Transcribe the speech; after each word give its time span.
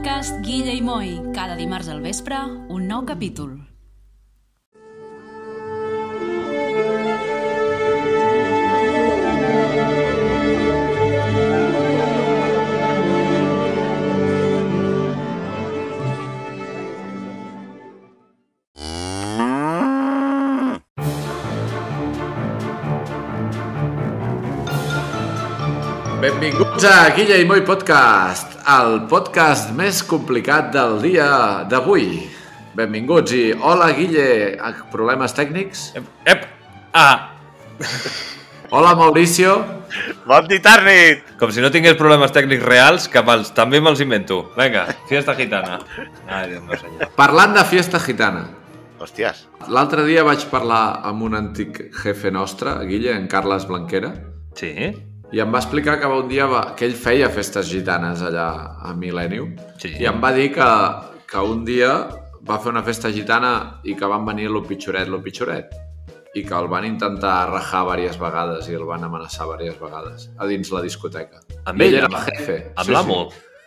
podcast 0.00 0.40
Guilla 0.40 0.72
i 0.72 0.80
Moi. 0.80 1.20
Cada 1.36 1.56
dimarts 1.60 1.90
al 1.92 2.00
vespre, 2.00 2.38
un 2.72 2.86
nou 2.88 3.04
capítol. 3.04 3.58
Benvinguts 26.20 26.88
a 26.88 27.10
Guilla 27.12 27.36
i 27.36 27.44
Moi 27.44 27.60
Podcast, 27.68 28.59
el 28.70 29.00
podcast 29.10 29.72
més 29.76 30.02
complicat 30.06 30.70
del 30.74 30.98
dia 31.02 31.28
d'avui. 31.70 32.26
Benvinguts 32.76 33.32
i 33.34 33.44
hola 33.52 33.90
Guille, 33.96 34.56
Ah, 34.62 34.72
problemes 34.92 35.34
tècnics? 35.34 35.90
Ep! 36.24 36.44
Ah! 36.94 37.32
Hola 38.70 38.92
Mauricio, 38.94 39.56
Bon 40.22 40.46
dit, 40.46 40.62
Arnit! 40.70 41.24
Com 41.40 41.50
si 41.50 41.58
no 41.64 41.72
tingués 41.74 41.96
problemes 41.98 42.30
tècnics 42.30 42.62
reals, 42.62 43.08
que 43.10 43.18
me'ls, 43.26 43.48
també 43.56 43.80
me'ls 43.82 43.98
invento. 44.04 44.44
Vinga, 44.54 44.84
fiesta 45.08 45.34
gitana. 45.34 45.80
Ai, 46.28 46.44
Déu 46.52 46.62
meu 46.62 46.78
senyor. 46.78 47.10
parlant 47.18 47.56
de 47.56 47.64
fiesta 47.66 47.98
gitana. 47.98 48.44
Hòsties. 49.02 49.48
L'altre 49.74 50.04
dia 50.06 50.22
vaig 50.22 50.44
parlar 50.52 51.00
amb 51.08 51.24
un 51.26 51.34
antic 51.34 51.80
jefe 52.04 52.30
nostre, 52.30 52.76
Guille, 52.86 53.16
en 53.16 53.26
Carles 53.26 53.66
Blanquera, 53.66 54.12
Sí? 54.54 54.70
I 55.32 55.40
em 55.40 55.52
va 55.54 55.58
explicar 55.62 55.98
que 56.00 56.06
un 56.10 56.28
dia 56.28 56.46
va, 56.50 56.62
que 56.76 56.84
ell 56.88 56.96
feia 56.98 57.28
festes 57.30 57.68
gitanes 57.70 58.22
allà 58.22 58.48
a 58.82 58.94
Millennium, 58.94 59.54
Sí. 59.78 59.92
i 60.00 60.06
em 60.06 60.18
va 60.22 60.32
dir 60.32 60.52
que, 60.52 60.70
que 61.30 61.38
un 61.38 61.64
dia 61.64 61.92
va 62.48 62.58
fer 62.58 62.72
una 62.72 62.82
festa 62.82 63.10
gitana 63.12 63.80
i 63.84 63.94
que 63.94 64.06
van 64.06 64.24
venir 64.26 64.48
lo 64.50 64.62
pitjoret, 64.66 65.06
lo 65.08 65.20
pitjoret, 65.22 65.70
i 66.34 66.42
que 66.46 66.54
el 66.54 66.66
van 66.68 66.84
intentar 66.86 67.50
rajar 67.50 67.84
diverses 67.96 68.18
vegades 68.18 68.68
i 68.70 68.74
el 68.74 68.84
van 68.86 69.04
amenaçar 69.04 69.46
diverses 69.46 69.80
vegades 69.80 70.30
a 70.38 70.46
dins 70.46 70.70
la 70.72 70.82
discoteca. 70.82 71.40
Amb 71.64 71.80
I 71.80 71.84
ell, 71.86 71.94
era 72.02 72.06
amb- 72.06 72.16
el 72.18 72.36
jefe. 72.36 72.58
Amb 72.76 72.90
l'amo? 72.90 73.20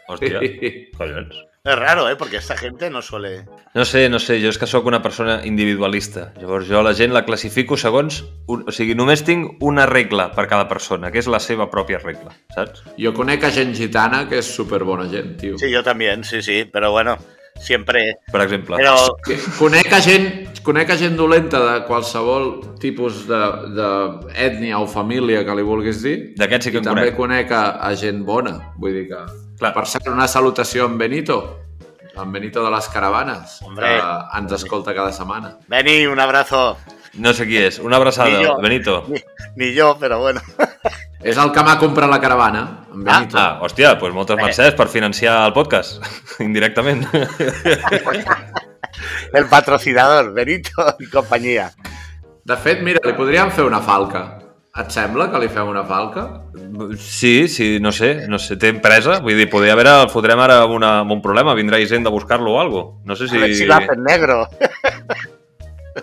Hòstia, 0.09 0.39
Sí. 0.39 0.89
collons. 0.97 1.35
Es 1.65 1.77
raro, 1.77 2.09
¿eh? 2.09 2.17
Porque 2.17 2.35
esta 2.35 2.57
gente 2.57 2.89
no 2.89 3.01
suele... 3.01 3.45
No 3.73 3.85
sé, 3.85 4.09
no 4.09 4.19
sé, 4.19 4.41
jo 4.43 4.49
és 4.51 4.57
que 4.59 4.67
sóc 4.67 4.83
una 4.83 4.99
persona 4.99 5.37
individualista. 5.47 6.25
Llavors 6.35 6.67
jo 6.67 6.81
la 6.83 6.91
gent 6.91 7.13
la 7.15 7.21
classifico 7.23 7.77
segons... 7.79 8.17
Un, 8.51 8.65
o 8.67 8.73
sigui, 8.75 8.97
només 8.99 9.21
tinc 9.23 9.63
una 9.63 9.85
regla 9.87 10.25
per 10.35 10.43
cada 10.51 10.65
persona, 10.67 11.07
que 11.07 11.21
és 11.23 11.29
la 11.31 11.39
seva 11.39 11.69
pròpia 11.71 12.01
regla, 12.03 12.33
saps? 12.51 12.81
Jo 12.99 13.13
conec 13.15 13.45
a 13.47 13.51
gent 13.55 13.71
gitana 13.77 14.25
que 14.27 14.41
és 14.43 14.49
superbona 14.57 15.07
gent, 15.07 15.37
tio. 15.39 15.55
Sí, 15.61 15.69
yo 15.71 15.85
también, 15.87 16.25
sí, 16.27 16.41
sí. 16.43 16.65
Pero 16.67 16.91
bueno, 16.91 17.15
siempre... 17.55 18.17
Per 18.27 18.43
exemple. 18.43 18.81
Pero... 18.83 19.15
Que 19.23 19.39
Conec 19.55 19.95
a 19.95 20.01
gent, 20.03 20.27
conec 20.67 20.91
a 20.91 20.97
gent 20.99 21.15
dolenta 21.15 21.63
de 21.63 21.77
qualsevol 21.87 22.75
tipus 22.83 23.23
d'ètnia 23.29 24.83
o 24.83 24.91
família 24.91 25.47
que 25.47 25.55
li 25.55 25.63
vulguis 25.63 26.03
dir. 26.03 26.17
D'aquests 26.43 26.67
sí 26.67 26.75
que 26.75 26.83
en 26.83 26.91
també 26.91 27.07
conec. 27.13 27.47
conec 27.47 27.55
a, 27.55 27.63
a 27.87 27.95
gent 27.95 28.25
bona. 28.27 28.57
Vull 28.75 28.99
dir 28.99 29.07
que... 29.15 29.23
Clar. 29.63 29.73
Per 29.73 29.85
cert, 29.87 30.07
una 30.11 30.27
salutació 30.27 30.85
en 30.89 30.97
Benito. 30.97 31.37
En 32.19 32.31
Benito 32.31 32.63
de 32.63 32.69
les 32.69 32.87
caravanes, 32.89 33.59
Hombre. 33.63 33.87
que 33.95 34.37
ens 34.37 34.51
escolta 34.59 34.93
cada 34.93 35.11
setmana. 35.11 35.55
Beni, 35.67 36.05
un 36.05 36.19
abrazo. 36.19 36.77
No 37.15 37.31
sé 37.33 37.47
qui 37.47 37.57
és. 37.57 37.79
Una 37.79 37.95
abraçada, 37.97 38.29
Ni 38.29 38.43
jo. 38.45 38.57
Benito. 38.61 39.03
Ni, 39.07 39.21
ni 39.55 39.73
yo, 39.73 39.95
pero 39.99 40.19
bueno. 40.19 40.41
És 41.23 41.37
el 41.39 41.53
que 41.55 41.61
m'ha 41.63 41.77
comprat 41.79 42.09
la 42.11 42.19
caravana, 42.19 42.83
en 42.91 43.07
Ah, 43.07 43.19
Benito. 43.19 43.37
Ah, 43.39 43.59
hòstia, 43.63 43.93
doncs 43.95 44.13
moltes 44.13 44.35
Eh. 44.37 44.43
mercès 44.43 44.73
per 44.75 44.89
financiar 44.91 45.45
el 45.47 45.53
podcast, 45.53 46.03
indirectament. 46.43 47.07
El 49.33 49.45
patrocinador, 49.47 50.33
Benito 50.33 50.71
y 50.99 51.09
compañía. 51.09 51.71
De 52.43 52.57
fet, 52.57 52.81
mira, 52.83 52.99
li 53.05 53.13
podríem 53.17 53.49
fer 53.51 53.65
una 53.65 53.79
falca. 53.81 54.39
Et 54.75 54.89
sembla 54.91 55.29
que 55.31 55.39
li 55.39 55.47
fem 55.49 55.67
una 55.69 55.83
falca? 55.85 56.25
Sí, 56.97 57.47
sí, 57.47 57.79
no 57.79 57.91
sé, 57.91 58.27
no 58.27 58.39
sé, 58.39 58.57
té 58.57 58.69
empresa, 58.73 59.19
vull 59.21 59.37
dir, 59.37 59.45
podria 59.51 59.73
haver, 59.75 59.85
el 59.91 60.09
fotrem 60.09 60.39
ara 60.41 60.63
amb, 60.63 60.73
una, 60.73 60.95
amb 61.03 61.11
un 61.13 61.21
problema, 61.21 61.53
vindrà 61.53 61.77
gent 61.85 62.03
de 62.07 62.09
buscar-lo 62.09 62.55
o 62.55 62.59
algo. 62.61 62.81
No 63.05 63.15
sé 63.15 63.25
A 63.29 63.37
ver 63.37 63.53
si... 63.53 63.59
si 63.61 63.65
lo 63.69 63.75
hacen 63.75 64.01
negro. 64.03 64.47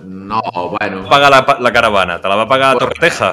No, 0.07 0.41
bueno, 0.79 1.03
Va 1.03 1.09
pagar 1.17 1.31
la, 1.35 1.43
la 1.59 1.73
caravana, 1.75 2.21
te 2.21 2.29
la 2.31 2.37
va 2.39 2.47
pagar 2.47 2.77
Torreteja. 2.79 3.33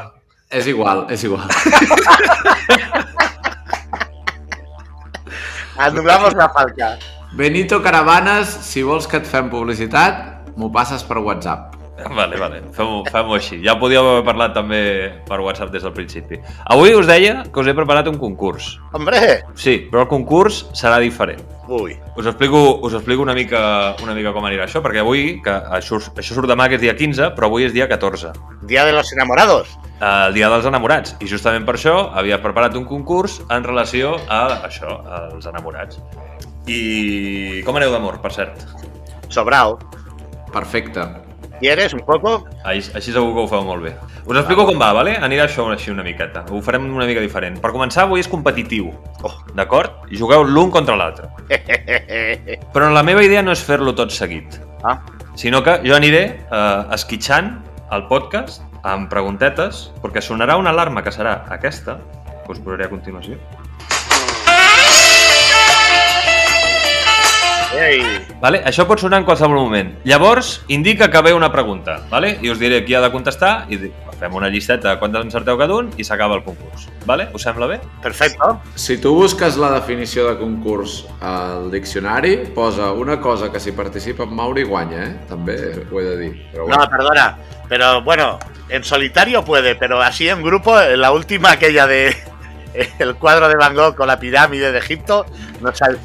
és 0.50 0.66
igual, 0.68 1.06
és 1.14 1.24
igual. 1.24 1.46
Anulamos 5.78 6.34
la 6.34 6.50
falca. 6.50 6.98
Benito 7.34 7.84
Caravanes, 7.84 8.48
si 8.50 8.82
vols 8.82 9.06
que 9.06 9.20
et 9.22 9.28
fem 9.30 9.46
publicitat, 9.52 10.50
m'ho 10.58 10.72
passes 10.74 11.04
per 11.06 11.20
WhatsApp. 11.22 11.77
Vale, 12.18 12.38
vale, 12.38 12.62
fem-ho 12.76 13.02
fem 13.10 13.32
així. 13.34 13.58
Ja 13.66 13.74
podíeu 13.82 14.06
haver 14.06 14.24
parlat 14.28 14.54
també 14.56 14.80
per 15.28 15.40
WhatsApp 15.42 15.72
des 15.74 15.84
del 15.86 15.94
principi. 15.96 16.38
Avui 16.70 16.94
us 16.94 17.08
deia 17.10 17.44
que 17.50 17.62
us 17.62 17.68
he 17.68 17.74
preparat 17.78 18.08
un 18.12 18.20
concurs. 18.22 18.76
Hombre. 18.94 19.42
Sí, 19.58 19.80
però 19.92 20.06
el 20.06 20.12
concurs 20.12 20.66
serà 20.78 21.00
diferent. 21.02 21.42
Uy. 21.68 21.98
Us 22.16 22.30
explico, 22.30 22.80
us 22.86 22.94
explico 22.94 23.22
una, 23.26 23.34
mica, 23.34 23.96
una 24.04 24.14
mica 24.16 24.32
com 24.36 24.46
anirà 24.48 24.68
això, 24.68 24.80
perquè 24.86 25.02
avui, 25.02 25.42
que 25.44 25.52
això, 25.52 26.00
això 26.16 26.38
surt 26.38 26.48
demà, 26.48 26.70
que 26.70 26.78
és 26.78 26.86
dia 26.86 26.96
15, 26.96 27.34
però 27.36 27.50
avui 27.50 27.68
és 27.68 27.76
dia 27.76 27.90
14. 27.90 28.32
Día 28.70 28.86
de 28.86 28.94
los 28.96 29.12
enamorados. 29.14 29.76
el 30.00 30.34
dia 30.34 30.50
dels 30.54 30.66
enamorats. 30.70 31.16
I 31.20 31.28
justament 31.28 31.66
per 31.66 31.76
això 31.76 32.12
havia 32.14 32.38
preparat 32.42 32.76
un 32.78 32.86
concurs 32.86 33.42
en 33.50 33.66
relació 33.66 34.16
a 34.30 34.44
això, 34.68 35.00
als 35.10 35.50
enamorats. 35.50 36.00
I 36.70 37.64
com 37.66 37.76
aneu 37.80 37.92
d'amor, 37.92 38.22
per 38.22 38.32
cert? 38.36 38.68
Sobrao. 39.30 39.80
Perfecte. 40.54 41.27
¿Quieres 41.60 41.94
un 41.94 42.02
poco? 42.06 42.48
Així, 42.64 42.92
així 42.96 43.14
segur 43.14 43.34
que 43.34 43.44
ho 43.44 43.48
feu 43.50 43.64
molt 43.66 43.84
bé. 43.88 43.94
Us 44.28 44.38
explico 44.38 44.66
com 44.68 44.78
va, 44.82 44.92
vale? 44.94 45.16
Anirà 45.24 45.48
això 45.48 45.66
així 45.74 45.92
una 45.94 46.06
miqueta. 46.06 46.44
Ho 46.52 46.62
farem 46.62 46.86
una 46.94 47.08
mica 47.10 47.24
diferent. 47.24 47.58
Per 47.64 47.72
començar, 47.74 48.06
avui 48.06 48.22
és 48.22 48.30
competitiu. 48.30 48.92
Oh. 49.26 49.34
D'acord? 49.58 50.06
Jugueu 50.12 50.46
l'un 50.46 50.72
contra 50.74 50.98
l'altre. 51.00 51.32
Però 52.76 52.92
la 52.94 53.06
meva 53.08 53.26
idea 53.26 53.42
no 53.42 53.56
és 53.56 53.64
fer-lo 53.64 53.96
tot 53.98 54.14
seguit, 54.14 54.60
ah, 54.86 55.00
sinó 55.38 55.64
que 55.66 55.80
jo 55.86 55.96
aniré 55.98 56.24
eh, 56.38 56.96
esquitxant 56.96 57.56
el 57.96 58.06
podcast 58.12 58.62
amb 58.88 59.10
preguntetes, 59.12 59.88
perquè 60.04 60.22
sonarà 60.24 60.58
una 60.60 60.72
alarma 60.76 61.04
que 61.04 61.12
serà 61.12 61.40
aquesta, 61.56 61.98
que 62.46 62.54
us 62.54 62.62
posaré 62.64 62.86
a 62.88 62.92
continuació. 62.92 63.40
Ei. 67.76 68.00
Vale? 68.42 68.62
Això 68.66 68.86
pot 68.88 69.02
sonar 69.02 69.20
en 69.22 69.26
qualsevol 69.28 69.58
moment. 69.60 69.90
Llavors, 70.08 70.62
indica 70.72 71.10
que 71.12 71.22
ve 71.22 71.34
una 71.34 71.52
pregunta, 71.52 72.00
vale? 72.10 72.38
i 72.42 72.50
us 72.50 72.60
diré 72.60 72.84
qui 72.86 72.96
ha 72.96 73.02
de 73.04 73.12
contestar, 73.12 73.66
i 73.70 73.78
fem 74.18 74.34
una 74.34 74.48
llisteta 74.50 74.94
de 74.96 75.00
quantes 75.02 75.22
encerteu 75.26 75.58
cada 75.60 75.76
un 75.76 75.92
i 76.00 76.04
s'acaba 76.08 76.38
el 76.40 76.44
concurs. 76.46 76.88
Vale? 77.06 77.28
Us 77.38 77.44
sembla 77.46 77.68
bé? 77.68 77.80
Perfecto. 78.02 78.62
Si 78.76 78.98
tu 79.04 79.14
busques 79.14 79.58
la 79.62 79.70
definició 79.76 80.30
de 80.30 80.38
concurs 80.40 81.04
al 81.22 81.70
diccionari, 81.72 82.38
posa 82.56 82.92
una 82.94 83.20
cosa 83.22 83.52
que 83.52 83.60
si 83.60 83.74
participa 83.74 84.24
en 84.24 84.34
Mauri 84.36 84.64
guanya, 84.64 85.04
eh? 85.04 85.14
També 85.30 85.58
ho 85.92 86.00
he 86.02 86.06
de 86.06 86.18
dir. 86.18 86.32
Però 86.54 86.68
No, 86.72 86.90
perdona. 86.90 87.38
Pero 87.70 88.02
bueno, 88.02 88.40
en 88.70 88.84
solitario 88.84 89.44
puede, 89.44 89.76
pero 89.76 90.02
así 90.02 90.30
en 90.30 90.42
grupo, 90.42 90.80
en 90.80 91.02
la 91.02 91.12
última 91.12 91.52
aquella 91.52 91.86
de 91.86 92.16
el 93.00 93.16
cuadro 93.16 93.50
de 93.50 93.56
Van 93.56 93.76
Gogh 93.76 93.96
con 93.96 94.08
la 94.08 94.18
pirámide 94.20 94.72
de 94.72 94.80
Egipto, 94.80 95.26
nos, 95.62 95.78
sal- 95.78 96.00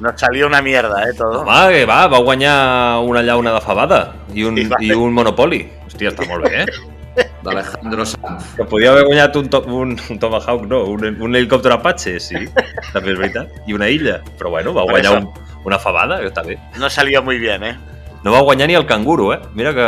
nos 0.00 0.20
salió 0.20 0.46
una 0.46 0.62
mierda, 0.62 1.02
¿eh? 1.08 1.14
Todo. 1.16 1.42
Home, 1.42 1.72
que 1.72 1.84
va, 1.86 2.06
va 2.08 2.18
guanyar 2.18 2.98
una 3.04 3.22
llauna 3.22 3.52
de 3.52 3.60
fabada 3.60 4.14
i 4.34 4.44
un, 4.44 4.56
Sí, 4.56 4.64
va. 4.66 4.76
i 4.80 4.92
un 4.92 5.12
Monopoli. 5.12 5.62
Hòstia, 5.86 6.10
està 6.10 6.26
molt 6.28 6.48
bé, 6.48 6.62
eh? 6.64 7.26
d'Alejandro 7.44 8.06
Sanz. 8.06 8.54
Que 8.56 8.64
podia 8.64 8.90
haver 8.92 9.04
guanyat 9.04 9.36
un, 9.36 9.48
to 9.52 9.60
un, 9.68 9.96
un 10.10 10.18
Tomahawk, 10.18 10.62
no, 10.70 10.84
un, 10.88 11.04
un 11.20 11.36
helicòpter 11.36 11.72
Apache, 11.74 12.18
sí, 12.20 12.46
també 12.94 13.12
és 13.12 13.18
veritat, 13.18 13.50
i 13.68 13.74
una 13.76 13.88
illa. 13.92 14.20
Però 14.38 14.50
bueno, 14.54 14.72
va 14.72 14.86
guanyar 14.88 15.18
un, 15.18 15.28
una 15.68 15.78
fabada, 15.78 16.20
que 16.22 16.30
està 16.32 16.44
bé. 16.46 16.56
No 16.80 16.88
salió 16.90 17.22
muy 17.22 17.38
bien, 17.38 17.64
¿eh? 17.64 17.76
No 18.24 18.32
va 18.32 18.40
guanyar 18.46 18.68
ni 18.68 18.74
el 18.78 18.86
canguro, 18.86 19.32
eh? 19.34 19.40
Mira 19.52 19.74
que 19.74 19.84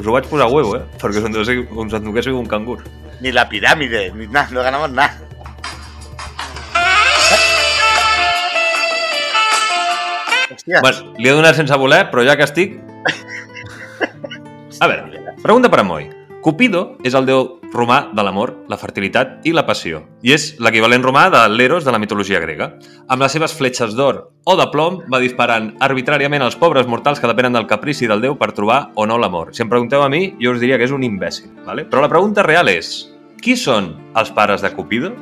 us 0.00 0.06
ho 0.06 0.12
vaig 0.12 0.26
posar 0.26 0.46
a 0.48 0.50
huevo, 0.50 0.76
eh? 0.78 0.82
Perquè 0.98 1.20
us 1.20 1.92
enduguéssiu, 1.94 2.38
un 2.38 2.46
cangur. 2.48 2.82
Ni 3.20 3.30
la 3.32 3.48
pirámide, 3.48 4.10
ni 4.14 4.26
nada, 4.26 4.48
no 4.50 4.62
ganamos 4.62 4.90
nada. 4.90 5.20
Hòstia, 10.68 10.80
Bueno, 10.84 11.14
li 11.16 11.28
he 11.28 11.32
donat 11.32 11.56
sense 11.56 11.76
voler, 11.80 12.10
però 12.12 12.24
ja 12.26 12.36
que 12.36 12.44
estic... 12.44 12.76
A 14.82 14.86
veure, 14.86 15.34
pregunta 15.42 15.70
per 15.72 15.80
a 15.80 15.84
Moi. 15.86 16.10
Cupido 16.44 16.98
és 17.02 17.16
el 17.18 17.24
déu 17.26 17.58
romà 17.72 18.12
de 18.14 18.22
l'amor, 18.22 18.52
la 18.68 18.76
fertilitat 18.78 19.46
i 19.48 19.52
la 19.56 19.64
passió, 19.66 20.04
i 20.22 20.32
és 20.36 20.52
l'equivalent 20.62 21.02
romà 21.02 21.24
de 21.32 21.40
l'Eros 21.50 21.84
de 21.84 21.92
la 21.92 21.98
mitologia 21.98 22.38
grega. 22.40 22.70
Amb 23.08 23.24
les 23.24 23.32
seves 23.32 23.56
fletxes 23.56 23.96
d'or 23.96 24.20
o 24.44 24.56
de 24.60 24.66
plom 24.70 25.00
va 25.10 25.22
disparant 25.24 25.72
arbitràriament 25.80 26.44
als 26.44 26.56
pobres 26.56 26.86
mortals 26.86 27.18
que 27.18 27.28
depenen 27.32 27.56
del 27.56 27.66
caprici 27.66 28.06
del 28.06 28.22
déu 28.22 28.36
per 28.38 28.52
trobar 28.52 28.92
o 28.94 29.06
no 29.08 29.18
l'amor. 29.18 29.54
Si 29.56 29.64
em 29.64 29.72
pregunteu 29.72 30.04
a 30.04 30.12
mi, 30.12 30.36
jo 30.38 30.52
us 30.52 30.60
diria 30.60 30.78
que 30.78 30.86
és 30.86 30.94
un 30.94 31.02
imbècil, 31.02 31.50
¿vale? 31.66 31.88
però 31.88 32.04
la 32.04 32.12
pregunta 32.12 32.44
real 32.46 32.68
és, 32.68 33.08
qui 33.42 33.56
són 33.56 33.96
els 34.14 34.30
pares 34.36 34.62
de 34.62 34.70
Cupido? 34.76 35.16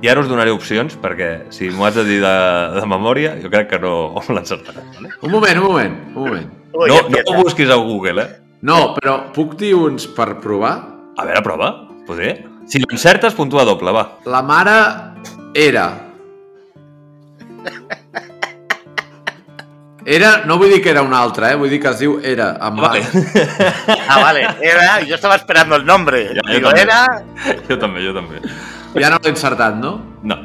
I 0.00 0.08
ara 0.08 0.22
us 0.22 0.28
donaré 0.30 0.52
opcions, 0.54 0.94
perquè 0.96 1.30
si 1.52 1.68
m'ho 1.68 1.84
has 1.84 1.94
de 1.98 2.04
dir 2.08 2.20
de, 2.22 2.34
de 2.78 2.84
memòria, 2.88 3.34
jo 3.42 3.50
crec 3.52 3.68
que 3.74 3.78
no 3.82 3.94
l'encertaré. 4.34 4.80
Vale? 4.96 5.10
Un 5.20 5.30
moment, 5.34 5.58
un 5.60 5.66
moment, 5.66 5.96
un 6.14 6.22
moment. 6.24 6.48
Ui, 6.72 6.88
No, 6.88 7.00
no 7.10 7.20
ho 7.26 7.42
busquis 7.42 7.68
a 7.68 7.76
Google, 7.76 8.22
eh? 8.22 8.28
No, 8.62 8.94
però 8.96 9.16
puc 9.34 9.56
dir 9.60 9.74
uns 9.76 10.06
per 10.16 10.36
provar? 10.40 10.72
A 11.18 11.24
veure, 11.26 11.42
prova. 11.44 11.70
Poder? 12.06 12.32
Si 12.70 12.78
l'encertes, 12.80 13.34
puntua 13.34 13.64
doble, 13.68 13.92
va. 13.92 14.04
La 14.30 14.40
mare 14.46 14.76
era... 15.58 15.88
Era, 20.06 20.30
no 20.48 20.56
vull 20.58 20.70
dir 20.72 20.80
que 20.82 20.90
era 20.94 21.02
una 21.04 21.18
altra, 21.20 21.50
eh? 21.52 21.56
vull 21.60 21.68
dir 21.70 21.78
que 21.82 21.90
es 21.92 21.98
diu 22.00 22.16
era, 22.24 22.54
amb 22.64 22.80
Vale. 22.80 23.02
Ah, 24.08 24.16
vale. 24.22 24.46
Era, 24.64 25.02
yo 25.04 25.14
estaba 25.14 25.36
esperando 25.36 25.76
el 25.76 25.84
nombre. 25.84 26.22
Ya, 26.34 26.40
yo 26.46 26.54
Digo, 26.54 26.70
también. 26.70 26.88
era. 26.88 27.58
jo 27.68 27.78
també, 27.78 28.06
jo 28.06 28.14
també. 28.16 28.40
Ja 28.98 29.10
no 29.12 29.20
l'he 29.22 29.30
encertat, 29.30 29.76
no? 29.78 30.00
No. 30.26 30.36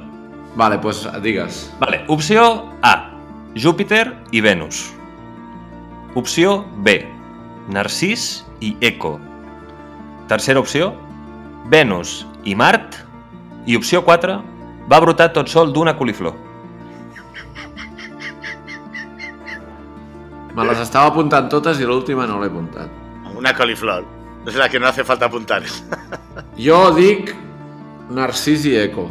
Vale, 0.56 0.78
doncs 0.78 1.08
digues. 1.24 1.66
Vale, 1.82 2.04
opció 2.08 2.70
A. 2.86 3.12
Júpiter 3.56 4.14
i 4.32 4.42
Venus. 4.42 4.92
Opció 6.16 6.64
B. 6.86 7.00
Narcís 7.74 8.46
i 8.62 8.76
Eco. 8.82 9.18
Tercera 10.30 10.60
opció. 10.60 10.94
Venus 11.72 12.26
i 12.44 12.54
Mart. 12.56 13.02
I 13.66 13.76
opció 13.76 14.04
4. 14.06 14.38
Va 14.92 15.00
brotar 15.02 15.32
tot 15.34 15.50
sol 15.50 15.74
d'una 15.74 15.96
coliflor. 15.98 16.36
Me 20.56 20.64
les 20.70 20.80
estava 20.80 21.10
apuntant 21.10 21.50
totes 21.52 21.82
i 21.82 21.88
l'última 21.90 22.28
no 22.30 22.38
l'he 22.40 22.52
apuntat. 22.52 22.92
Una 23.36 23.52
coliflor. 23.58 24.06
Es 24.46 24.56
la 24.56 24.70
que 24.70 24.80
no 24.80 24.88
hace 24.88 25.04
falta 25.04 25.26
apuntar. 25.26 25.64
Jo 26.56 26.94
dic 26.96 27.34
Narcís 28.10 28.66
i 28.70 28.76
Eco. 28.78 29.08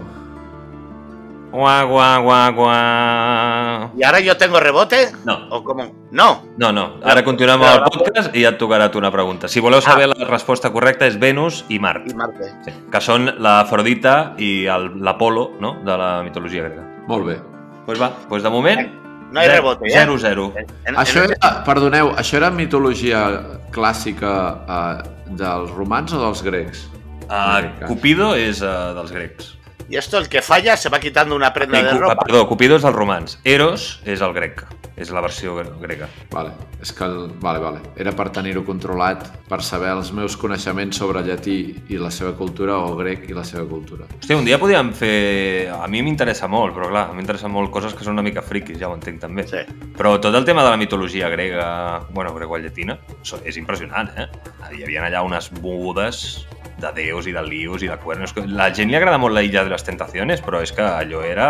Guà, 1.55 1.85
guà, 1.87 2.19
guà, 2.19 2.39
guà. 2.51 3.91
¿Y 3.97 4.03
ahora 4.03 4.19
yo 4.21 4.37
tengo 4.37 4.59
rebote? 4.59 5.13
No. 5.25 5.39
¿O 5.51 5.63
cómo? 5.63 5.85
No. 6.11 6.43
No, 6.59 6.73
no. 6.73 6.97
Ara 7.05 7.23
continuem 7.23 7.63
amb 7.63 7.77
el 7.77 7.85
podcast 7.95 8.35
i 8.35 8.43
ja 8.43 8.51
et 8.51 8.59
tocarà 8.59 8.89
tu 8.91 8.99
una 8.99 9.13
pregunta. 9.15 9.47
Si 9.49 9.63
voleu 9.63 9.81
saber, 9.83 10.09
la 10.11 10.27
resposta 10.27 10.73
correcta 10.75 11.07
és 11.07 11.15
Venus 11.19 11.65
i 11.69 11.79
Mart. 11.79 12.09
Y 12.11 12.15
Marte. 12.19 12.51
Sí, 12.67 12.75
que 12.91 13.01
són 13.01 13.31
l'Afrodita 13.39 14.35
i 14.39 14.67
el- 14.67 14.91
l'Apolo 15.07 15.53
no? 15.63 15.77
de 15.87 15.97
la 15.97 16.11
mitologia 16.27 16.65
grega. 16.67 16.83
Molt 17.07 17.27
bé. 17.27 17.39
Pues 17.87 18.01
va, 18.03 18.11
pues 18.29 18.43
de 18.43 18.51
moment... 18.51 18.91
No 19.31 19.41
hay 19.41 19.49
rebote, 19.49 19.87
¿eh? 19.89 20.07
0-0. 20.07 20.53
En- 20.57 20.67
en- 20.87 20.97
Això 20.97 21.23
en- 21.25 21.33
era, 21.39 21.65
perdoneu, 21.65 22.13
això 22.19 22.37
era 22.39 22.51
mitologia 22.51 23.25
clàssica 23.71 24.35
eh, 24.67 25.09
dels 25.39 25.71
romans 25.75 26.13
o 26.15 26.21
dels 26.21 26.43
grecs? 26.43 26.85
Uh, 27.25 27.87
Cupido 27.89 28.35
és 28.37 28.61
uh, 28.63 28.93
dels 28.97 29.13
grecs. 29.13 29.53
Y 29.89 29.97
esto, 29.99 30.17
el 30.17 30.31
que 30.31 30.41
falla, 30.41 30.79
se 30.79 30.89
va 30.89 30.99
quitando 30.99 31.37
una 31.37 31.53
prenda 31.53 31.79
I, 31.79 31.85
de 31.85 31.93
ropa. 31.99 32.17
perdó, 32.25 32.47
Cupido 32.49 32.77
és 32.77 32.83
dels 32.83 32.95
romans. 32.97 33.39
Eros 33.45 34.01
és 34.09 34.23
el 34.25 34.33
grec. 34.33 34.63
És 34.97 35.11
la 35.11 35.21
versió 35.21 35.57
gre- 35.59 35.73
grega. 35.83 36.07
Vale, 36.31 36.53
és 36.81 36.93
que... 36.95 37.05
el- 37.05 37.33
Vale, 37.43 37.59
vale. 37.59 37.81
Era 37.99 38.13
per 38.15 38.29
tenir-ho 38.31 38.63
controlat, 38.65 39.25
per 39.51 39.59
saber 39.67 39.91
els 39.91 40.13
meus 40.15 40.37
coneixements 40.39 40.97
sobre 41.03 41.21
llatí 41.27 41.57
i 41.91 41.99
la 41.99 42.13
seva 42.15 42.31
cultura 42.39 42.79
o 42.79 42.95
grec 42.97 43.27
i 43.29 43.35
la 43.35 43.43
seva 43.45 43.67
cultura. 43.69 44.07
Hòstia, 44.21 44.39
un 44.39 44.47
dia 44.47 44.57
podíem 44.63 44.93
fer... 44.95 45.69
A 45.75 45.89
mi 45.91 46.01
m'interessa 46.07 46.47
molt, 46.49 46.73
però 46.79 46.89
clar, 46.93 47.09
m'interessen 47.13 47.51
molt 47.53 47.73
coses 47.75 47.93
que 47.99 48.07
són 48.07 48.15
una 48.15 48.23
mica 48.25 48.41
friquis, 48.47 48.79
ja 48.79 48.89
ho 48.89 48.95
entenc 48.95 49.19
també. 49.27 49.45
Sí. 49.51 49.65
Però 49.99 50.15
tot 50.23 50.33
el 50.39 50.47
tema 50.47 50.63
de 50.65 50.71
la 50.71 50.79
mitologia 50.81 51.29
grega, 51.29 51.67
bueno, 52.15 52.33
grego-llatina, 52.39 52.97
és 53.45 53.59
impressionant, 53.59 54.15
eh? 54.17 54.29
Hi 54.71 54.85
havia 54.87 55.05
allà 55.11 55.27
unes 55.27 55.51
mogudes 55.59 56.47
de 56.81 56.91
déus 56.97 57.29
i 57.31 57.35
de 57.35 57.43
lius 57.47 57.85
i 57.85 57.91
de 57.91 57.97
cuernos. 58.03 58.35
La 58.51 58.71
gent 58.75 58.91
li 58.91 58.99
agrada 58.99 59.21
molt 59.21 59.35
la 59.37 59.45
Illa 59.47 59.65
de 59.65 59.73
les 59.73 59.87
Tentaciones, 59.87 60.43
però 60.45 60.63
és 60.65 60.73
que 60.75 60.85
allò 60.85 61.23
era 61.27 61.49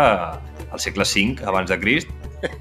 al 0.69 0.81
segle 0.81 1.05
V 1.07 1.45
abans 1.47 1.69
de 1.71 1.79
Crist, 1.79 2.11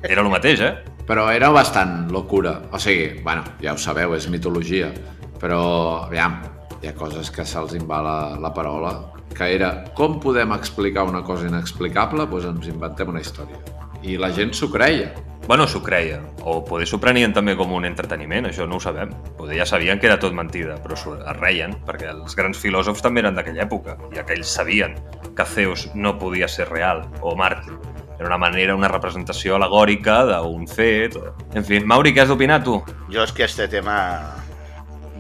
era 0.02 0.22
el 0.22 0.30
mateix, 0.32 0.60
eh? 0.60 0.74
Però 1.04 1.26
era 1.28 1.50
bastant 1.52 2.08
locura. 2.08 2.54
O 2.72 2.78
sigui, 2.80 3.20
bueno, 3.20 3.42
ja 3.60 3.74
ho 3.74 3.80
sabeu, 3.80 4.14
és 4.16 4.24
mitologia. 4.32 4.88
Però, 5.36 5.60
aviam, 6.06 6.38
hi 6.80 6.88
ha 6.88 6.94
coses 6.96 7.28
que 7.30 7.44
se'ls 7.44 7.74
en 7.76 7.84
va 7.88 7.98
la, 8.00 8.16
la 8.40 8.54
paraula, 8.56 8.94
que 9.34 9.50
era 9.52 9.70
com 9.98 10.16
podem 10.22 10.54
explicar 10.56 11.04
una 11.04 11.20
cosa 11.26 11.50
inexplicable? 11.50 12.24
Doncs 12.30 12.48
ens 12.54 12.70
inventem 12.72 13.12
una 13.12 13.20
història. 13.20 13.60
I 14.00 14.16
la 14.20 14.32
gent 14.32 14.54
s'ho 14.56 14.70
creia. 14.72 15.10
Bueno, 15.46 15.66
s'ho 15.68 15.82
creia. 15.82 16.22
O 16.40 16.62
poder 16.64 16.86
s'ho 16.88 16.96
prenien 17.00 17.34
també 17.36 17.52
com 17.56 17.72
un 17.76 17.84
entreteniment, 17.84 18.46
això 18.48 18.64
no 18.64 18.78
ho 18.78 18.80
sabem. 18.80 19.10
Poder 19.36 19.58
ja 19.58 19.66
sabien 19.68 20.00
que 20.00 20.08
era 20.08 20.16
tot 20.20 20.32
mentida, 20.32 20.78
però 20.80 20.96
s'ho 20.96 21.18
reien, 21.36 21.74
perquè 21.84 22.08
els 22.14 22.36
grans 22.38 22.60
filòsofs 22.62 23.04
també 23.04 23.20
eren 23.20 23.36
d'aquella 23.36 23.66
època, 23.66 23.98
i 24.14 24.22
aquells 24.22 24.48
sabien 24.48 24.96
que 25.36 25.44
Zeus 25.44 25.90
no 25.94 26.14
podia 26.18 26.48
ser 26.48 26.70
real, 26.70 27.04
o 27.20 27.36
Marte. 27.36 27.76
Era 28.16 28.30
una 28.30 28.38
manera, 28.38 28.76
una 28.78 28.88
representació 28.88 29.58
alegòrica 29.58 30.22
d'un 30.30 30.64
fet. 30.70 31.18
O... 31.20 31.34
En 31.52 31.66
fi, 31.66 31.82
Mauri, 31.84 32.14
què 32.14 32.24
has 32.24 32.32
d'opinar 32.32 32.62
tu? 32.64 32.78
Yo 33.10 33.24
es 33.24 33.32
que 33.32 33.44
este 33.44 33.68
tema 33.68 34.22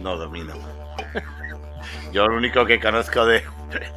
no 0.00 0.16
domino. 0.16 0.54
Yo 2.12 2.28
lo 2.28 2.36
único 2.36 2.64
que 2.64 2.80
conozco 2.80 3.26
de 3.26 3.42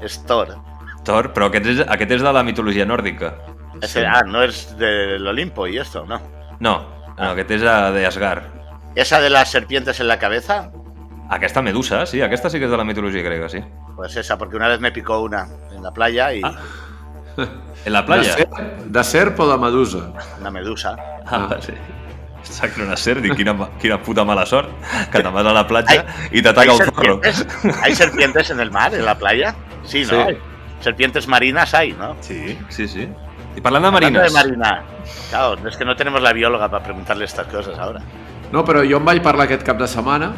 es 0.02 0.20
Thor. 0.26 0.58
Thor, 1.06 1.32
però 1.32 1.48
aquest 1.48 1.72
és, 1.72 1.84
aquest 1.88 2.18
és 2.18 2.26
de 2.26 2.34
la 2.36 2.44
mitologia 2.44 2.84
nòrdica. 2.84 3.32
Ese- 3.82 4.06
ah, 4.06 4.22
no 4.26 4.42
es 4.44 4.78
del 4.78 5.26
Olimpo 5.28 5.68
y 5.68 5.78
esto, 5.78 6.06
¿no? 6.06 6.22
No, 6.60 6.88
no 7.18 7.30
aquest 7.32 7.52
és 7.52 7.62
eh, 7.62 7.66
d'Asgard. 7.94 8.44
Esa 8.96 9.20
de 9.22 9.30
las 9.30 9.52
serpientes 9.52 10.00
en 10.00 10.08
la 10.08 10.18
cabeza, 10.20 10.72
Aquesta 11.30 11.62
Medusa, 11.62 12.06
sí, 12.06 12.22
aquesta 12.22 12.50
sí 12.50 12.58
que 12.58 12.66
és 12.66 12.72
de 12.72 12.78
la 12.78 12.86
mitologia 12.86 13.22
grega, 13.22 13.50
sí. 13.50 13.60
pues 13.98 14.16
esa, 14.16 14.38
porque 14.38 14.56
una 14.56 14.70
vez 14.70 14.80
me 14.80 14.92
picó 14.94 15.20
una 15.20 15.46
en 15.76 15.84
la 15.84 15.92
playa 15.92 16.34
y 16.34 16.42
Ah. 16.44 16.56
En 17.86 17.94
la 17.94 18.02
De, 18.02 18.08
playa? 18.08 18.36
de 18.86 19.04
serp 19.04 19.40
o 19.40 19.52
de 19.52 19.58
medusa? 19.58 20.12
una 20.40 20.50
medusa. 20.52 20.96
Ah, 21.26 21.56
sí. 21.60 21.74
Que 22.62 22.80
no 22.80 22.86
una 22.86 22.96
ser, 22.96 23.22
dic, 23.22 23.36
quina, 23.36 23.54
quina 23.80 24.02
puta 24.02 24.24
mala 24.24 24.46
sort, 24.46 24.70
que 25.12 25.20
te'n 25.20 25.34
vas 25.34 25.46
a 25.46 25.52
la 25.52 25.66
platja 25.68 26.06
i 26.32 26.42
t'ataca 26.42 26.62
¿Hay 26.72 26.78
el 26.78 26.86
zorro. 26.86 27.20
serpientes? 27.22 27.48
¿Hay 27.84 27.94
serpientes 27.96 28.50
en 28.52 28.60
el 28.62 28.72
mar, 28.72 28.94
en 28.96 29.04
la 29.04 29.16
playa? 29.20 29.54
Sí, 29.84 30.06
¿no? 30.10 30.28
Sí. 30.28 30.38
Serpientes 30.80 31.28
marinas 31.28 31.74
hay, 31.74 31.92
¿no? 31.92 32.16
Sí, 32.22 32.58
sí, 32.70 32.88
sí. 32.88 33.10
I 33.58 33.62
parlant 33.62 33.82
de 33.82 33.88
Hablando 33.88 34.20
marines, 34.20 34.34
de 34.34 34.38
marina. 34.38 34.84
Claro, 35.32 35.68
es 35.68 35.78
que 35.78 35.86
no 35.86 35.96
tenemos 35.96 36.22
la 36.22 36.32
bióloga 36.32 36.70
para 36.70 36.84
preguntarle 36.84 37.26
estas 37.26 37.48
cosas 37.48 37.78
ahora. 37.80 38.02
No, 38.52 38.64
però 38.64 38.84
jo 38.86 39.02
em 39.02 39.06
vaig 39.08 39.24
parlar 39.26 39.48
aquest 39.48 39.66
cap 39.66 39.80
de 39.82 39.88
setmana 39.90 40.30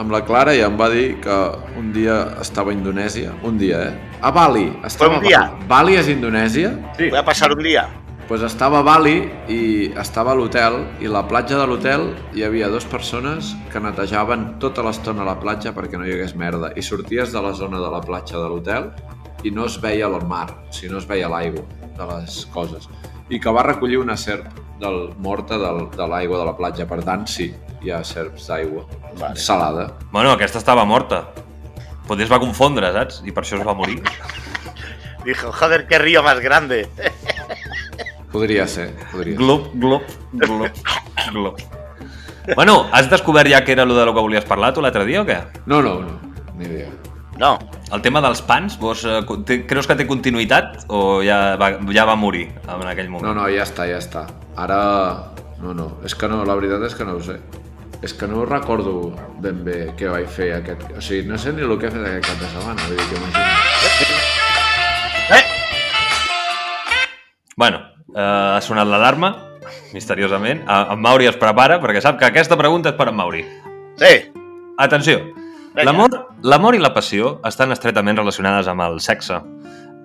amb 0.00 0.10
la 0.10 0.22
Clara 0.24 0.54
i 0.56 0.62
em 0.64 0.78
va 0.80 0.88
dir 0.90 1.20
que 1.20 1.36
un 1.78 1.92
dia 1.92 2.16
estava 2.40 2.72
a 2.72 2.74
Indonèsia. 2.74 3.34
Un 3.44 3.58
dia, 3.60 3.82
eh? 3.90 4.16
A 4.22 4.32
Bali. 4.32 4.70
Estava 4.88 5.18
un 5.18 5.20
a 5.20 5.28
dia? 5.28 5.42
Bali. 5.50 5.68
Bali 5.74 5.98
és 6.00 6.08
Indonèsia? 6.08 6.72
Sí. 6.96 7.10
Voy 7.10 7.20
a 7.20 7.24
pasar 7.24 7.52
un 7.52 7.62
día. 7.62 7.88
pues 8.28 8.40
estava 8.40 8.78
a 8.78 8.82
Bali 8.86 9.28
i 9.50 9.92
estava 9.98 10.32
a 10.32 10.34
l'hotel 10.38 10.78
i 11.02 11.10
a 11.10 11.12
la 11.12 11.24
platja 11.28 11.58
de 11.58 11.66
l'hotel 11.68 12.06
hi 12.32 12.46
havia 12.46 12.70
dues 12.72 12.86
persones 12.88 13.50
que 13.68 13.82
netejaven 13.82 14.46
tota 14.62 14.86
l'estona 14.86 15.26
la 15.26 15.34
platja 15.42 15.74
perquè 15.76 16.00
no 16.00 16.06
hi 16.06 16.14
hagués 16.14 16.32
merda 16.38 16.72
i 16.72 16.86
sorties 16.86 17.34
de 17.34 17.42
la 17.44 17.52
zona 17.52 17.82
de 17.82 17.90
la 17.92 18.00
platja 18.00 18.38
de 18.38 18.48
l'hotel 18.48 18.88
i 19.42 19.50
no 19.50 19.66
es 19.66 19.76
veia 19.82 20.06
el 20.06 20.22
mar, 20.24 20.48
o 20.48 20.72
sigui, 20.72 20.94
no 20.94 21.02
es 21.02 21.08
veia 21.10 21.28
l'aigua 21.28 21.81
de 22.06 22.20
les 22.22 22.42
coses 22.54 22.88
i 23.32 23.40
que 23.40 23.52
va 23.54 23.62
recollir 23.64 23.98
una 23.98 24.16
serp 24.16 24.48
del, 24.80 25.12
morta 25.22 25.58
del, 25.58 25.86
de 25.94 26.06
l'aigua 26.10 26.40
de 26.40 26.46
la 26.48 26.56
platja, 26.58 26.86
per 26.88 27.00
tant 27.06 27.24
sí, 27.30 27.48
hi 27.82 27.92
ha 27.92 28.02
serps 28.04 28.48
d'aigua 28.50 28.84
Vale. 29.18 29.36
salada. 29.36 29.86
Bueno, 30.10 30.34
aquesta 30.34 30.60
estava 30.60 30.84
morta. 30.84 31.24
Potser 32.08 32.26
es 32.26 32.32
va 32.32 32.40
confondre, 32.42 32.90
saps? 32.92 33.22
I 33.24 33.32
per 33.32 33.44
això 33.44 33.60
es 33.60 33.66
va 33.66 33.76
morir. 33.78 34.02
Dijo, 35.26 35.52
joder, 35.52 35.86
qué 35.86 35.98
río 36.02 36.22
más 36.22 36.40
grande. 36.40 36.88
Podria 38.32 38.66
ser, 38.66 38.94
podria 39.12 39.36
ser. 39.36 39.44
Glop, 39.44 39.66
glop, 39.74 40.02
glop, 40.32 40.78
glop. 41.34 41.58
Bueno, 42.56 42.88
has 42.90 43.10
descobert 43.10 43.50
ja 43.50 43.62
que 43.62 43.72
era 43.72 43.84
lo 43.84 43.94
de 43.94 44.06
lo 44.06 44.14
que 44.14 44.24
volies 44.24 44.46
parlar 44.48 44.72
tu 44.72 44.80
l'altre 44.80 45.04
dia 45.04 45.20
o 45.20 45.26
què? 45.28 45.36
No, 45.66 45.82
no, 45.84 45.98
no, 46.00 46.16
ni 46.56 46.64
idea. 46.64 46.88
No, 47.36 47.58
El 47.92 48.00
tema 48.00 48.22
dels 48.24 48.40
pans, 48.48 48.78
vos, 48.80 49.02
eh, 49.04 49.18
té, 49.44 49.58
creus 49.68 49.86
que 49.88 49.94
té 49.98 50.06
continuïtat 50.08 50.86
o 50.88 51.20
ja 51.24 51.56
va, 51.60 51.74
ja 51.92 52.06
va 52.08 52.14
morir 52.16 52.46
en 52.64 52.86
aquell 52.88 53.10
moment? 53.12 53.26
No, 53.28 53.34
no, 53.36 53.48
ja 53.52 53.66
està, 53.66 53.84
ja 53.90 53.98
està. 54.00 54.24
Ara... 54.56 54.78
No, 55.62 55.74
no, 55.76 55.90
és 56.02 56.14
que 56.18 56.26
no, 56.26 56.40
la 56.48 56.56
veritat 56.58 56.82
és 56.88 56.94
que 56.98 57.04
no 57.06 57.18
ho 57.18 57.20
sé. 57.22 57.36
És 58.02 58.14
que 58.18 58.26
no 58.26 58.46
recordo 58.48 59.12
ben 59.44 59.60
bé 59.62 59.92
què 59.98 60.08
vaig 60.10 60.26
fer 60.32 60.48
aquest... 60.56 60.88
O 60.96 61.02
sigui, 61.04 61.28
no 61.28 61.36
sé 61.38 61.52
ni 61.54 61.62
el 61.62 61.76
que 61.78 61.86
he 61.86 61.92
fet 61.92 62.02
aquest 62.08 62.26
cap 62.32 62.40
de 62.40 62.48
setmana, 62.50 62.88
vull 62.88 62.96
dir 62.96 63.06
que 63.10 63.20
imagina. 63.20 63.44
Eh, 65.36 65.44
Bueno, 67.54 67.78
eh, 68.16 68.56
ha 68.56 68.60
sonat 68.64 68.88
l'alarma, 68.88 69.34
misteriosament. 69.92 70.64
Eh, 70.64 70.82
En 70.96 71.04
Mauri 71.04 71.28
es 71.30 71.36
prepara 71.38 71.76
perquè 71.84 72.00
sap 72.02 72.18
que 72.18 72.26
aquesta 72.32 72.56
pregunta 72.58 72.90
és 72.90 72.96
per 72.98 73.10
en 73.12 73.20
Mauri. 73.20 73.44
sí. 74.00 74.14
Atenció. 74.80 75.20
L'amor 75.74 76.16
l'amor 76.42 76.76
i 76.76 76.80
la 76.82 76.92
passió 76.94 77.38
estan 77.48 77.72
estretament 77.72 78.18
relacionades 78.18 78.68
amb 78.68 78.84
el 78.84 79.00
sexe. 79.00 79.40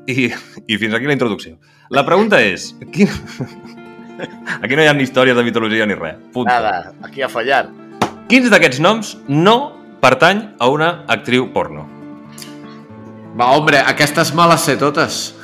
I, 0.08 0.30
I 0.32 0.78
fins 0.80 0.96
aquí 0.96 1.10
la 1.10 1.18
introducció. 1.18 1.58
La 1.92 2.06
pregunta 2.08 2.40
és... 2.44 2.72
Quin... 2.94 3.12
Aquí 4.64 4.74
no 4.74 4.82
hi 4.82 4.88
ha 4.90 4.96
ni 4.98 5.04
història 5.06 5.36
de 5.38 5.44
mitologia 5.46 5.86
ni 5.86 5.94
res. 5.98 6.16
Punt. 6.34 6.48
Nada, 6.50 6.94
aquí 7.06 7.22
a 7.22 7.30
follar. 7.30 7.68
Quins 8.32 8.50
d'aquests 8.50 8.80
noms 8.82 9.14
no 9.28 9.58
pertany 10.02 10.42
a 10.58 10.72
una 10.74 11.04
actriu 11.12 11.52
porno? 11.54 11.86
Va, 13.38 13.52
hombre, 13.54 13.78
aquestes 13.86 14.34
me 14.34 14.48
les 14.50 14.64
sé 14.66 14.78
totes. 14.82 15.36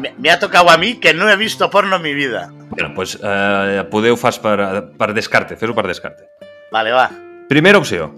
Me, 0.00 0.10
me 0.18 0.30
ha 0.32 0.40
tocado 0.40 0.70
a 0.70 0.76
mí 0.76 0.96
que 0.98 1.14
no 1.14 1.30
he 1.30 1.36
visto 1.36 1.70
porno 1.70 1.96
en 1.96 2.02
mi 2.02 2.12
vida. 2.14 2.48
Bueno, 2.70 2.90
doncs 2.96 3.14
eh, 3.22 3.84
poder 3.90 4.10
ho 4.12 4.18
fas 4.18 4.40
per, 4.42 4.58
per 4.98 5.12
descarte, 5.14 5.56
fes-ho 5.56 5.76
per 5.76 5.86
descarte. 5.86 6.26
Vale, 6.72 6.90
va. 6.92 7.06
Primera 7.48 7.78
opció. 7.78 8.10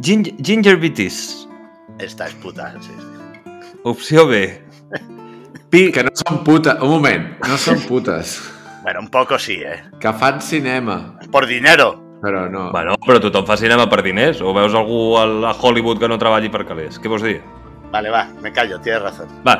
Gin 0.00 0.22
gingivitis. 0.38 1.46
Esta 1.98 2.26
es 2.26 2.34
puta, 2.34 2.72
sí, 2.80 2.90
sí. 2.90 3.72
Opció 3.84 4.26
B. 4.26 4.62
Pi... 5.70 5.90
Que 5.92 6.04
no 6.06 6.12
són 6.16 6.42
putes. 6.46 6.78
Un 6.80 6.88
moment, 6.94 7.24
no 7.46 7.58
són 7.60 7.80
putes. 7.88 8.38
Bueno, 8.82 9.00
un 9.04 9.08
poco 9.12 9.38
sí, 9.38 9.58
¿eh? 9.60 9.82
Que 10.00 10.12
fan 10.16 10.40
cinema. 10.40 11.18
Por 11.32 11.46
dinero. 11.46 11.90
Però 12.22 12.48
no. 12.50 12.70
Bueno, 12.72 12.94
però 13.04 13.20
tothom 13.22 13.44
fa 13.46 13.56
cinema 13.60 13.84
per 13.90 14.00
diners. 14.02 14.40
O 14.40 14.54
veus 14.56 14.74
algú 14.74 15.18
al- 15.20 15.44
a 15.44 15.52
Hollywood 15.52 15.98
que 16.00 16.08
no 16.08 16.16
treballi 16.18 16.48
per 16.50 16.64
calés. 16.66 16.96
Què 16.98 17.10
vols 17.10 17.22
dir? 17.26 17.40
Vale, 17.92 18.10
va, 18.10 18.24
me 18.42 18.52
callo, 18.52 18.80
tienes 18.80 19.02
razón. 19.02 19.28
Va, 19.46 19.54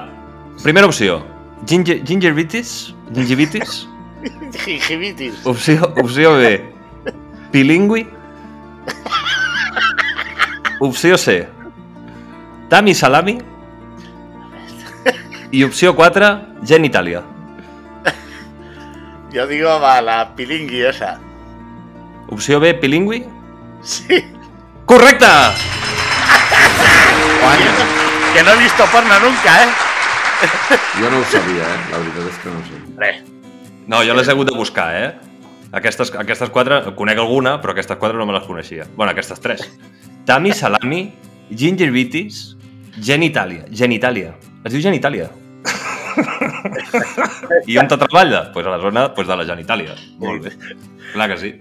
primera 0.63 0.87
opció. 0.89 1.21
Ginger, 1.67 2.01
gingivitis? 2.07 2.95
Gingivitis? 3.15 3.87
Gingivitis. 4.65 5.45
Opció, 5.47 5.93
opció 6.03 6.35
B. 6.39 6.57
Bilingüi? 7.53 8.07
Opció 10.81 11.19
C. 11.19 11.49
Tami 12.69 12.95
salami? 12.95 13.39
I 15.51 15.65
opció 15.65 15.95
4, 15.97 16.29
genitàlia. 16.69 17.23
Yo 19.33 19.47
digo, 19.47 19.79
va, 19.81 20.01
la 20.01 20.35
pilingui 20.37 20.83
esa. 20.89 21.19
Opció 22.29 22.61
B, 22.61 22.75
bilingüi? 22.75 23.25
Sí. 23.83 24.23
Correcte! 24.87 25.27
Que 28.35 28.43
no 28.45 28.51
he 28.53 28.59
visto 28.59 28.85
porno 28.93 29.19
nunca, 29.21 29.65
¿eh? 29.65 29.69
Jo 31.01 31.11
no 31.11 31.19
ho 31.19 31.25
sabia, 31.25 31.65
eh? 31.65 31.79
La 31.91 31.99
veritat 31.99 32.27
és 32.29 32.37
que 32.43 32.51
no 32.51 32.59
ho 32.59 32.63
sabia. 32.67 32.85
Hombre, 32.87 33.11
No, 33.89 34.03
jo 34.05 34.15
les 34.15 34.29
he 34.29 34.33
hagut 34.35 34.51
de 34.51 34.55
buscar, 34.55 34.89
eh? 34.95 35.15
Aquestes, 35.73 36.13
aquestes 36.15 36.51
quatre, 36.53 36.83
conec 36.95 37.19
alguna, 37.19 37.57
però 37.63 37.73
aquestes 37.73 37.97
quatre 37.99 38.19
no 38.21 38.27
me 38.29 38.35
les 38.37 38.45
coneixia. 38.47 38.85
bueno, 38.97 39.13
aquestes 39.13 39.41
tres. 39.41 39.65
Tami, 40.29 40.51
salami, 40.53 41.07
gingivitis, 41.49 42.53
genitàlia. 43.01 43.65
Genitàlia. 43.73 44.35
Es 44.61 44.75
diu 44.75 44.83
genitàlia. 44.85 45.31
I 47.65 47.79
on 47.81 47.89
te 47.89 47.97
treballa? 47.97 48.43
Pues 48.53 48.67
a 48.67 48.75
la 48.75 48.81
zona 48.83 49.07
pues, 49.17 49.25
de 49.25 49.39
la 49.41 49.47
genitàlia. 49.49 49.95
Molt 50.21 50.45
bé. 50.45 50.53
Clar 51.15 51.31
que 51.33 51.39
sí. 51.41 51.55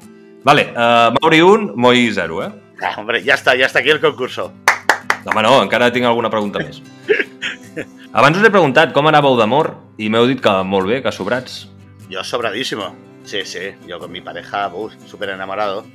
Vale, 0.43 0.65
uh, 0.75 1.13
Mauri 1.15 1.39
1, 1.41 1.77
Moi 1.79 2.11
0, 2.11 2.41
eh? 2.43 2.49
ah, 2.83 2.91
hombre, 2.97 3.23
ya 3.23 3.35
está, 3.35 3.55
ya 3.55 3.67
está 3.67 3.79
aquí 3.79 3.89
el 3.89 4.01
concurso. 4.01 4.51
No, 5.23 5.31
home, 5.31 5.43
no, 5.43 5.61
encara 5.63 5.87
tinc 5.95 6.05
alguna 6.05 6.29
pregunta 6.29 6.59
més. 6.59 6.81
Abans 8.11 8.35
us 8.35 8.43
he 8.43 8.51
preguntat 8.51 8.91
com 8.91 9.07
anàveu 9.07 9.39
d'amor 9.39 9.71
i 9.95 10.11
m'heu 10.11 10.27
dit 10.27 10.43
que 10.43 10.57
molt 10.67 10.91
bé, 10.91 10.99
que 11.03 11.15
sobrats. 11.15 11.69
Yo 12.11 12.19
sobradísimo. 12.23 12.91
Sí, 13.23 13.45
sí, 13.45 13.71
yo 13.87 13.99
con 13.99 14.11
mi 14.11 14.19
pareja, 14.19 14.67
uf, 14.75 14.91
súper 15.07 15.29
enamorado. 15.29 15.85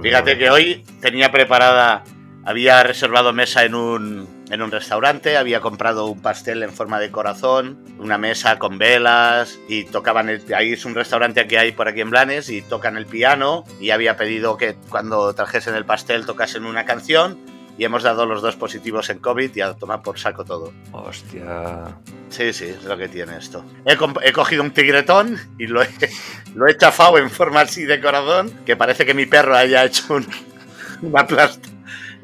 Fíjate 0.00 0.32
molt 0.32 0.38
que 0.38 0.50
hoy 0.50 0.84
tenía 1.00 1.32
preparada, 1.32 2.04
había 2.44 2.82
reservado 2.82 3.32
mesa 3.32 3.64
en 3.64 3.74
un, 3.74 4.44
en 4.50 4.62
un 4.62 4.70
restaurante, 4.70 5.36
había 5.36 5.60
comprado 5.60 6.06
un 6.06 6.20
pastel 6.20 6.62
en 6.62 6.72
forma 6.72 6.98
de 6.98 7.10
corazón, 7.10 7.78
una 7.98 8.18
mesa 8.18 8.58
con 8.58 8.78
velas 8.78 9.58
y 9.68 9.84
tocaban 9.84 10.28
el, 10.28 10.42
ahí 10.54 10.72
es 10.72 10.84
un 10.84 10.94
restaurante 10.94 11.46
que 11.46 11.58
hay 11.58 11.72
por 11.72 11.88
aquí 11.88 12.00
en 12.00 12.10
Blanes 12.10 12.48
y 12.50 12.62
tocan 12.62 12.96
el 12.96 13.06
piano 13.06 13.64
y 13.80 13.90
había 13.90 14.16
pedido 14.16 14.56
que 14.56 14.76
cuando 14.88 15.32
trajesen 15.34 15.74
el 15.74 15.84
pastel 15.84 16.26
tocasen 16.26 16.64
una 16.64 16.84
canción 16.84 17.38
y 17.78 17.84
hemos 17.84 18.02
dado 18.02 18.26
los 18.26 18.42
dos 18.42 18.56
positivos 18.56 19.08
en 19.10 19.18
COVID 19.18 19.56
y 19.56 19.60
a 19.60 19.72
tomar 19.74 20.02
por 20.02 20.18
saco 20.18 20.44
todo. 20.44 20.72
Hòstia... 20.92 21.96
Sí, 22.28 22.52
sí, 22.52 22.66
es 22.66 22.84
lo 22.84 22.96
que 22.96 23.08
tiene 23.08 23.36
esto. 23.36 23.64
He, 23.84 23.96
he 24.26 24.32
cogido 24.32 24.62
un 24.62 24.70
tigretón 24.70 25.38
y 25.58 25.66
lo 25.66 25.82
he, 25.82 25.88
lo 26.54 26.66
he 26.66 26.76
chafado 26.76 27.18
en 27.18 27.30
forma 27.30 27.60
así 27.60 27.84
de 27.84 28.00
corazón, 28.00 28.50
que 28.64 28.76
parece 28.76 29.04
que 29.04 29.14
mi 29.14 29.26
perro 29.26 29.56
haya 29.56 29.84
hecho 29.84 30.14
un, 30.14 30.26
una 31.02 31.26
plasta. 31.26 31.71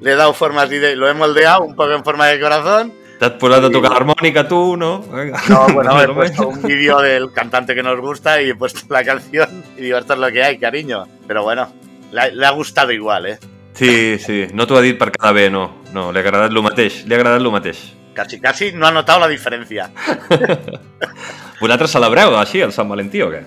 Le 0.00 0.12
he 0.12 0.14
dado 0.17 0.33
forma 0.33 0.62
así 0.62 0.78
de... 0.78 0.95
Lo 0.97 1.09
he 1.09 1.14
moldeado 1.14 1.62
un 1.62 1.75
poco 1.75 1.93
en 1.93 2.05
forma 2.05 2.26
de 2.28 2.40
corazón. 2.40 2.93
T'has 3.19 3.33
posat 3.35 3.64
a 3.67 3.71
tocar 3.75 3.90
l'harmònica 3.90 4.45
tu, 4.47 4.76
no? 4.78 5.02
No, 5.49 5.67
bueno, 5.75 6.00
he 6.02 6.07
puesto 6.09 6.47
un 6.49 6.62
vídeo 6.62 7.00
del 7.00 7.33
cantante 7.33 7.75
que 7.75 7.83
nos 7.83 7.99
gusta 8.00 8.40
y 8.40 8.50
he 8.50 8.55
puesto 8.55 8.81
la 8.90 9.02
canción 9.11 9.64
y 9.76 9.83
digo, 9.83 9.99
esto 9.99 10.12
es 10.14 10.21
lo 10.21 10.31
que 10.31 10.45
hay, 10.45 10.57
cariño. 10.59 11.05
Pero 11.26 11.43
bueno, 11.43 11.67
le, 12.12 12.21
ha- 12.21 12.28
le 12.28 12.47
ha 12.47 12.50
gustado 12.50 12.93
igual, 12.93 13.26
¿eh? 13.26 13.38
Sí, 13.75 14.19
sí, 14.19 14.47
no 14.55 14.67
t'ho 14.67 14.76
ha 14.78 14.83
dit 14.83 14.97
per 14.99 15.11
quedar 15.11 15.35
bé, 15.35 15.49
no. 15.50 15.83
No, 15.95 16.12
li 16.12 16.19
ha 16.19 16.23
agradat 16.23 16.50
el 16.55 16.62
mateix, 16.62 17.05
li 17.07 17.14
ha 17.14 17.19
agradat 17.19 17.43
el 17.43 17.50
mateix. 17.50 17.83
Casi, 18.14 18.40
casi 18.40 18.73
no 18.73 18.87
ha 18.87 18.90
notado 18.93 19.21
la 19.21 19.28
diferencia. 19.28 19.90
Vosaltres 21.61 21.90
celebreu 21.90 22.37
així 22.38 22.62
el 22.62 22.73
Sant 22.75 22.88
Valentí 22.90 23.23
o 23.23 23.31
què? 23.33 23.43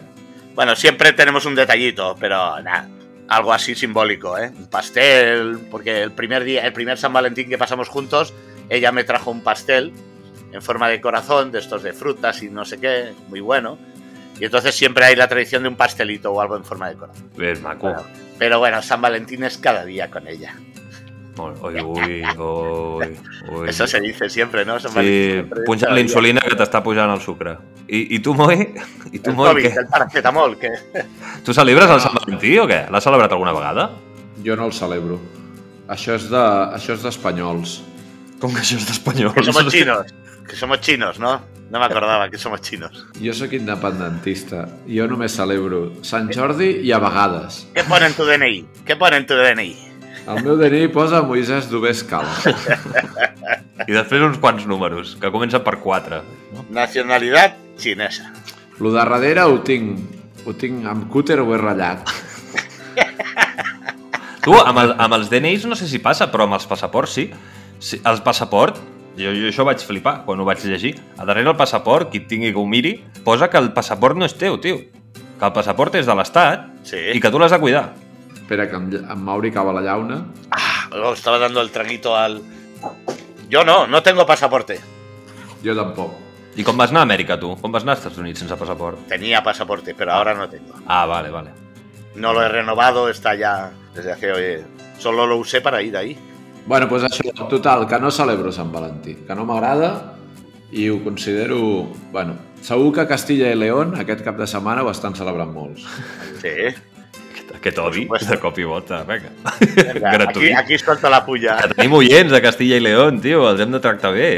Bueno, 0.55 0.75
siempre 0.75 1.13
tenemos 1.13 1.46
un 1.46 1.55
detallito, 1.55 2.15
pero 2.20 2.60
nada, 2.62 2.88
algo 3.31 3.53
así 3.53 3.75
simbólico, 3.75 4.38
¿eh? 4.38 4.51
Un 4.57 4.67
pastel, 4.67 5.57
porque 5.71 6.01
el 6.01 6.11
primer 6.11 6.43
día, 6.43 6.65
el 6.65 6.73
primer 6.73 6.97
San 6.97 7.13
Valentín 7.13 7.47
que 7.47 7.57
pasamos 7.57 7.88
juntos, 7.88 8.33
ella 8.67 8.91
me 8.91 9.05
trajo 9.05 9.31
un 9.31 9.39
pastel 9.39 9.93
en 10.51 10.61
forma 10.61 10.89
de 10.89 11.00
corazón, 11.00 11.50
de 11.50 11.59
estos 11.59 11.81
de 11.81 11.93
frutas 11.93 12.43
y 12.43 12.50
no 12.50 12.65
sé 12.65 12.77
qué, 12.77 13.13
muy 13.29 13.39
bueno. 13.39 13.77
Y 14.38 14.43
entonces 14.43 14.75
siempre 14.75 15.05
hay 15.05 15.15
la 15.15 15.29
tradición 15.29 15.63
de 15.63 15.69
un 15.69 15.77
pastelito 15.77 16.33
o 16.33 16.41
algo 16.41 16.57
en 16.57 16.65
forma 16.65 16.89
de 16.89 16.97
corazón. 16.97 17.29
Bueno, 17.93 18.03
pero 18.38 18.59
bueno, 18.59 18.81
San 18.81 19.01
Valentín 19.01 19.45
es 19.45 19.57
cada 19.57 19.85
día 19.85 20.11
con 20.11 20.27
ella. 20.27 20.53
Molt, 21.38 21.61
ui, 21.63 21.79
ui, 21.79 22.17
ui, 22.21 23.05
ui. 23.50 23.69
Eso 23.69 23.88
se 23.88 24.00
dice 24.01 24.29
siempre, 24.29 24.65
¿no? 24.65 24.79
San 24.79 24.91
Sí, 24.91 25.43
cada 25.50 25.75
día. 25.75 25.93
l'insulina 25.95 26.41
que 26.43 26.55
t'està 26.59 26.81
pujant 26.83 27.09
el 27.13 27.21
sucre. 27.23 27.53
I, 27.88 28.15
i 28.15 28.19
tu, 28.19 28.33
Moi? 28.35 28.57
I 29.11 29.19
tu, 29.19 29.29
El 29.31 29.35
Moi, 29.38 29.47
COVID, 29.53 29.65
què? 29.69 29.79
el 29.79 29.88
paracetamol, 29.88 30.57
que 30.59 30.71
Tu 31.45 31.53
celebres 31.55 31.89
el 31.89 32.01
Sant 32.03 32.17
Valentí 32.19 32.57
o 32.59 32.67
què? 32.67 32.81
L'has 32.91 33.03
celebrat 33.07 33.31
alguna 33.31 33.53
vegada? 33.55 33.89
Jo 34.43 34.57
no 34.59 34.67
el 34.67 34.73
celebro. 34.75 35.19
Això 35.91 36.15
és 36.19 36.27
de, 36.31 36.41
això 36.75 36.93
és 36.97 37.03
d'espanyols. 37.07 37.77
Com 38.41 38.51
que 38.53 38.59
això 38.65 38.75
és 38.79 38.85
d'espanyol? 38.89 39.33
que 39.33 39.43
somos 39.43 39.71
chinos. 39.73 40.11
Que 40.47 40.55
somos 40.59 40.81
chinos, 40.81 41.19
¿no? 41.19 41.39
No 41.71 41.79
me 41.79 41.85
acordaba 41.85 42.29
que 42.29 42.38
somos 42.38 42.59
chinos. 42.59 43.05
Jo 43.23 43.31
sóc 43.33 43.53
independentista. 43.55 44.65
Jo 44.88 45.07
només 45.07 45.31
celebro 45.38 45.93
Sant 46.03 46.27
Jordi 46.35 46.81
i 46.83 46.91
a 46.91 47.00
vegades. 47.00 47.67
¿Qué 47.73 47.83
pone 47.88 48.07
en 48.07 48.13
tu 48.13 48.25
DNI? 48.25 48.65
¿Qué 48.85 48.97
pone 48.97 49.15
en 49.17 49.25
tu 49.25 49.35
DNI? 49.35 49.90
El 50.29 50.43
meu 50.45 50.57
DNI 50.59 50.87
posa 50.93 51.23
Moisès 51.25 51.67
Dubés 51.71 52.03
Cal. 52.07 52.27
I 53.89 53.93
després 53.95 54.21
uns 54.21 54.37
quants 54.41 54.67
números, 54.69 55.15
que 55.19 55.31
comencen 55.33 55.63
per 55.65 55.79
4. 55.81 56.21
No? 56.53 56.65
Nacionalidad 56.69 57.55
chinesa. 57.81 58.29
Lo 58.79 58.91
de 58.93 58.99
darrere 58.99 59.43
ho 59.49 59.57
tinc, 59.65 59.97
ho 60.45 60.53
tinc 60.53 60.85
amb 60.89 61.07
cúter 61.11 61.39
ho 61.41 61.49
he 61.53 61.61
ratllat. 61.61 62.05
Tu, 64.41 64.53
amb, 64.57 64.79
el, 64.81 64.95
amb 64.97 65.13
els 65.13 65.27
DNIs 65.29 65.67
no 65.69 65.75
sé 65.77 65.85
si 65.85 65.99
passa, 66.01 66.25
però 66.33 66.47
amb 66.47 66.55
els 66.57 66.63
passaports 66.65 67.11
sí. 67.13 67.27
sí 67.77 67.99
el 68.09 68.23
passaport, 68.25 68.79
jo, 69.13 69.29
jo 69.37 69.51
això 69.51 69.61
vaig 69.67 69.83
flipar 69.85 70.23
quan 70.25 70.39
ho 70.41 70.47
vaig 70.47 70.63
llegir. 70.65 70.95
A 71.21 71.27
darrere 71.29 71.51
el 71.53 71.57
passaport, 71.59 72.09
qui 72.09 72.23
tingui 72.25 72.49
que 72.49 72.57
ho 72.57 72.65
miri, 72.65 72.95
posa 73.25 73.51
que 73.53 73.61
el 73.61 73.69
passaport 73.75 74.17
no 74.17 74.25
és 74.25 74.33
teu, 74.33 74.57
tio. 74.57 74.79
Que 75.37 75.45
el 75.45 75.53
passaport 75.53 75.93
és 76.01 76.09
de 76.09 76.15
l'Estat 76.17 76.71
Sí. 76.89 76.97
i 77.13 77.21
que 77.21 77.29
tu 77.29 77.37
l'has 77.37 77.53
de 77.53 77.59
cuidar. 77.61 77.91
Espera, 78.41 78.67
que 78.69 78.75
em, 78.75 78.89
em 79.00 79.21
Mauri 79.21 79.51
cava 79.51 79.74
la 79.74 79.81
llauna. 79.86 80.25
Ah, 80.51 80.89
luego 80.91 81.13
estaba 81.13 81.39
dando 81.39 81.62
el 81.62 81.71
traguito 81.71 82.15
al... 82.17 82.41
Yo 83.50 83.63
no, 83.63 83.88
no 83.88 84.01
tengo 84.03 84.25
pasaporte. 84.25 84.79
Jo 85.63 85.75
tampoc. 85.77 86.17
I 86.60 86.65
com 86.67 86.75
vas 86.75 86.91
anar 86.91 87.05
a 87.05 87.07
Amèrica, 87.07 87.38
tu? 87.39 87.53
Com 87.62 87.71
vas 87.71 87.86
anar 87.86 87.93
als 87.95 88.01
Estats 88.01 88.19
Units 88.19 88.41
sense 88.43 88.55
passaport? 88.60 89.05
Tenía 89.07 89.41
pasaporte, 89.43 89.95
pero 89.95 90.12
ahora 90.12 90.33
no 90.33 90.50
tengo. 90.50 90.74
Ah, 90.86 91.05
vale, 91.05 91.29
vale. 91.31 91.51
No 92.15 92.33
lo 92.33 92.43
he 92.43 92.50
renovado, 92.50 93.07
está 93.07 93.36
ya 93.36 93.71
desde 93.95 94.12
hace... 94.12 94.31
Oye, 94.33 94.65
solo 95.00 95.25
lo 95.27 95.38
usé 95.38 95.62
para 95.62 95.81
ir 95.81 95.95
ahí. 95.95 96.17
Bueno, 96.65 96.88
doncs 96.91 97.07
això, 97.07 97.31
total, 97.50 97.88
que 97.88 98.00
no 98.00 98.12
celebro 98.12 98.51
Sant 98.51 98.71
Valentí, 98.71 99.15
que 99.25 99.36
no 99.36 99.48
m'agrada 99.48 100.17
i 100.71 100.89
ho 100.91 101.00
considero... 101.03 101.88
Bueno, 102.12 102.36
segur 102.62 102.91
que 103.00 103.07
Castilla 103.07 103.50
i 103.50 103.55
León 103.55 103.95
aquest 103.98 104.21
cap 104.27 104.38
de 104.38 104.48
setmana 104.48 104.83
ho 104.83 104.91
estan 104.91 105.15
celebrant 105.15 105.55
molts. 105.55 105.88
Sí. 106.43 106.69
Aquest 107.62 107.77
odi 107.77 108.03
supuesto. 108.03 108.32
de 108.32 108.39
cop 108.41 108.58
i 108.58 108.63
volta, 108.65 109.03
vinga. 109.06 109.30
Venga, 109.62 109.91
aquí, 109.91 110.18
Gratuït. 110.18 110.56
aquí 110.58 110.77
suelto 110.82 111.10
la 111.13 111.22
puya. 111.25 111.60
Que 111.62 111.75
tenim 111.75 111.94
oients 111.94 112.34
de 112.34 112.41
Castilla 112.41 112.80
i 112.82 112.82
León, 112.82 113.22
tio, 113.22 113.44
els 113.51 113.62
hem 113.62 113.72
de 113.72 113.80
tractar 113.80 114.13
bé. 114.15 114.32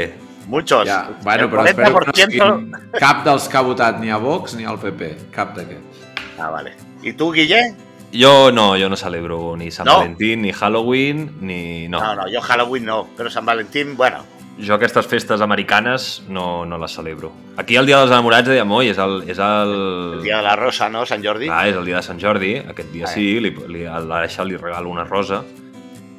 Muchos. 0.46 0.84
Ja, 0.86 1.08
bueno, 1.24 1.48
però 1.48 1.64
espero 1.64 1.88
que 1.88 2.06
no 2.06 2.12
40%... 2.12 2.26
siguin 2.28 2.98
cap 3.00 3.24
dels 3.24 3.48
que 3.48 3.56
ha 3.56 3.62
votat 3.64 3.96
ni 4.02 4.12
a 4.12 4.18
Vox 4.20 4.54
ni 4.58 4.68
al 4.68 4.76
PP, 4.78 5.30
cap 5.32 5.56
d'aquests. 5.56 6.04
Ah, 6.38 6.50
vale. 6.50 6.74
¿Y 7.02 7.14
tú, 7.14 7.32
Guille? 7.32 7.74
Jo 8.12 8.52
no, 8.52 8.76
jo 8.78 8.88
no 8.88 8.96
celebro 8.96 9.56
ni 9.56 9.70
Sant 9.70 9.88
No? 9.88 9.98
Valentín, 9.98 10.42
ni 10.42 10.52
Halloween, 10.52 11.32
ni... 11.40 11.88
No. 11.88 12.00
No, 12.00 12.14
no, 12.14 12.28
yo 12.28 12.42
Halloween 12.42 12.84
no, 12.84 13.08
pero 13.16 13.30
San 13.30 13.46
Valentín, 13.46 13.96
bueno. 13.96 14.18
Jo 14.62 14.76
aquestes 14.76 15.06
festes 15.10 15.40
americanes 15.42 16.22
no, 16.28 16.64
no 16.64 16.78
les 16.78 16.92
celebro. 16.94 17.32
Aquí 17.58 17.74
el 17.76 17.86
dia 17.90 17.98
dels 17.98 18.12
enamorats 18.12 18.46
dèiem, 18.46 18.70
oi, 18.70 18.92
és 18.92 18.98
el... 19.02 19.16
És 19.26 19.40
el... 19.42 19.72
El 20.20 20.22
Día 20.22 20.36
de 20.38 20.46
la 20.46 20.54
Rosa, 20.54 20.88
¿no? 20.88 21.02
San 21.06 21.24
Jordi. 21.24 21.48
Ah, 21.50 21.64
és 21.66 21.74
el 21.74 21.84
dia 21.88 21.96
de 21.98 22.02
Sant 22.06 22.20
Jordi, 22.22 22.52
aquest 22.62 22.92
dia 22.94 23.08
Ah, 23.08 23.10
sí, 23.10 23.40
li, 23.42 23.50
li, 23.72 23.82
a 23.86 23.98
l'Aixa 23.98 24.46
li 24.46 24.56
regalo 24.60 24.90
una 24.94 25.02
rosa 25.04 25.42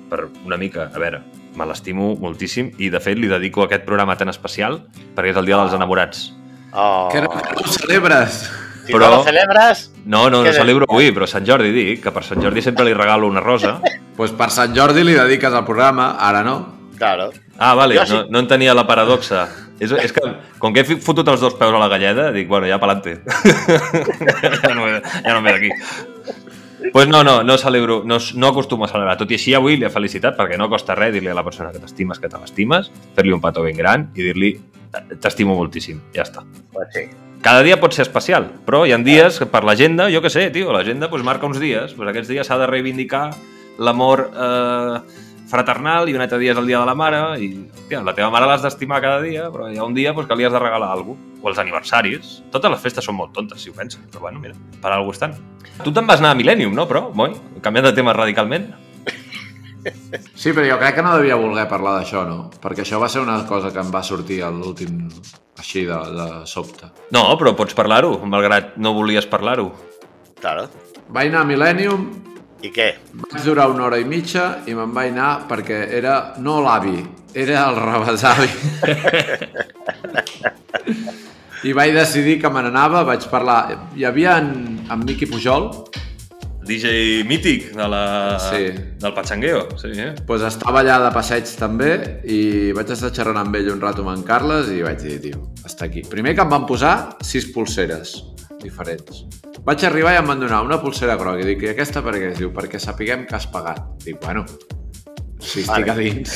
per 0.10 0.28
una 0.44 0.58
mica, 0.60 0.90
a 0.94 1.00
veure, 1.00 1.22
me 1.56 1.66
l'estimo 1.66 2.12
moltíssim 2.20 2.74
i, 2.78 2.90
de 2.92 3.00
fet, 3.00 3.18
li 3.18 3.32
dedico 3.32 3.64
aquest 3.64 3.88
programa 3.88 4.18
tan 4.20 4.30
especial 4.30 4.82
perquè 5.16 5.32
és 5.32 5.40
el 5.40 5.48
dia 5.48 5.58
dels 5.62 5.74
enamorats. 5.80 6.28
Oh. 6.76 7.08
Que 7.12 7.24
no, 7.24 7.32
que 7.32 7.56
no 7.56 7.64
ho 7.64 7.72
celebres? 7.72 8.42
Si 8.86 8.94
Però- 8.94 9.08
no 9.10 9.16
lo 9.18 9.24
celebres, 9.24 9.92
No, 10.06 10.30
no, 10.30 10.44
no 10.46 10.52
celebro 10.54 10.86
avui, 10.86 11.08
però 11.16 11.26
Sant 11.26 11.48
Jordi 11.48 11.72
dic 11.74 12.04
que 12.04 12.12
per 12.14 12.22
Sant 12.28 12.44
Jordi 12.44 12.62
sempre 12.62 12.86
li 12.86 12.94
regalo 12.94 13.28
una 13.32 13.40
rosa. 13.42 13.80
Pues 14.16 14.32
per 14.32 14.48
Sant 14.48 14.72
Jordi 14.72 15.02
li 15.04 15.12
dediques 15.12 15.52
al 15.52 15.66
programa, 15.68 16.14
ara 16.24 16.40
no. 16.44 16.54
claro. 16.96 17.32
Ah, 17.58 17.74
vale, 17.74 17.98
Jo 17.98 18.06
sí. 18.06 18.14
no, 18.14 18.26
no 18.30 18.40
entenia 18.44 18.74
la 18.76 18.88
paradoxa. 18.88 19.48
És, 19.80 19.92
és 19.92 20.14
que, 20.16 20.22
com 20.60 20.74
que 20.76 20.86
he 20.86 20.98
fotut 21.04 21.28
els 21.28 21.42
dos 21.44 21.56
peus 21.60 21.76
a 21.76 21.80
la 21.80 21.90
galleda, 21.92 22.30
dic, 22.32 22.48
bueno, 22.48 22.68
ja 22.68 22.80
pa'lante. 22.80 23.18
ja 24.64 24.74
no, 24.76 24.88
ja 24.88 25.34
no 25.34 25.40
em 25.40 25.44
ve 25.44 25.56
d'aquí. 25.56 25.72
pues 26.94 27.08
no, 27.08 27.24
no, 27.24 27.44
no 27.44 27.58
celebro, 27.58 28.04
no, 28.06 28.18
no 28.36 28.48
acostumo 28.48 28.86
a 28.86 28.88
celebrar. 28.88 29.18
Tot 29.18 29.32
i 29.32 29.40
així, 29.40 29.54
avui 29.58 29.76
li 29.76 29.88
he 29.88 29.92
felicitat 29.92 30.38
perquè 30.38 30.60
no 30.60 30.70
costa 30.72 30.96
res 30.96 31.14
dir-li 31.16 31.32
a 31.32 31.36
la 31.36 31.44
persona 31.44 31.72
que 31.74 31.82
t'estimes 31.82 32.22
que 32.22 32.30
te 32.32 32.40
l'estimes, 32.40 32.92
fer-li 33.18 33.36
un 33.36 33.44
petó 33.44 33.66
ben 33.66 33.76
gran 33.76 34.10
i 34.16 34.30
dir-li 34.30 34.54
t'estimo 35.22 35.58
moltíssim. 35.58 36.00
Ja 36.16 36.24
està. 36.24 36.46
Pues 36.72 36.94
sí. 36.96 37.08
Cada 37.46 37.62
dia 37.62 37.78
pot 37.82 37.94
ser 37.94 38.06
especial, 38.08 38.48
però 38.66 38.86
hi 38.88 38.94
ha 38.96 38.98
dies 39.06 39.38
que 39.42 39.46
per 39.46 39.64
l'agenda, 39.68 40.08
jo 40.10 40.22
que 40.24 40.32
sé, 40.34 40.48
tio, 40.54 40.72
l'agenda 40.74 41.12
pues, 41.12 41.24
marca 41.24 41.46
uns 41.46 41.60
dies. 41.62 41.94
Pues, 41.94 42.10
aquests 42.10 42.32
dies 42.32 42.48
s'ha 42.48 42.58
de 42.58 42.70
reivindicar 42.70 43.28
l'amor 43.78 44.30
eh, 44.32 45.25
fraternal 45.50 46.10
i 46.10 46.16
un 46.18 46.24
altre 46.24 46.40
dia 46.42 46.54
és 46.56 46.60
el 46.60 46.68
dia 46.70 46.80
de 46.82 46.90
la 46.90 46.96
mare 46.98 47.20
i, 47.42 47.50
hòstia, 47.70 48.02
la 48.06 48.14
teva 48.18 48.32
mare 48.34 48.48
l'has 48.50 48.66
d'estimar 48.66 49.02
cada 49.04 49.22
dia, 49.24 49.50
però 49.54 49.70
hi 49.72 49.78
ha 49.78 49.86
un 49.86 49.94
dia 49.98 50.14
pues, 50.14 50.28
que 50.28 50.38
li 50.38 50.48
has 50.48 50.54
de 50.56 50.62
regalar 50.62 50.92
alguna 50.96 51.20
cosa. 51.20 51.32
O 51.46 51.50
els 51.52 51.60
aniversaris. 51.62 52.30
Totes 52.50 52.72
les 52.74 52.82
festes 52.82 53.06
són 53.06 53.20
molt 53.20 53.30
tontes, 53.36 53.62
si 53.62 53.70
ho 53.70 53.76
penses, 53.78 54.02
però 54.10 54.24
bueno, 54.24 54.40
mira, 54.42 54.56
per 54.82 54.90
alguna 54.90 55.12
cosa 55.14 55.28
estan. 55.30 55.84
Tu 55.86 55.94
te'n 55.94 56.08
vas 56.10 56.24
anar 56.24 56.32
a 56.34 56.40
Millennium, 56.40 56.74
no, 56.74 56.88
però, 56.90 57.12
Moi? 57.14 57.36
Canviant 57.62 57.86
de 57.86 57.94
tema 57.94 58.16
radicalment. 58.18 58.72
Sí, 60.34 60.50
però 60.50 60.66
jo 60.66 60.80
crec 60.82 60.96
que 60.98 61.04
no 61.06 61.12
devia 61.20 61.36
voler 61.38 61.68
parlar 61.70 62.00
d'això, 62.00 62.24
no? 62.26 62.48
Perquè 62.62 62.82
això 62.82 62.98
va 62.98 63.10
ser 63.12 63.22
una 63.22 63.38
cosa 63.46 63.70
que 63.70 63.84
em 63.84 63.92
va 63.94 64.02
sortir 64.02 64.40
a 64.42 64.50
l'últim 64.50 65.04
així 65.62 65.86
de, 65.86 66.00
de 66.16 66.28
sobte. 66.50 66.90
No, 67.14 67.28
però 67.38 67.54
pots 67.58 67.78
parlar-ho, 67.78 68.16
malgrat 68.26 68.74
no 68.82 68.96
volies 68.98 69.30
parlar-ho. 69.30 69.70
Claro. 70.42 70.66
Vaig 71.14 71.30
anar 71.30 71.44
a 71.46 71.50
Millennium, 71.52 72.08
I 72.66 72.72
què? 72.74 72.88
vaig 73.14 73.44
durar 73.46 73.68
una 73.70 73.84
hora 73.86 73.98
i 74.02 74.06
mitja 74.10 74.46
i 74.66 74.74
me'n 74.74 74.94
vaig 74.96 75.12
anar 75.12 75.46
perquè 75.50 75.84
era 75.94 76.16
no 76.42 76.58
l'avi, 76.66 76.98
era 77.38 77.68
el 77.70 77.78
rebesavi. 77.78 78.50
I 81.66 81.74
vaig 81.78 81.94
decidir 81.98 82.40
que 82.42 82.50
me 82.54 82.62
n'anava, 82.66 83.04
vaig 83.06 83.26
parlar... 83.30 83.60
Hi 83.98 84.06
havia 84.06 84.38
en, 84.42 84.50
en 84.90 85.06
Miqui 85.06 85.26
Pujol, 85.30 85.70
DJ 86.66 87.24
mític 87.30 87.72
de 87.78 87.88
la... 87.90 88.04
Sí. 88.42 88.70
del 89.02 89.14
Pachangueo. 89.14 89.68
Sí, 89.78 89.94
eh? 90.02 90.14
pues 90.26 90.46
estava 90.46 90.82
allà 90.82 90.98
de 91.06 91.12
passeig 91.14 91.50
també 91.60 91.92
i 92.26 92.72
vaig 92.74 92.94
estar 92.98 93.14
xerrant 93.14 93.44
amb 93.44 93.58
ell 93.62 93.74
un 93.76 93.82
rato 93.82 94.06
amb 94.06 94.16
en 94.16 94.26
Carles 94.26 94.74
i 94.74 94.82
vaig 94.86 95.02
dir, 95.06 95.20
tio, 95.28 95.50
està 95.66 95.86
aquí. 95.90 96.06
Primer 96.10 96.34
que 96.34 96.46
em 96.46 96.54
van 96.54 96.66
posar 96.70 96.96
sis 97.22 97.46
pulseres 97.54 98.18
diferents. 98.66 99.26
Vaig 99.66 99.86
arribar 99.88 100.16
i 100.16 100.22
em 100.22 100.32
van 100.32 100.42
donar 100.42 100.64
una 100.66 100.82
pulsera 100.82 101.18
groga 101.22 101.42
i 101.42 101.48
dic, 101.48 101.64
i 101.66 101.74
aquesta 101.74 102.04
per 102.06 102.18
què? 102.18 102.34
Diu, 102.38 102.52
perquè 102.56 102.82
sapiguem 102.82 103.26
que 103.30 103.38
has 103.38 103.48
pagat. 103.54 103.86
Dic, 104.04 104.20
bueno, 104.22 104.46
si 105.40 105.62
estic 105.62 105.88
Vale. 105.88 105.92
a 105.92 105.96
dins. 105.96 106.30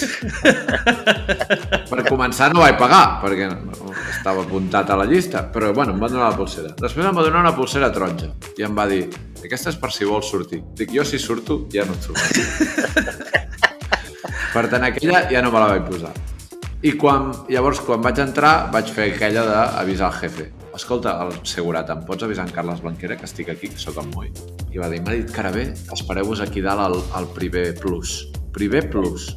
per 1.90 2.06
començar 2.08 2.52
no 2.54 2.64
vaig 2.64 2.78
pagar, 2.80 3.20
perquè 3.24 3.50
no, 3.52 3.94
estava 4.14 4.44
apuntat 4.46 4.90
a 4.94 4.98
la 5.00 5.08
llista, 5.10 5.44
però 5.54 5.74
bueno, 5.74 5.96
em 5.96 6.04
van 6.04 6.14
donar 6.14 6.32
la 6.32 6.38
pulsera. 6.38 6.74
Després 6.80 7.10
em 7.10 7.18
va 7.18 7.26
donar 7.26 7.44
una 7.46 7.56
pulsera 7.58 7.92
taronja 7.94 8.32
i 8.58 8.66
em 8.68 8.78
va 8.78 8.88
dir, 8.90 9.06
aquesta 9.44 9.74
és 9.74 9.80
per 9.82 9.92
si 9.96 10.08
vols 10.10 10.30
sortir. 10.30 10.62
Dic, 10.78 10.94
jo 10.96 11.06
si 11.08 11.20
surto 11.22 11.64
ja 11.74 11.88
no 11.90 11.98
et 11.98 12.06
trobaré. 12.06 13.48
Per 14.50 14.66
tant, 14.70 14.84
aquella 14.88 15.28
ja 15.30 15.42
no 15.46 15.54
me 15.54 15.62
la 15.62 15.74
vaig 15.76 15.90
posar. 15.90 16.14
I 16.80 16.94
quan, 16.96 17.34
llavors, 17.52 17.82
quan 17.84 18.00
vaig 18.00 18.22
entrar, 18.24 18.70
vaig 18.72 18.88
fer 18.96 19.10
aquella 19.12 19.42
d'avisar 19.44 20.08
al 20.08 20.16
jefe. 20.22 20.46
Escolta, 20.78 21.18
el 21.26 21.34
segurat, 21.44 21.90
em 21.92 22.06
pots 22.08 22.24
avisar 22.24 22.46
en 22.48 22.54
Carles 22.56 22.80
Blanquera 22.80 23.18
que 23.20 23.28
estic 23.28 23.50
aquí, 23.52 23.68
que 23.74 23.82
sóc 23.82 23.98
en 24.00 24.08
Moi? 24.14 24.30
I 24.72 24.80
va 24.80 24.88
dir, 24.88 25.02
m'ha 25.04 25.18
dit 25.18 25.28
que 25.28 25.42
ara 25.42 25.52
bé, 25.52 25.66
espereu-vos 25.92 26.40
aquí 26.46 26.64
dalt 26.64 26.86
al, 26.86 26.96
al 27.20 27.28
primer 27.36 27.74
plus. 27.82 28.30
Primer 28.56 28.86
plus. 28.94 29.34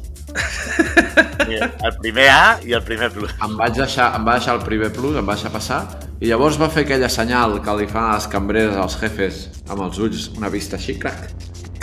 El 1.43 1.97
primer 1.99 2.29
A 2.31 2.45
i 2.63 2.77
el 2.77 2.85
primer 2.87 3.09
plus. 3.11 3.33
Em 3.43 3.57
vaig 3.59 3.75
deixar, 3.75 4.13
em 4.15 4.23
va 4.23 4.37
deixar 4.37 4.55
el 4.55 4.63
primer 4.63 4.93
plus, 4.95 5.19
em 5.19 5.27
va 5.27 5.35
deixar 5.35 5.51
passar, 5.51 5.81
i 6.23 6.31
llavors 6.31 6.55
va 6.61 6.71
fer 6.71 6.85
aquella 6.87 7.11
senyal 7.11 7.57
que 7.65 7.75
li 7.75 7.89
fan 7.91 8.07
a 8.07 8.15
les 8.21 8.29
cambreres 8.31 8.79
als 8.79 8.95
jefes 9.01 9.49
amb 9.67 9.83
els 9.83 9.99
ulls, 9.99 10.29
una 10.39 10.47
vista 10.53 10.79
així, 10.79 10.95
crac, 10.95 11.27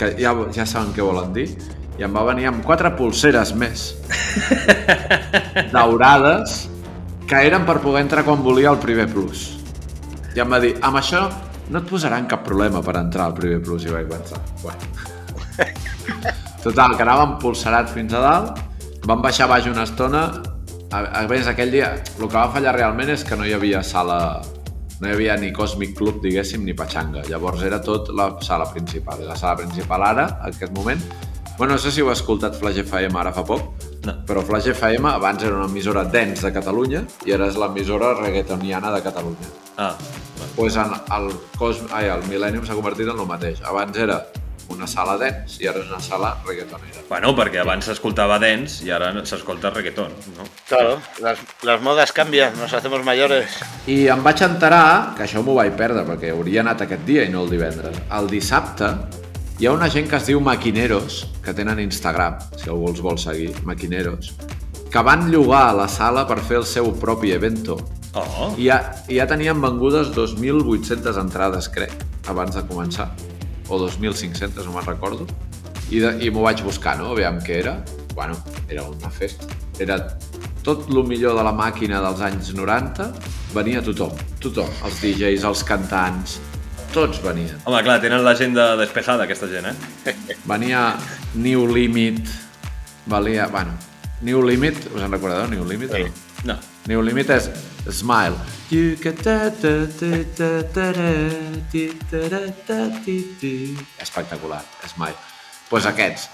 que 0.01 0.15
ja, 0.17 0.33
ja 0.57 0.65
saben 0.65 0.89
què 0.97 1.05
volen 1.05 1.37
dir, 1.37 1.51
i 2.01 2.03
em 2.07 2.15
va 2.17 2.23
venir 2.25 2.47
amb 2.49 2.63
quatre 2.65 2.89
pulseres 2.97 3.51
més 3.53 3.91
daurades 5.75 6.63
que 7.29 7.41
eren 7.45 7.67
per 7.67 7.77
poder 7.83 8.01
entrar 8.07 8.23
quan 8.25 8.41
volia 8.41 8.71
al 8.71 8.79
primer 8.81 9.05
plus. 9.11 9.43
I 10.33 10.41
em 10.41 10.49
va 10.49 10.57
dir, 10.63 10.71
amb 10.81 10.97
això 10.97 11.27
no 11.69 11.83
et 11.83 11.85
posaran 11.87 12.25
cap 12.31 12.41
problema 12.47 12.81
per 12.81 12.97
entrar 12.97 13.29
al 13.29 13.37
primer 13.37 13.61
plus. 13.61 13.85
I 13.85 13.93
vaig 13.93 14.09
pensar, 14.09 14.41
bueno. 14.63 14.89
Total, 16.65 16.97
que 16.97 17.05
anàvem 17.05 17.37
pulserat 17.43 17.93
fins 17.93 18.17
a 18.17 18.25
dalt, 18.25 18.59
vam 19.05 19.21
baixar 19.21 19.51
baix 19.51 19.69
una 19.69 19.85
estona, 19.85 20.25
a, 20.89 21.05
a 21.21 21.25
més 21.29 21.47
aquell 21.47 21.69
dia 21.71 21.93
el 22.01 22.25
que 22.25 22.33
va 22.33 22.49
fallar 22.51 22.73
realment 22.81 23.13
és 23.13 23.21
que 23.23 23.37
no 23.37 23.45
hi 23.45 23.53
havia 23.55 23.85
sala 23.85 24.41
no 25.01 25.07
hi 25.07 25.13
havia 25.13 25.37
ni 25.37 25.53
Cosmic 25.53 25.93
Club, 25.97 26.17
diguéssim, 26.21 26.65
ni 26.65 26.73
Pachanga. 26.77 27.23
Llavors 27.29 27.61
era 27.65 27.79
tot 27.81 28.09
la 28.13 28.31
sala 28.45 28.67
principal. 28.73 29.21
I 29.21 29.29
la 29.29 29.37
sala 29.37 29.55
principal 29.61 30.03
ara, 30.05 30.27
en 30.41 30.57
aquest 30.57 30.73
moment, 30.75 31.01
bueno, 31.61 31.75
no 31.75 31.79
sé 31.79 31.91
si 31.93 32.01
heu 32.01 32.09
escoltat 32.09 32.55
Flash 32.57 32.79
FM 32.81 33.19
ara 33.21 33.29
fa 33.37 33.43
poc, 33.45 33.67
No. 34.01 34.15
però 34.25 34.41
Flash 34.41 34.71
FM 34.71 35.05
abans 35.11 35.43
era 35.45 35.53
una 35.59 35.67
emissora 35.69 36.01
dance 36.09 36.41
de 36.41 36.49
Catalunya 36.55 37.03
i 37.29 37.35
ara 37.35 37.45
és 37.51 37.57
l'emissora 37.61 38.15
reggaetoniana 38.17 38.89
de 38.95 39.01
Catalunya. 39.05 39.49
Ah, 39.77 39.91
pues 40.55 40.75
en 40.75 40.89
el, 40.89 41.27
Cos... 41.59 41.83
Ai, 41.93 42.07
el 42.09 42.23
Millennium 42.25 42.65
s'ha 42.65 42.73
convertit 42.73 43.11
en 43.13 43.19
el 43.21 43.27
mateix. 43.29 43.61
Abans 43.61 43.95
era 44.01 44.17
una 44.73 44.87
sala 44.89 45.19
dance 45.21 45.61
i 45.61 45.69
ara 45.69 45.83
és 45.83 45.93
una 45.93 45.99
sala 46.01 46.31
reggaetonera. 46.47 47.05
bueno, 47.11 47.35
perquè 47.37 47.61
abans 47.61 47.85
s'escoltava 47.85 48.39
dance 48.41 48.81
i 48.83 48.89
ara 48.89 49.13
s'escolta 49.23 49.69
reggaeton, 49.69 50.17
no? 50.39 50.49
Claro, 50.67 50.97
las, 51.21 51.37
las 51.61 51.81
modas 51.85 52.11
cambian, 52.11 52.57
nos 52.57 52.73
hacemos 52.73 53.05
mayores. 53.05 53.45
I 53.85 54.07
em 54.07 54.23
vaig 54.23 54.41
enterar, 54.41 55.13
que 55.15 55.27
això 55.29 55.45
m'ho 55.45 55.53
vaig 55.61 55.77
perdre 55.77 56.07
perquè 56.09 56.33
hauria 56.33 56.65
anat 56.65 56.81
aquest 56.87 57.05
dia 57.05 57.21
i 57.23 57.29
no 57.29 57.43
el 57.45 57.53
divendres. 57.53 58.01
El 58.09 58.33
dissabte 58.33 58.95
hi 59.61 59.67
ha 59.67 59.71
una 59.75 59.91
gent 59.93 60.07
que 60.09 60.17
es 60.17 60.23
diu 60.25 60.39
Maquineros, 60.41 61.19
que 61.45 61.53
tenen 61.53 61.77
Instagram, 61.83 62.39
si 62.57 62.71
algú 62.73 62.87
els 62.89 63.01
vol 63.05 63.19
seguir, 63.21 63.51
Maquineros, 63.61 64.31
que 64.89 65.03
van 65.05 65.27
llogar 65.29 65.75
la 65.77 65.85
sala 65.85 66.23
per 66.25 66.39
fer 66.41 66.57
el 66.57 66.65
seu 66.65 66.89
propi 66.97 67.29
evento. 67.35 67.75
Oh, 68.17 68.47
I 68.57 68.71
ja, 68.71 68.79
ja 69.05 69.27
tenien 69.29 69.61
vengudes 69.61 70.09
2.800 70.15 71.19
entrades, 71.21 71.69
crec, 71.69 71.93
abans 72.33 72.57
de 72.57 72.63
començar. 72.65 73.11
O 73.69 73.77
2.500, 73.83 74.65
no 74.65 74.73
me'n 74.73 74.87
recordo. 74.87 75.29
I, 75.91 76.01
de, 76.01 76.15
i 76.25 76.33
m'ho 76.33 76.41
vaig 76.47 76.65
buscar, 76.65 76.95
no? 76.97 77.11
Aviam 77.13 77.37
què 77.45 77.59
era. 77.61 77.75
Bueno, 78.15 78.39
era 78.65 78.87
una 78.89 79.13
festa. 79.13 79.45
Era 79.77 79.99
tot 80.65 80.89
el 80.89 81.03
millor 81.05 81.37
de 81.37 81.45
la 81.45 81.53
màquina 81.53 82.01
dels 82.01 82.25
anys 82.25 82.49
90. 82.57 83.11
Venia 83.53 83.85
tothom, 83.85 84.17
tothom. 84.41 84.73
Els 84.89 85.03
DJs, 85.05 85.45
els 85.45 85.63
cantants, 85.69 86.39
tots 86.91 87.21
venien. 87.23 87.55
home, 87.65 87.81
clar, 87.85 87.99
tenen 88.03 88.23
l'agenda 88.25 88.75
despejada, 88.79 89.23
aquesta 89.23 89.47
gent, 89.51 89.71
eh? 89.71 90.15
Venia 90.49 90.91
New 91.35 91.67
Limit, 91.71 92.27
valia... 93.05 93.47
Bueno, 93.51 93.77
New 94.21 94.43
Limit, 94.45 94.91
us 94.93 95.01
en 95.01 95.11
recordeu, 95.11 95.47
New 95.49 95.65
Limit? 95.67 95.91
Sí. 95.95 96.03
No? 96.45 96.57
New 96.89 97.01
Limit 97.01 97.29
és 97.33 97.49
Smile. 97.89 98.37
Espectacular, 103.99 104.61
Smile. 104.91 105.15
Doncs 105.15 105.69
pues 105.71 105.87
aquests. 105.87 106.27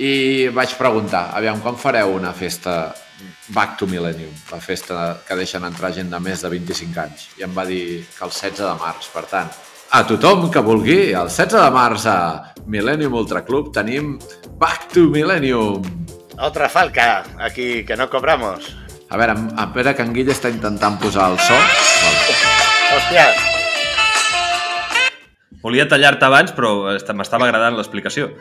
I 0.00 0.48
vaig 0.52 0.76
preguntar, 0.76 1.30
aviam, 1.36 1.60
quan 1.64 1.76
fareu 1.80 2.14
una 2.16 2.32
festa 2.36 2.94
Back 3.52 3.76
to 3.78 3.86
Millennium, 3.86 4.32
la 4.50 4.60
festa 4.60 5.20
que 5.26 5.36
deixen 5.38 5.64
entrar 5.64 5.92
gent 5.94 6.10
de 6.12 6.18
més 6.20 6.42
de 6.42 6.50
25 6.52 7.00
anys? 7.02 7.28
I 7.38 7.46
em 7.46 7.52
va 7.56 7.64
dir 7.68 8.02
que 8.06 8.24
el 8.24 8.32
16 8.32 8.64
de 8.64 8.74
març, 8.80 9.10
per 9.12 9.24
tant, 9.30 9.52
a 9.92 10.02
tothom 10.08 10.48
que 10.50 10.60
vulgui, 10.64 11.12
el 11.12 11.28
16 11.28 11.52
de 11.58 11.70
març 11.74 12.06
a 12.08 12.18
Millennium 12.66 13.12
Ultra 13.18 13.42
Club 13.44 13.72
tenim 13.74 14.14
Back 14.58 14.88
to 14.94 15.08
Millennium. 15.12 15.82
Otra 16.40 16.68
falca 16.68 17.22
aquí 17.38 17.84
que 17.84 17.96
no 17.96 18.08
cobramos. 18.08 18.72
A 19.12 19.18
veure, 19.20 19.34
en 20.00 20.14
Guille 20.16 20.32
està 20.32 20.48
intentant 20.48 20.96
posar 21.00 21.30
el 21.32 21.38
so. 21.44 21.58
Hòstia, 22.96 23.26
Volia 25.62 25.84
tallar-te 25.86 26.24
abans, 26.26 26.50
però 26.56 26.90
est- 26.96 27.12
m'estava 27.14 27.46
agradant 27.46 27.76
l'explicació. 27.76 28.32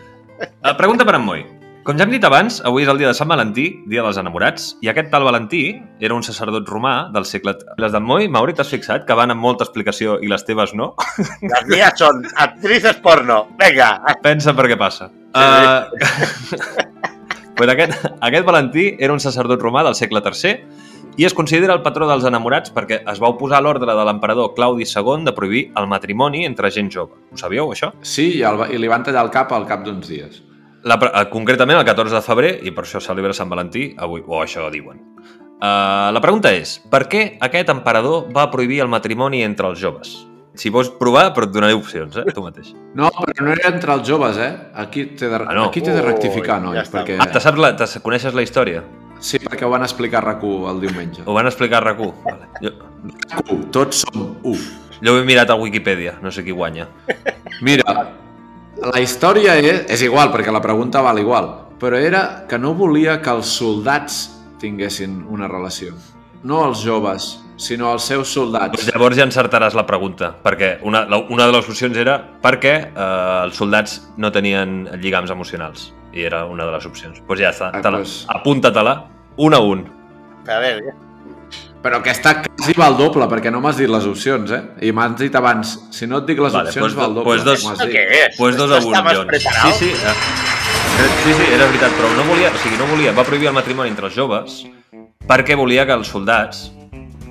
Uh, 0.41 0.71
pregunta 0.77 1.05
per 1.05 1.19
en 1.19 1.21
Moi. 1.27 1.43
Com 1.81 1.97
ja 1.97 2.05
hem 2.05 2.11
dit 2.13 2.25
abans, 2.27 2.59
avui 2.61 2.83
és 2.85 2.89
el 2.91 2.99
dia 3.01 3.09
de 3.09 3.17
Sant 3.17 3.29
Valentí, 3.31 3.63
dia 3.89 4.03
dels 4.05 4.17
enamorats, 4.21 4.67
i 4.85 4.89
aquest 4.91 5.07
tal 5.09 5.23
Valentí 5.25 5.63
era 6.03 6.13
un 6.13 6.21
sacerdot 6.21 6.67
romà 6.69 7.07
del 7.09 7.25
segle... 7.25 7.55
Les 7.81 7.95
d'en 7.95 8.05
Moi, 8.05 8.27
Mauri, 8.29 8.53
t'has 8.53 8.69
fixat 8.69 9.07
que 9.07 9.17
van 9.17 9.33
amb 9.33 9.41
molta 9.41 9.65
explicació 9.65 10.19
i 10.21 10.29
les 10.29 10.45
teves 10.45 10.75
no? 10.77 10.91
las 11.41 11.65
mías 11.71 11.97
son 11.97 12.21
actrices 12.35 12.99
porno. 13.01 13.47
Venga, 13.57 13.95
Pensa 14.21 14.53
per 14.53 14.67
què 14.69 14.77
passa. 14.77 15.07
Uh, 15.33 15.89
pues 17.57 17.73
aquest, 17.73 17.97
aquest 18.29 18.45
Valentí 18.45 18.85
era 18.99 19.17
un 19.17 19.23
sacerdot 19.23 19.65
romà 19.65 19.81
del 19.89 19.97
segle 19.97 20.21
III 20.21 20.53
i 21.17 21.25
es 21.25 21.33
considera 21.33 21.73
el 21.73 21.81
patró 21.81 22.05
dels 22.11 22.29
enamorats 22.29 22.75
perquè 22.77 23.01
es 23.09 23.23
va 23.23 23.33
oposar 23.33 23.57
a 23.57 23.65
l'ordre 23.65 23.89
de 23.89 24.05
l'emperador 24.05 24.53
Claudi 24.53 24.85
II 24.85 25.25
de 25.25 25.33
prohibir 25.33 25.65
el 25.81 25.89
matrimoni 25.89 26.45
entre 26.45 26.69
gent 26.69 26.93
jove. 26.93 27.17
Ho 27.33 27.41
sabíeu, 27.41 27.73
això? 27.73 27.89
Sí, 28.05 28.35
i, 28.37 28.45
el, 28.45 28.67
i 28.69 28.77
li 28.77 28.93
van 28.93 29.09
tallar 29.09 29.25
el 29.25 29.33
cap 29.33 29.57
al 29.57 29.65
cap 29.65 29.81
d'uns 29.89 30.05
dies. 30.13 30.43
La, 30.83 30.97
eh, 30.97 31.25
concretament 31.29 31.77
el 31.79 31.85
14 31.85 32.15
de 32.15 32.21
febrer, 32.25 32.51
i 32.65 32.71
per 32.73 32.85
això 32.87 33.01
celebra 33.03 33.33
Sant 33.37 33.49
Valentí 33.51 33.91
avui, 34.01 34.23
o 34.25 34.41
això 34.41 34.69
diuen. 34.73 34.99
Uh, 35.61 36.09
la 36.09 36.21
pregunta 36.23 36.49
és, 36.57 36.79
per 36.89 37.03
què 37.05 37.37
aquest 37.45 37.69
emperador 37.69 38.31
va 38.33 38.47
prohibir 38.49 38.79
el 38.81 38.89
matrimoni 38.89 39.43
entre 39.45 39.67
els 39.69 39.77
joves? 39.79 40.15
Si 40.57 40.71
vols 40.73 40.89
provar, 40.99 41.27
però 41.35 41.45
et 41.45 41.53
donaré 41.53 41.75
opcions, 41.77 42.17
eh, 42.17 42.33
tu 42.33 42.41
mateix. 42.43 42.73
No, 42.97 43.11
però 43.13 43.45
no 43.45 43.51
era 43.53 43.69
entre 43.69 43.93
els 43.93 44.07
joves, 44.07 44.39
eh? 44.41 44.49
Aquí 44.73 45.05
t'he 45.15 45.29
de, 45.29 45.35
Ah, 45.45 45.53
no. 45.53 45.67
aquí 45.69 45.79
de 45.85 46.01
rectificar, 46.01 46.57
Ui, 46.59 46.65
noi, 46.65 46.75
ja 46.75 46.83
perquè... 46.89 47.19
Ah, 47.21 47.29
te 47.31 47.39
saps 47.39 47.61
la, 47.61 47.75
te 47.77 47.85
coneixes 48.01 48.33
la 48.33 48.41
història? 48.41 48.81
Sí, 49.21 49.37
perquè 49.37 49.63
ho 49.67 49.69
van 49.69 49.85
explicar 49.85 50.23
a 50.25 50.33
RAC1 50.33 50.67
el 50.73 50.81
diumenge. 50.81 51.23
Ho 51.25 51.33
van 51.37 51.45
explicar 51.45 51.83
a 51.85 51.91
RAC1? 51.93 52.11
Vale. 52.25 52.49
Jo, 52.65 52.73
RAC1, 53.29 53.61
tots 53.71 54.01
som 54.01 54.25
u. 54.43 54.55
jo 55.01 55.13
ho 55.13 55.21
he 55.21 55.23
mirat 55.29 55.49
al 55.53 55.61
Wikipedia, 55.61 56.17
no 56.21 56.31
sé 56.31 56.43
qui 56.43 56.51
guanya. 56.51 56.87
Mira, 57.61 57.85
la 58.79 58.99
història 59.01 59.57
és, 59.59 59.85
és 59.91 60.01
igual, 60.07 60.31
perquè 60.33 60.51
la 60.53 60.61
pregunta 60.63 61.01
val 61.03 61.19
igual, 61.19 61.49
però 61.81 61.97
era 61.99 62.45
que 62.49 62.57
no 62.57 62.73
volia 62.77 63.19
que 63.21 63.29
els 63.33 63.47
soldats 63.57 64.21
tinguessin 64.61 65.23
una 65.29 65.47
relació. 65.49 65.93
No 66.43 66.63
els 66.67 66.81
joves, 66.85 67.39
sinó 67.61 67.91
els 67.93 68.03
seus 68.07 68.25
Doncs 68.25 68.33
soldats. 68.33 68.87
llavors 68.89 69.17
ja 69.17 69.25
encertaràs 69.27 69.75
la 69.77 69.85
pregunta, 69.85 70.31
perquè 70.43 70.79
una, 70.81 71.03
la, 71.05 71.19
una 71.29 71.45
de 71.45 71.51
les 71.53 71.67
opcions 71.69 71.97
era 71.97 72.15
per 72.41 72.55
què 72.59 72.73
eh, 72.89 73.43
els 73.43 73.55
soldats 73.57 73.99
no 74.17 74.31
tenien 74.31 74.87
lligams 75.01 75.29
emocionals, 75.29 75.91
i 76.13 76.23
era 76.25 76.45
una 76.45 76.65
de 76.65 76.71
les 76.71 76.85
opcions. 76.85 77.17
Doncs 77.19 77.27
pues 77.27 77.39
ja 77.39 77.51
està, 77.53 77.69
Ah, 77.73 77.81
pues- 77.91 78.25
apunta-te-la, 78.29 78.95
un 79.37 79.53
a 79.53 79.59
un. 79.59 79.85
A 80.49 80.57
ver, 80.59 80.81
Però 81.81 81.97
aquesta 81.97 82.43
quasi 82.43 82.73
val 82.77 82.95
doble, 82.97 83.25
perquè 83.25 83.49
no 83.51 83.59
m'has 83.59 83.77
dit 83.81 83.89
les 83.89 84.05
opcions, 84.05 84.51
eh? 84.53 84.61
I 84.85 84.91
m'has 84.93 85.15
dit 85.17 85.33
abans, 85.35 85.71
si 85.89 86.05
no 86.05 86.19
et 86.21 86.27
dic 86.29 86.37
les 86.39 86.53
Vale, 86.53 86.69
opcions, 86.69 86.83
pues- 86.93 86.95
val 86.95 87.13
doble. 87.15 87.23
pues 87.25 87.43
dos- 87.43 87.63
m'ho 87.63 87.71
has 87.71 87.79
¿esto 87.79 87.87
dit. 87.87 87.95
qué 87.95 88.25
es? 88.25 88.35
Pues 88.37 88.55
dos 88.57 88.71
a 88.71 88.75
un. 88.85 88.93
Sí, 89.33 89.71
sí, 89.79 89.89
eh, 89.89 91.09
sí, 91.23 91.33
sí, 91.33 91.43
era 91.53 91.65
veritat, 91.65 91.91
però 91.97 92.13
no 92.15 92.23
volia, 92.29 92.51
o 92.53 92.57
sigui, 92.61 92.77
no 92.77 92.85
volia, 92.85 93.11
va 93.13 93.23
prohibir 93.23 93.47
el 93.47 93.53
matrimoni 93.53 93.89
entre 93.89 94.05
els 94.05 94.15
joves 94.15 94.65
perquè 95.27 95.55
volia 95.55 95.85
que 95.87 95.93
els 95.93 96.07
soldats, 96.07 96.71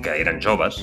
que 0.03 0.19
eren 0.19 0.41
joves, 0.41 0.81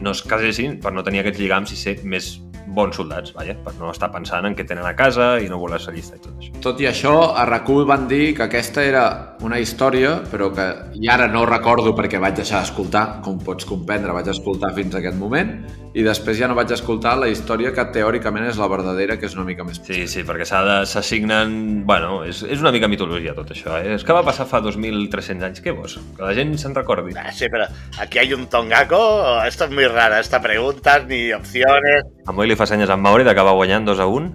no 0.00 0.10
es 0.10 0.22
casessin 0.22 0.80
per 0.80 0.92
no 0.92 1.02
tenir 1.04 1.20
aquests 1.20 1.38
lligams 1.38 1.72
i 1.72 1.76
ser 1.76 1.98
més 2.04 2.40
bons 2.66 2.96
soldats, 2.96 3.34
vaja, 3.36 3.56
per 3.64 3.74
no 3.78 3.90
estar 3.92 4.10
pensant 4.12 4.46
en 4.48 4.56
què 4.56 4.66
tenen 4.68 4.86
a 4.88 4.94
casa 4.96 5.34
i 5.42 5.48
no 5.50 5.58
voler 5.60 5.80
ser 5.82 5.94
llista 5.94 6.16
i 6.16 6.22
tot 6.24 6.34
això. 6.38 6.52
Tot 6.64 6.80
i 6.80 6.88
això, 6.88 7.14
a 7.36 7.44
RAC1 7.48 7.86
van 7.88 8.08
dir 8.08 8.34
que 8.36 8.46
aquesta 8.46 8.84
era 8.84 9.04
una 9.44 9.60
història, 9.60 10.16
però 10.30 10.50
que 10.54 10.68
i 10.96 11.10
ara 11.12 11.28
no 11.28 11.44
recordo 11.48 11.94
perquè 11.96 12.20
vaig 12.22 12.38
deixar 12.40 12.62
d'escoltar, 12.64 13.20
com 13.24 13.38
pots 13.38 13.68
comprendre, 13.68 14.14
vaig 14.16 14.32
escoltar 14.32 14.72
fins 14.76 14.94
a 14.94 15.02
aquest 15.02 15.20
moment, 15.20 15.58
i 15.94 16.02
després 16.02 16.34
ja 16.40 16.48
no 16.50 16.56
vaig 16.58 16.72
escoltar 16.74 17.12
la 17.20 17.28
història 17.30 17.70
que 17.72 17.84
teòricament 17.94 18.48
és 18.48 18.56
la 18.58 18.66
verdadera, 18.66 19.14
que 19.16 19.28
és 19.28 19.36
una 19.38 19.44
mica 19.46 19.62
més... 19.62 19.78
Sí, 19.86 20.08
sí, 20.10 20.24
perquè 20.26 20.42
s'ha 20.48 20.62
de- 20.66 20.86
s'assignen... 20.90 21.84
Bueno, 21.86 22.24
és, 22.26 22.40
és 22.42 22.58
una 22.64 22.72
mica 22.74 22.88
mitologia 22.90 23.34
tot 23.36 23.52
això, 23.54 23.76
eh? 23.78 23.94
És 23.94 24.02
que 24.04 24.12
va 24.16 24.24
passar 24.26 24.46
fa 24.50 24.58
2.300 24.64 25.46
anys, 25.46 25.62
què 25.62 25.70
vols? 25.76 25.94
Que 26.16 26.24
la 26.26 26.34
gent 26.34 26.50
se'n 26.58 26.74
recordi. 26.74 27.14
Ah, 27.16 27.30
Sí, 27.32 27.46
pero 27.48 27.68
aquí 28.00 28.18
hay 28.18 28.32
un 28.34 28.48
tongaco. 28.48 28.98
Esto 29.46 29.64
es 29.64 29.70
muy 29.70 29.86
rara. 29.86 30.18
Esta 30.18 30.40
preguntas 30.42 31.06
ni 31.06 31.32
opciones. 31.32 32.04
A 32.26 32.32
Moi 32.32 32.48
li 32.50 32.56
fa 32.58 32.66
senyes 32.66 32.90
amb 32.90 33.06
Mauri 33.06 33.22
d'acabar 33.24 33.54
guanyant 33.54 33.86
2 33.86 34.00
a 34.02 34.06
1. 34.10 34.32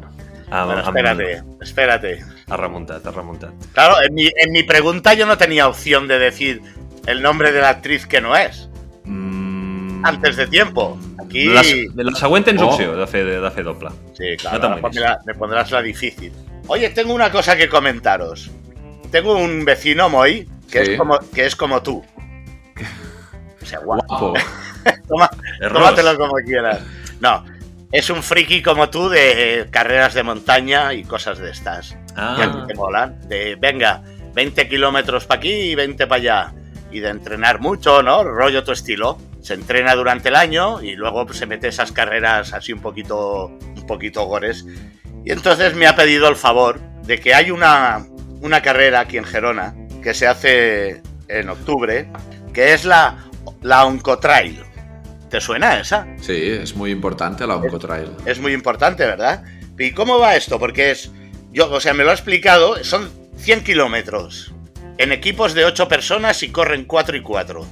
Amb, 0.50 0.72
Bueno, 0.72 0.82
espérate, 0.82 1.44
espérate. 1.62 2.14
Ha 2.48 2.58
remuntat, 2.58 3.06
ha 3.06 3.12
remuntat. 3.12 3.52
Claro, 3.74 4.00
en 4.02 4.14
mi, 4.16 4.26
en 4.34 4.52
mi 4.52 4.64
pregunta 4.64 5.14
yo 5.14 5.26
no 5.28 5.38
tenía 5.38 5.68
opción 5.68 6.08
de 6.08 6.18
decir 6.20 6.62
el 7.06 7.22
nombre 7.22 7.52
de 7.52 7.62
la 7.62 7.70
actriz 7.70 8.08
que 8.08 8.22
no 8.22 8.36
es. 8.38 8.69
Antes 10.04 10.38
de 10.38 10.48
tiempo. 10.48 10.98
Aquí. 11.24 11.46
La, 11.46 11.62
la 11.96 12.16
següent 12.16 12.46
tens 12.46 12.62
Oh. 12.62 12.68
opció 12.70 12.96
de 12.96 13.06
fer, 13.08 13.26
de 13.42 13.52
fer 13.52 13.64
doble. 13.64 13.90
Sí, 14.18 14.38
claro. 14.38 14.64
ahora 14.70 14.82
me, 14.90 15.00
la- 15.00 15.20
me 15.26 15.34
pondrás 15.36 15.72
la 15.72 15.82
difícil. 15.82 16.32
Oye, 16.68 16.90
tengo 16.92 17.14
una 17.14 17.32
cosa 17.32 17.56
que 17.58 17.68
comentaros. 17.68 18.50
Tengo 19.12 19.34
un 19.38 19.66
vecino, 19.66 20.08
Moy, 20.10 20.48
que, 20.72 20.86
Sí. 20.86 20.92
es, 20.94 20.98
como, 20.98 21.20
que 21.34 21.46
es 21.46 21.56
como 21.56 21.82
tú. 21.82 22.04
O 23.62 23.66
sea, 23.66 23.80
guapo. 23.80 24.06
Guapo. 24.08 24.34
Toma- 25.08 25.30
tómatelo 25.74 26.18
como 26.18 26.36
quieras. 26.46 26.80
No, 27.20 27.44
es 27.92 28.10
un 28.10 28.24
friki 28.24 28.62
como 28.62 28.90
tú 28.90 29.10
de 29.10 29.60
eh, 29.62 29.66
carreras 29.70 30.14
de 30.14 30.24
montaña 30.24 30.94
y 30.94 31.04
cosas 31.04 31.38
de 31.40 31.52
estas. 31.52 31.92
que 32.16 32.44
a 32.44 32.52
ti 32.52 32.60
Ah, 32.62 32.66
te 32.68 32.74
molan. 32.76 33.20
De, 33.28 33.56
venga, 33.60 34.02
20 34.34 34.68
kilómetros 34.70 35.26
para 35.26 35.40
aquí 35.40 35.52
y 35.52 35.76
20 35.76 36.08
para 36.08 36.22
allá. 36.22 36.54
Y 36.92 37.00
de 37.02 37.10
entrenar 37.10 37.60
mucho, 37.60 38.02
¿no? 38.02 38.24
Rollo 38.24 38.64
tu 38.64 38.72
estilo. 38.72 39.18
Se 39.42 39.54
entrena 39.54 39.96
durante 39.96 40.30
el 40.30 40.36
año 40.36 40.82
y 40.82 40.96
luego 40.96 41.26
pues, 41.26 41.38
se 41.38 41.46
mete 41.46 41.68
esas 41.68 41.92
carreras 41.92 42.54
así 42.54 42.74
un 42.74 42.82
poquito, 42.82 43.48
un 43.48 43.86
poquito 43.88 44.26
gores. 44.26 44.66
Y 45.26 45.32
entonces 45.32 45.76
me 45.76 45.88
ha 45.88 45.96
pedido 45.96 46.28
el 46.28 46.36
favor 46.36 46.80
de 47.04 47.20
que 47.20 47.34
hay 47.34 47.52
una, 47.52 48.06
una 48.42 48.62
carrera 48.62 49.02
aquí 49.02 49.18
en 49.18 49.26
Gerona 49.26 49.76
que 50.04 50.14
se 50.14 50.28
hace 50.28 51.02
en 51.28 51.50
octubre, 51.50 52.10
que 52.54 52.74
es 52.74 52.86
la, 52.86 53.18
la 53.62 53.86
Oncotrail. 53.86 54.64
¿Te 55.30 55.40
suena 55.40 55.80
esa? 55.80 56.08
Sí, 56.20 56.34
es 56.36 56.76
muy 56.76 56.92
importante 56.92 57.46
la 57.46 57.58
Oncotrail. 57.58 58.10
es 58.26 58.40
muy 58.40 58.54
importante, 58.54 59.06
¿verdad? 59.06 59.44
¿Y 59.78 59.92
cómo 59.92 60.20
va 60.20 60.36
esto? 60.36 60.60
Porque 60.60 60.92
es. 60.92 61.12
Yo, 61.52 61.72
o 61.72 61.80
sea, 61.80 61.94
me 61.94 62.04
lo 62.04 62.12
ha 62.12 62.14
explicado, 62.14 62.84
son 62.84 63.10
100 63.38 63.64
kilómetros. 63.64 64.54
En 64.98 65.12
equipos 65.12 65.54
de 65.54 65.66
8 65.66 65.88
personas 65.88 66.44
y 66.44 66.50
corren 66.50 66.86
4 66.86 67.18
y 67.18 67.22
4. 67.22 67.66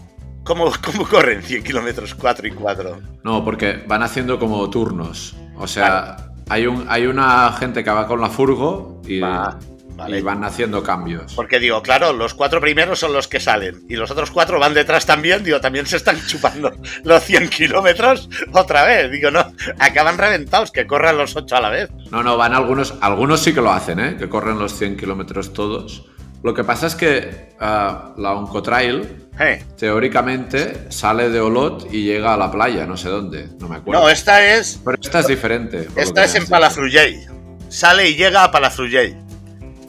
¿Cómo, 0.48 0.72
cómo 0.82 1.06
corren 1.06 1.44
100 1.44 1.62
kilómetros 1.64 2.16
4 2.16 2.48
y 2.48 2.52
4? 2.52 3.00
No, 3.24 3.44
porque 3.44 3.84
van 3.86 4.02
haciendo 4.02 4.40
como 4.40 4.70
turnos. 4.70 5.36
O 5.58 5.68
sea, 5.68 6.32
hay, 6.48 6.66
un, 6.68 6.86
hay 6.88 7.06
una 7.06 7.52
gente 7.60 7.84
que 7.84 7.90
va 7.92 8.08
con 8.08 8.22
la 8.22 8.30
furgo 8.30 9.02
y, 9.06 9.20
Va, 9.20 9.60
vale. 9.98 10.20
y 10.20 10.22
van 10.22 10.46
haciendo 10.46 10.82
cambios. 10.84 11.34
Porque 11.34 11.60
digo, 11.60 11.82
claro, 11.82 12.14
los 12.14 12.34
cuatro 12.34 12.62
primeros 12.62 12.98
son 12.98 13.12
los 13.12 13.28
que 13.28 13.42
salen. 13.42 13.84
Y 13.90 13.98
los 13.98 14.10
otros 14.10 14.32
cuatro 14.32 14.58
van 14.58 14.74
detrás 14.74 15.06
también. 15.06 15.44
Digo, 15.44 15.60
también 15.60 15.86
se 15.86 15.98
están 15.98 16.18
chupando 16.28 16.72
los 17.04 17.24
100 17.26 17.50
kilómetros 17.50 18.30
otra 18.54 18.86
vez. 18.86 19.12
Digo, 19.12 19.30
no, 19.32 19.52
acaban 19.80 20.18
reventados, 20.18 20.72
que 20.72 20.88
corran 20.88 21.18
los 21.18 21.36
8 21.36 21.56
a 21.58 21.62
la 21.62 21.70
vez. 21.70 21.90
No, 22.10 22.24
no, 22.24 22.38
van 22.38 22.54
algunos, 22.54 22.94
algunos 23.02 23.42
sí 23.42 23.54
que 23.54 23.60
lo 23.62 23.74
hacen, 23.74 24.00
¿eh? 24.00 24.16
que 24.18 24.30
corren 24.30 24.58
los 24.60 24.74
100 24.78 24.96
kilómetros 24.96 25.52
todos. 25.52 26.06
Lo 26.44 26.54
que 26.54 26.64
pasa 26.64 26.88
es 26.88 26.96
que 26.96 27.50
ah, 27.60 28.14
la 28.18 28.34
Oncotrail 28.34 29.28
Eh. 29.40 29.64
teóricamente 29.78 30.90
sale 30.92 31.30
de 31.30 31.40
Olot 31.40 31.88
y 31.94 32.04
llega 32.04 32.34
a 32.34 32.38
la 32.38 32.50
playa, 32.52 32.86
no 32.86 32.98
sé 32.98 33.10
dónde, 33.10 33.50
no 33.60 33.68
me 33.68 33.76
acuerdo. 33.78 34.02
No, 34.04 34.10
esta 34.10 34.44
es 34.46 34.80
Pero 34.84 34.98
esta 35.02 35.20
es 35.20 35.28
diferente. 35.28 35.88
Esta 35.96 36.24
es 36.24 36.36
en 36.36 36.44
has 36.44 36.50
Palafrugell. 36.50 37.28
Sale 37.70 38.10
y 38.10 38.16
llega 38.16 38.44
a 38.44 38.52
Palafrugell. 38.52 39.16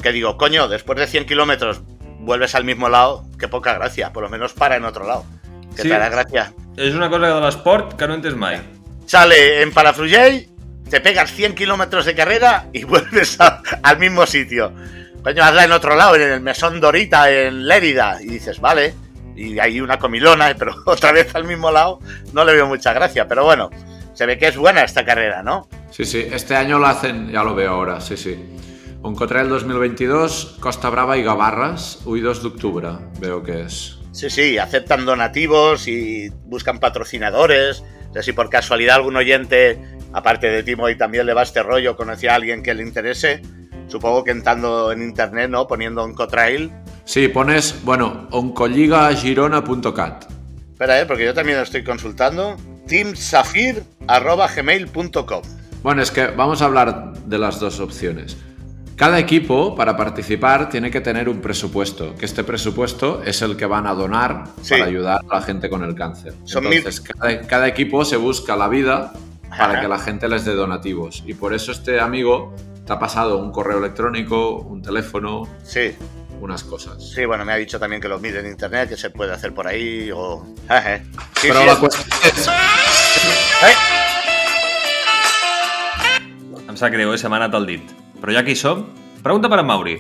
Que 0.03 0.13
digo, 0.13 0.37
coño, 0.37 0.69
después 0.69 0.99
de 0.99 1.07
100 1.07 1.27
kilómetros 1.27 1.81
vuelves 2.21 2.55
al 2.55 2.65
mismo 2.65 2.89
lado, 2.89 3.25
qué 3.39 3.49
poca 3.49 3.75
gracia. 3.75 4.13
Por 4.13 4.23
lo 4.23 4.29
menos 4.31 4.53
para 4.53 4.77
en 4.77 4.85
otro 4.85 5.07
lado. 5.07 5.25
Que 5.77 5.83
Sí. 5.83 5.89
te 5.89 5.95
hará 5.95 6.09
gracia. 6.09 6.53
és 6.77 6.95
una 6.95 7.11
cosa 7.11 7.35
de 7.35 7.41
l'esport 7.41 7.95
que 7.99 8.07
no 8.07 8.15
entes 8.15 8.37
mai. 8.37 8.61
Sale 9.07 9.63
en 9.63 9.73
Palafrugell, 9.73 10.49
te 10.89 11.01
pegas 11.01 11.33
100 11.33 11.55
kilómetros 11.57 12.05
de 12.07 12.15
carrera 12.15 12.67
y 12.73 12.85
vuelves 12.85 13.41
a- 13.41 13.63
al 13.83 13.99
mismo 13.99 14.25
sitio. 14.27 14.73
Coño, 15.29 15.45
hazla 15.45 15.65
en 15.65 15.73
otro 15.73 15.95
lado, 15.95 16.17
en 16.17 16.23
el 16.23 16.41
Mesón 16.41 16.81
Dorita, 16.81 17.31
en 17.31 17.69
Lérida. 17.69 18.17
Y 18.23 18.29
dices, 18.29 18.61
vale. 18.61 18.95
Y 19.37 19.59
hay 19.59 19.79
una 19.79 19.99
comilona, 19.99 20.55
pero 20.59 20.75
otra 20.87 21.13
vez 21.13 21.35
al 21.35 21.45
mismo 21.45 21.71
lado 21.71 21.99
no 22.33 22.47
le 22.47 22.55
veo 22.55 22.67
mucha 22.67 22.95
gracia. 22.95 23.29
Pero 23.29 23.45
bueno, 23.45 23.69
se 24.15 24.25
ve 24.25 24.39
que 24.39 24.49
es 24.49 24.57
buena 24.57 24.85
esta 24.85 25.05
carrera, 25.05 25.43
¿no? 25.43 25.69
Sí, 25.91 26.07
sí, 26.07 26.27
este 26.33 26.57
año 26.57 26.79
lo 26.79 26.87
hacen, 26.87 27.31
ya 27.31 27.45
lo 27.45 27.55
veo 27.55 27.73
ahora, 27.73 28.01
sí, 28.01 28.17
sí. 28.17 28.43
Oncotrail 29.03 29.51
2022, 29.51 30.57
Costa 30.61 30.89
Brava 30.89 31.19
y 31.19 31.23
Gavarras, 31.23 31.99
hoy 32.07 32.23
2 32.23 32.43
de 32.43 32.49
octubre, 32.49 32.89
veo 33.21 33.43
que 33.43 33.65
es. 33.65 33.99
Sí, 34.13 34.31
sí, 34.31 34.57
aceptan 34.57 35.05
donativos 35.05 35.89
y 35.89 36.31
buscan 36.47 36.81
patrocinadores. 36.81 37.85
O 38.09 38.13
sea, 38.15 38.23
si 38.23 38.33
por 38.33 38.49
casualidad 38.49 38.97
algún 38.97 39.17
oyente, 39.17 39.79
aparte 40.15 40.49
de 40.49 40.63
Timo 40.63 40.89
y 40.89 40.97
también 40.97 41.27
le 41.27 41.35
va 41.35 41.43
este 41.43 41.63
rollo, 41.63 41.97
conocía 41.97 42.33
a 42.33 42.37
alguien 42.37 42.63
que 42.63 42.73
le 42.73 42.83
interese, 42.83 43.43
supongo 43.89 44.25
que 44.25 44.31
entrando 44.31 44.93
en 44.93 45.03
internet, 45.03 45.51
¿no? 45.51 45.67
Poniendo 45.67 46.03
Oncotrail. 46.03 46.71
Sí, 47.05 47.29
pones, 47.29 47.75
bueno, 47.85 48.29
oncolligagirona.cat. 48.31 50.25
Espera, 50.73 51.01
¿eh? 51.01 51.07
porque 51.07 51.25
yo 51.25 51.35
también 51.35 51.59
lo 51.59 51.65
estoy 51.65 51.83
consultando. 51.83 52.57
teamsafir.gmail.com 52.87 55.43
Bueno, 55.83 56.03
es 56.03 56.11
que 56.11 56.27
vamos 56.29 56.63
a 56.63 56.67
hablar 56.67 57.13
de 57.27 57.39
las 57.39 57.61
dos 57.61 57.81
opciones. 57.81 58.37
Cada 58.97 59.19
equipo, 59.21 59.77
para 59.77 59.97
participar, 59.97 60.69
tiene 60.69 60.91
que 60.91 61.01
tener 61.01 61.29
un 61.29 61.41
presupuesto, 61.41 62.17
que 62.17 62.25
este 62.27 62.43
presupuesto 62.43 63.23
es 63.25 63.43
el 63.43 63.57
que 63.57 63.65
van 63.67 63.87
a 63.87 63.95
donar 63.95 64.45
Sí. 64.61 64.75
para 64.75 64.87
ayudar 64.87 65.21
a 65.31 65.35
la 65.37 65.43
gente 65.43 65.71
con 65.71 65.85
el 65.85 65.95
cáncer. 65.95 66.35
Son 66.45 66.67
Entonces, 66.67 67.01
cada, 67.01 67.41
cada 67.43 67.69
equipo 67.69 68.05
se 68.05 68.17
busca 68.17 68.57
la 68.57 68.67
vida 68.69 69.13
para 69.51 69.75
Ajá. 69.75 69.81
que 69.83 69.89
la 69.89 69.99
gente 70.01 70.29
les 70.29 70.45
dé 70.45 70.55
donativos. 70.55 71.23
Y 71.27 71.35
por 71.35 71.55
eso 71.55 71.71
este 71.71 72.01
amigo 72.01 72.55
te 72.89 72.93
ha 72.95 72.99
pasado 72.99 73.37
un 73.37 73.53
correo 73.53 73.77
electrónico, 73.79 74.57
un 74.61 74.81
teléfono, 74.81 75.47
Sí. 75.63 75.95
unas 76.41 76.65
cosas. 76.65 76.97
Sí, 77.15 77.27
bueno, 77.27 77.45
me 77.45 77.53
ha 77.53 77.57
dicho 77.57 77.79
también 77.79 78.01
que 78.01 78.09
lo 78.09 78.19
mire 78.19 78.41
en 78.41 78.47
internet, 78.47 78.89
que 78.89 78.97
se 78.97 79.11
puede 79.11 79.33
hacer 79.35 79.53
por 79.53 79.67
ahí 79.67 80.11
o... 80.11 80.47
Eh. 80.71 81.03
Sí, 81.39 81.49
Però 81.49 81.61
sí, 81.61 81.67
la 81.67 81.73
es- 81.73 81.79
qüestió 81.79 82.03
és... 82.25 82.49
Eh, 83.63 83.75
Em 86.69 86.77
sap 86.77 86.93
greu, 86.93 87.13
eh? 87.13 87.19
se 87.19 87.29
m'ha 87.29 87.37
anat 87.43 87.55
el 87.59 87.67
dit. 87.67 87.93
Però 88.23 88.33
ja 88.35 88.43
que 88.45 88.53
hi 88.53 88.57
som, 88.57 88.87
pregunta 89.25 89.49
per 89.53 89.59
en 89.61 89.67
Mauri. 89.69 89.97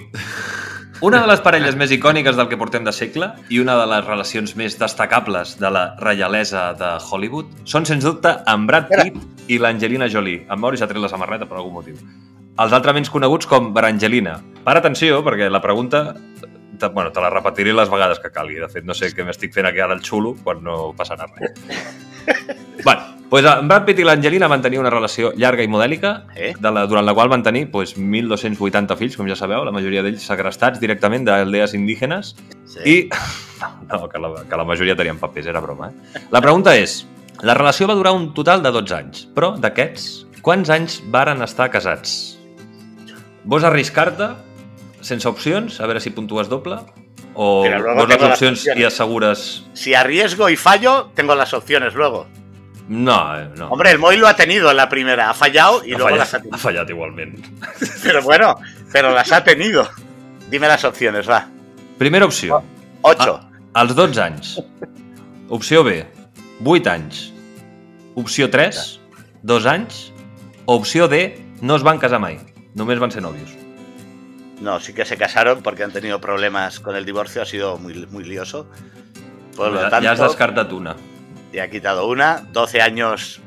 Una 1.04 1.20
de 1.22 1.28
les 1.30 1.40
parelles 1.44 1.76
més 1.78 1.92
icòniques 1.94 2.36
del 2.36 2.48
que 2.50 2.56
portem 2.58 2.84
de 2.88 2.92
segle 2.92 3.28
i 3.54 3.60
una 3.62 3.76
de 3.78 3.84
les 3.86 4.04
relacions 4.04 4.56
més 4.58 4.78
destacables 4.80 5.58
de 5.60 5.70
la 5.70 5.84
reialesa 6.00 6.72
de 6.74 6.90
Hollywood 7.10 7.52
són, 7.64 7.86
sens 7.86 8.02
dubte, 8.04 8.32
en 8.50 8.66
Brad. 8.66 8.88
Pitt 8.90 9.46
i 9.52 9.58
l'Angelina 9.62 10.08
Jolie. 10.10 10.46
En 10.50 10.58
Mauri 10.60 10.76
s'ha 10.80 10.88
tret 10.90 11.00
la 11.04 11.08
samarreta 11.12 11.46
per 11.46 11.56
algun 11.60 11.76
motiu. 11.78 12.00
Els 12.58 12.72
altrament 12.74 13.06
coneguts 13.12 13.46
com 13.46 13.70
Brangelina. 13.74 14.38
Para 14.64 14.80
atenció, 14.82 15.20
perquè 15.22 15.46
la 15.50 15.60
pregunta 15.62 16.16
te, 16.78 16.88
bueno, 16.88 17.12
te 17.12 17.20
la 17.20 17.30
repetiré 17.30 17.72
les 17.72 17.90
vegades 17.90 18.18
que 18.18 18.30
calgui. 18.34 18.58
De 18.58 18.68
fet, 18.70 18.86
no 18.86 18.96
sé 18.98 19.12
què 19.14 19.26
m'estic 19.26 19.52
fent 19.54 19.68
aquí 19.68 19.82
ara 19.82 19.94
el 19.94 20.02
xulo 20.02 20.34
quan 20.42 20.62
no 20.66 20.92
passarà 20.98 21.28
res. 21.28 21.54
bueno, 22.86 23.02
doncs 23.30 23.50
en 23.50 23.68
Brad 23.70 23.84
Pitt 23.86 24.00
i 24.02 24.06
l'Angelina 24.06 24.48
van 24.50 24.64
tenir 24.64 24.80
una 24.82 24.90
relació 24.90 25.30
llarga 25.36 25.62
i 25.62 25.70
modèlica 25.70 26.12
Eh? 26.34 26.54
de 26.58 26.72
la, 26.72 26.86
durant 26.90 27.06
la 27.06 27.14
qual 27.14 27.30
van 27.30 27.44
tenir 27.46 27.68
doncs, 27.70 27.94
1.280 27.98 28.96
fills, 28.98 29.18
com 29.18 29.28
ja 29.30 29.36
sabeu, 29.38 29.62
la 29.66 29.74
majoria 29.74 30.02
d'ells 30.02 30.26
segrestats 30.26 30.80
directament 30.82 31.28
d'aldees 31.28 31.76
indígenes 31.78 32.34
sí. 32.64 32.80
i... 32.84 32.96
No, 33.88 34.04
que 34.06 34.20
la, 34.22 34.28
que 34.46 34.54
la 34.54 34.62
majoria 34.62 34.94
tenien 34.94 35.18
papers, 35.18 35.48
era 35.50 35.58
broma. 35.58 35.88
Eh? 35.90 36.20
La 36.30 36.42
pregunta 36.44 36.76
és, 36.78 37.00
la 37.42 37.56
relació 37.58 37.88
va 37.90 37.96
durar 37.98 38.12
un 38.14 38.28
total 38.36 38.62
de 38.62 38.70
12 38.70 38.94
anys, 38.94 39.24
però 39.34 39.56
d'aquests, 39.58 40.10
quants 40.46 40.70
anys 40.70 41.00
varen 41.10 41.42
estar 41.42 41.66
casats? 41.74 42.37
Vols 43.48 43.64
arriscar-te 43.64 44.28
sense 45.00 45.28
opcions, 45.28 45.78
a 45.80 45.86
veure 45.88 46.02
si 46.04 46.10
puntues 46.12 46.50
doble? 46.52 46.76
O 47.38 47.62
vols 47.64 48.08
les 48.10 48.20
las 48.20 48.32
opcions 48.34 48.64
i 48.76 48.84
assegures... 48.84 49.44
Si 49.78 49.94
arriesgo 49.94 50.48
y 50.50 50.56
fallo, 50.56 51.10
tengo 51.14 51.34
las 51.34 51.54
opciones 51.54 51.94
luego. 51.94 52.26
No, 52.88 53.38
eh, 53.38 53.48
no. 53.56 53.68
Hombre, 53.68 53.90
el 53.90 53.98
Moy 53.98 54.16
lo 54.16 54.26
ha 54.28 54.34
tenido 54.34 54.70
en 54.70 54.76
la 54.76 54.88
primera, 54.88 55.30
ha 55.30 55.34
fallado 55.34 55.84
y 55.84 55.92
ha 55.92 55.98
luego 55.98 56.04
fallat, 56.10 56.18
las 56.18 56.34
ha 56.34 56.36
ha 56.36 56.40
tenido. 56.40 56.58
fallat 56.58 56.90
igualment. 56.90 57.46
Pero 58.02 58.22
bueno, 58.22 58.56
pero 58.92 59.12
las 59.12 59.30
ha 59.32 59.44
tenido. 59.44 59.88
Dime 60.50 60.66
las 60.68 60.84
opciones, 60.84 61.28
va. 61.28 61.46
Primera 61.98 62.24
opció. 62.24 62.62
Ocho. 63.02 63.40
Als 63.74 63.94
12 63.94 64.20
anys. 64.20 64.62
Opció 65.50 65.84
B, 65.84 66.06
8 66.64 66.90
anys. 66.90 67.32
Opció 68.14 68.48
3, 68.50 69.00
2 69.42 69.66
anys. 69.66 70.12
Opció 70.64 71.08
D, 71.08 71.38
no 71.60 71.76
es 71.76 71.82
van 71.82 71.98
casar 71.98 72.20
mai. 72.20 72.40
Només 72.74 72.98
van 72.98 73.10
ser 73.10 73.22
nòvios. 73.22 73.50
No, 74.60 74.80
sí 74.80 74.92
que 74.92 75.04
se 75.04 75.16
casaron 75.16 75.62
porque 75.62 75.84
han 75.84 75.92
tenido 75.92 76.20
problemas 76.20 76.80
con 76.80 76.96
el 76.96 77.04
divorcio, 77.04 77.42
ha 77.42 77.46
sido 77.46 77.78
muy, 77.78 78.06
muy 78.06 78.24
lioso. 78.24 78.68
Por 79.56 79.72
lo 79.72 79.80
tanto, 79.88 80.06
ja 80.06 80.12
has 80.12 80.20
descartat 80.20 80.72
una. 80.72 80.96
ya 81.52 81.64
he 81.64 81.70
quitado 81.70 82.06
una. 82.06 82.42
12 82.52 82.80
años, 82.80 83.40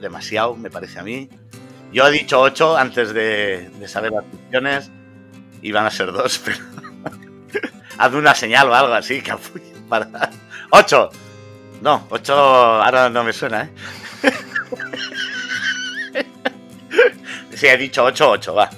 demasiado, 0.00 0.56
me 0.56 0.70
parece 0.70 0.98
a 0.98 1.02
mí. 1.02 1.28
Yo 1.92 2.06
he 2.06 2.10
dicho 2.10 2.40
8 2.40 2.76
antes 2.76 3.12
de, 3.14 3.70
de 3.78 3.88
saber 3.88 4.12
las 4.12 4.24
opciones. 4.24 4.90
Iban 5.62 5.86
a 5.86 5.90
ser 5.90 6.12
dos, 6.12 6.38
pero. 6.44 6.58
Hazme 7.98 8.18
una 8.18 8.34
señal 8.34 8.68
o 8.68 8.74
algo 8.74 8.94
así, 8.94 9.20
capullo, 9.22 9.64
para. 9.88 10.30
8. 10.70 11.10
No, 11.82 12.06
8 12.10 12.34
ahora 12.34 13.10
no 13.10 13.24
me 13.24 13.32
suena, 13.32 13.64
¿eh? 13.64 13.70
sí, 17.56 17.66
he 17.66 17.76
dicho 17.76 18.04
8, 18.04 18.30
8, 18.30 18.54
va. 18.54 18.68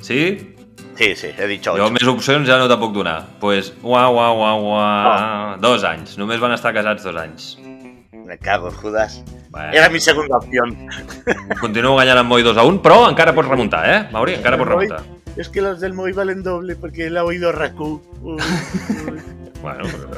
Sí? 0.00 0.54
Sí, 0.96 1.14
sí, 1.16 1.30
he 1.38 1.46
dicho 1.46 1.72
Jo 1.76 1.86
8. 1.86 1.92
més 1.96 2.04
opcions 2.08 2.48
ja 2.48 2.58
no 2.60 2.68
te 2.68 2.76
puc 2.76 2.92
donar. 2.92 3.20
Doncs, 3.22 3.38
pues, 3.40 3.72
uau, 3.82 4.14
uau, 4.16 4.38
uau, 4.38 4.64
uau. 4.74 5.56
Dos 5.60 5.84
anys. 5.84 6.16
Només 6.20 6.40
van 6.40 6.52
estar 6.52 6.74
casats 6.76 7.04
dos 7.04 7.16
anys. 7.16 7.56
Me 8.12 8.36
cago 8.38 8.70
Judas. 8.70 9.22
Bueno, 9.50 9.72
Era 9.72 9.88
mi 9.90 9.98
segunda 9.98 10.36
opción. 10.36 10.76
continuo 11.60 11.92
guanyant 11.96 12.18
amb 12.20 12.28
Moi 12.30 12.42
2 12.42 12.56
a 12.56 12.62
1, 12.64 12.82
però 12.82 13.08
encara 13.08 13.34
pots 13.34 13.48
remuntar, 13.48 13.82
eh, 13.90 14.08
Mauri? 14.12 14.34
Encara 14.34 14.56
pots 14.58 14.70
Moi. 14.70 14.86
remuntar. 14.86 15.20
Es 15.36 15.48
que 15.48 15.60
los 15.62 15.80
del 15.80 15.94
Moy 15.94 16.12
valen 16.12 16.42
doble 16.42 16.76
porque 16.76 17.06
él 17.06 17.16
ha 17.16 17.24
oído 17.24 17.50
Raku. 17.52 18.00
Bueno, 19.60 19.84
però... 19.84 20.08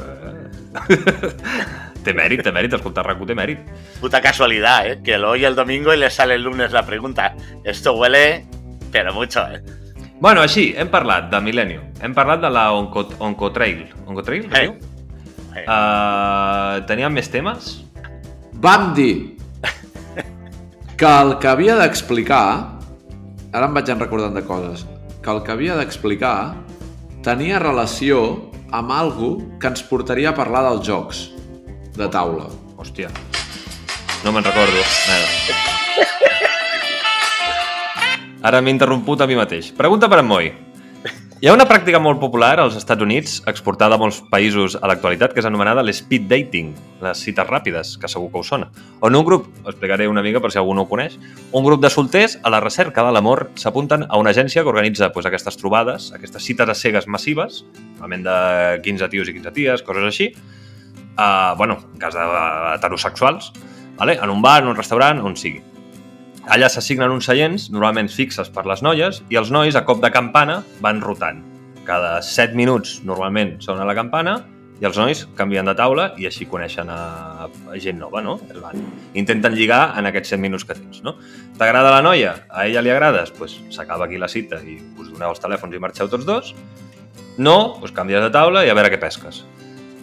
té 2.03 2.13
mèrit, 2.13 2.43
té 2.43 2.51
mèrit, 2.51 2.73
escoltar 2.77 3.05
RAC1 3.07 3.27
té 3.27 3.35
mèrit. 3.35 3.59
Puta 4.01 4.21
casualidad, 4.21 4.87
¿eh? 4.87 4.99
Que 5.03 5.17
lo 5.17 5.31
oye 5.31 5.47
el 5.47 5.55
domingo 5.55 5.93
y 5.93 5.97
le 5.97 6.09
sale 6.09 6.35
el 6.35 6.43
lunes 6.43 6.71
la 6.71 6.85
pregunta. 6.85 7.35
Esto 7.63 7.93
huele, 7.93 8.45
pero 8.91 9.13
mucho, 9.13 9.41
¿eh? 9.47 9.61
Bueno, 10.19 10.41
així, 10.41 10.73
hem 10.77 10.87
parlat 10.87 11.29
de 11.31 11.39
Millennium, 11.43 11.83
hem 11.99 12.13
parlat 12.15 12.39
de 12.41 12.49
la 12.49 12.71
Onco, 12.71 13.09
Oncotrail. 13.19 13.89
Oncotrail, 14.05 14.45
es 14.45 14.59
Eh. 14.59 14.61
diu? 14.61 14.73
Eh, 15.55 15.65
Uh, 15.67 16.81
teníem 16.87 17.13
més 17.13 17.27
temes? 17.29 17.83
Vam 18.53 18.93
dir 18.95 19.37
que 20.97 21.05
el 21.05 21.37
que 21.39 21.47
havia 21.47 21.75
d'explicar, 21.75 22.79
ara 23.51 23.67
em 23.67 23.73
vaig 23.73 23.89
en 23.89 23.99
recordant 23.99 24.33
de 24.33 24.43
coses, 24.47 24.85
que 25.21 25.29
el 25.29 25.43
que 25.43 25.51
havia 25.51 25.75
d'explicar 25.75 26.55
tenia 27.21 27.59
relació 27.59 28.49
amb 28.71 28.91
algú 28.91 29.59
que 29.59 29.67
ens 29.67 29.83
portaria 29.83 30.31
a 30.31 30.35
parlar 30.35 30.63
dels 30.69 30.87
jocs 30.87 31.32
de 31.97 32.09
taula. 32.09 32.49
Hòstia. 32.77 33.09
No 34.23 34.31
me'n 34.31 34.43
recordo. 34.43 34.81
Nada. 35.07 35.27
Ara 38.43 38.61
m'he 38.61 38.73
interromput 38.75 39.21
a 39.23 39.27
mi 39.27 39.35
mateix. 39.39 39.71
Pregunta 39.75 40.09
per 40.11 40.19
en 40.19 40.27
Moi. 40.27 40.51
Hi 41.43 41.49
ha 41.51 41.53
una 41.55 41.65
pràctica 41.67 41.99
molt 41.99 42.21
popular 42.21 42.53
als 42.63 42.77
Estats 42.79 43.03
Units, 43.03 43.41
exportada 43.51 43.97
a 43.97 43.99
molts 43.99 44.21
països 44.31 44.77
a 44.79 44.87
l'actualitat, 44.87 45.33
que 45.35 45.41
és 45.43 45.47
anomenada 45.49 45.83
l'speed 45.83 46.29
dating, 46.31 46.69
les 47.03 47.19
cites 47.19 47.49
ràpides, 47.49 47.97
que 47.99 48.07
segur 48.07 48.29
que 48.31 48.39
us 48.39 48.47
sona. 48.53 48.69
On 49.03 49.15
un 49.19 49.25
grup, 49.27 49.49
explicaré 49.67 50.07
una 50.07 50.23
mica 50.23 50.39
per 50.39 50.53
si 50.53 50.61
algú 50.61 50.71
no 50.71 50.85
ho 50.85 50.87
coneix, 50.87 51.17
un 51.51 51.67
grup 51.67 51.83
de 51.83 51.91
solters 51.91 52.37
a 52.43 52.53
la 52.53 52.61
recerca 52.63 53.03
de 53.03 53.11
l'amor 53.11 53.49
s'apunten 53.59 54.07
a 54.07 54.21
una 54.21 54.31
agència 54.31 54.63
que 54.63 54.71
organitza 54.71 55.11
pues, 55.11 55.27
aquestes 55.27 55.59
trobades, 55.59 56.13
aquestes 56.15 56.47
cites 56.47 56.71
a 56.71 56.79
cegues 56.79 57.11
massives, 57.11 57.65
normalment 57.97 58.23
de 58.23 58.37
15 58.87 59.11
tios 59.11 59.27
i 59.27 59.35
15 59.35 59.55
ties, 59.59 59.83
coses 59.83 60.07
així, 60.07 60.31
uh, 61.17 61.53
bueno, 61.57 61.79
en 61.93 61.99
cas 62.01 62.15
d'heterosexuals, 62.17 63.51
vale? 63.97 64.17
en 64.21 64.29
un 64.29 64.41
bar, 64.41 64.61
en 64.63 64.69
un 64.73 64.77
restaurant, 64.77 65.21
on 65.23 65.37
sigui. 65.39 65.61
Allà 66.51 66.67
s'assignen 66.67 67.13
uns 67.13 67.29
seients, 67.29 67.69
normalment 67.71 68.09
fixes 68.11 68.49
per 68.51 68.65
les 68.67 68.81
noies, 68.83 69.21
i 69.31 69.39
els 69.39 69.51
nois, 69.51 69.75
a 69.79 69.85
cop 69.87 70.01
de 70.03 70.11
campana, 70.11 70.61
van 70.83 70.99
rotant. 71.01 71.39
Cada 71.87 72.17
7 72.21 72.55
minuts, 72.55 72.99
normalment, 73.07 73.55
sona 73.63 73.87
la 73.87 73.95
campana, 73.95 74.41
i 74.83 74.87
els 74.89 74.97
nois 74.99 75.21
canvien 75.37 75.67
de 75.69 75.73
taula 75.79 76.09
i 76.19 76.25
així 76.27 76.43
coneixen 76.49 76.89
a, 76.91 77.47
a 77.47 77.77
gent 77.79 77.99
nova, 78.01 78.19
no? 78.25 78.33
Es 78.51 78.57
van. 78.59 78.81
Intenten 79.19 79.55
lligar 79.55 79.93
en 79.99 80.09
aquests 80.09 80.33
7 80.33 80.41
minuts 80.43 80.65
que 80.67 80.75
tens, 80.75 80.99
no? 81.05 81.15
T'agrada 81.59 81.93
la 81.93 82.01
noia? 82.03 82.33
A 82.49 82.65
ella 82.67 82.83
li 82.83 82.91
agrades? 82.91 83.31
Doncs 83.31 83.39
pues, 83.39 83.57
s'acaba 83.71 84.09
aquí 84.09 84.19
la 84.19 84.27
cita 84.27 84.59
i 84.59 84.75
us 84.99 85.11
doneu 85.13 85.29
els 85.31 85.39
telèfons 85.43 85.75
i 85.75 85.79
marxeu 85.79 86.11
tots 86.11 86.27
dos. 86.27 86.51
No? 87.37 87.77
Doncs 87.79 87.95
canvies 87.95 88.25
de 88.25 88.31
taula 88.33 88.65
i 88.65 88.73
a 88.73 88.75
veure 88.75 88.91
què 88.91 88.99
pesques. 88.99 89.43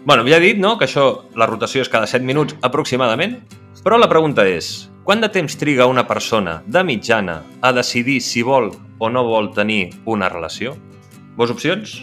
Bueno, 0.04 0.24
ja 0.26 0.36
he 0.38 0.40
dit, 0.40 0.58
no?, 0.58 0.76
que 0.78 0.86
això, 0.88 1.24
la 1.36 1.46
rotació 1.46 1.82
és 1.84 1.90
cada 1.92 2.06
7 2.08 2.24
minuts 2.24 2.56
aproximadament, 2.64 3.38
però 3.84 3.98
la 4.00 4.08
pregunta 4.08 4.46
és, 4.48 4.88
quant 5.04 5.20
de 5.20 5.28
temps 5.32 5.56
triga 5.60 5.86
una 5.90 6.06
persona 6.08 6.62
de 6.66 6.82
mitjana 6.84 7.42
a 7.60 7.72
decidir 7.76 8.20
si 8.24 8.42
vol 8.42 8.70
o 8.98 9.10
no 9.12 9.24
vol 9.28 9.50
tenir 9.56 9.90
una 10.08 10.28
relació? 10.32 10.74
Vos 11.36 11.52
opcions? 11.52 11.98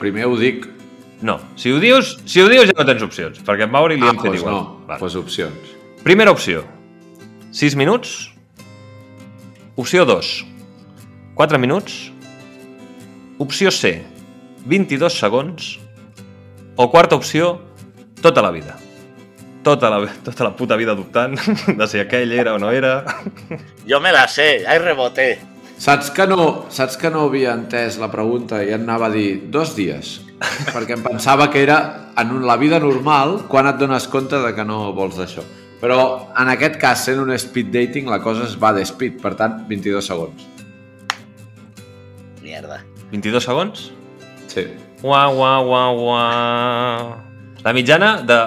Primer 0.00 0.26
ho 0.26 0.36
dic... 0.38 0.66
No. 1.22 1.38
Si 1.56 1.70
ho 1.72 1.78
dius, 1.80 2.18
si 2.28 2.42
ho 2.42 2.48
dius 2.50 2.66
ja 2.68 2.74
no 2.76 2.84
tens 2.84 3.00
opcions, 3.06 3.38
perquè 3.46 3.64
a 3.64 3.70
Mauri 3.72 3.96
li 3.96 4.04
Ah, 4.04 4.10
hem 4.12 4.18
fet 4.20 4.32
doncs 4.34 4.40
igual. 4.42 4.52
no, 4.54 4.82
Vale. 4.86 5.00
doncs 5.00 5.14
opcions. 5.16 5.70
Primera 6.04 6.30
opció, 6.34 6.64
6 7.56 7.74
minuts. 7.80 8.32
Opció 9.76 10.04
2, 10.04 10.44
4 11.34 11.58
minuts. 11.58 12.10
Opció 13.38 13.70
C, 13.70 14.02
22 14.66 15.16
segons. 15.18 15.78
O 16.76 16.90
quarta 16.90 17.16
opció, 17.16 17.62
tota 18.20 18.42
la 18.42 18.50
vida. 18.50 18.76
Tota 19.64 19.88
la, 19.90 20.06
tota 20.22 20.44
la 20.44 20.54
puta 20.54 20.76
vida 20.76 20.94
dubtant 20.94 21.34
de 21.78 21.86
si 21.88 21.98
aquell 21.98 22.32
era 22.36 22.52
o 22.54 22.58
no 22.60 22.70
era. 22.70 23.02
Yo 23.86 24.00
me 24.00 24.12
la 24.12 24.28
sé, 24.28 24.66
ahí 24.68 24.78
reboté. 24.78 25.40
Saps 25.78 26.10
que, 26.10 26.26
no, 26.28 26.66
saps 26.72 26.96
que 27.00 27.08
no 27.12 27.26
havia 27.26 27.54
entès 27.56 27.96
la 28.00 28.10
pregunta 28.12 28.62
i 28.64 28.70
anava 28.76 29.08
a 29.08 29.12
dir 29.12 29.48
dos 29.52 29.74
dies? 29.76 30.20
Perquè 30.74 30.96
em 30.96 31.02
pensava 31.04 31.48
que 31.52 31.64
era 31.64 31.78
en 32.20 32.38
la 32.48 32.56
vida 32.60 32.78
normal 32.80 33.42
quan 33.48 33.68
et 33.68 33.80
dones 33.80 34.06
compte 34.12 34.40
de 34.40 34.52
que 34.56 34.64
no 34.64 34.92
vols 34.96 35.16
d'això. 35.16 35.44
Però 35.80 36.00
en 36.36 36.48
aquest 36.52 36.76
cas, 36.80 37.04
sent 37.08 37.20
un 37.20 37.32
speed 37.36 37.72
dating, 37.72 38.08
la 38.12 38.20
cosa 38.24 38.44
es 38.44 38.56
va 38.60 38.72
de 38.76 38.84
speed, 38.88 39.20
per 39.24 39.34
tant, 39.36 39.62
22 39.68 40.12
segons. 40.12 40.44
Mierda. 42.44 42.82
22 43.12 43.44
segons? 43.44 43.88
Sí. 44.52 44.68
Ua, 45.02 45.28
ua, 45.28 45.60
ua, 45.60 45.82
ua. 45.90 46.20
La 47.64 47.72
mitjana 47.72 48.22
de, 48.22 48.38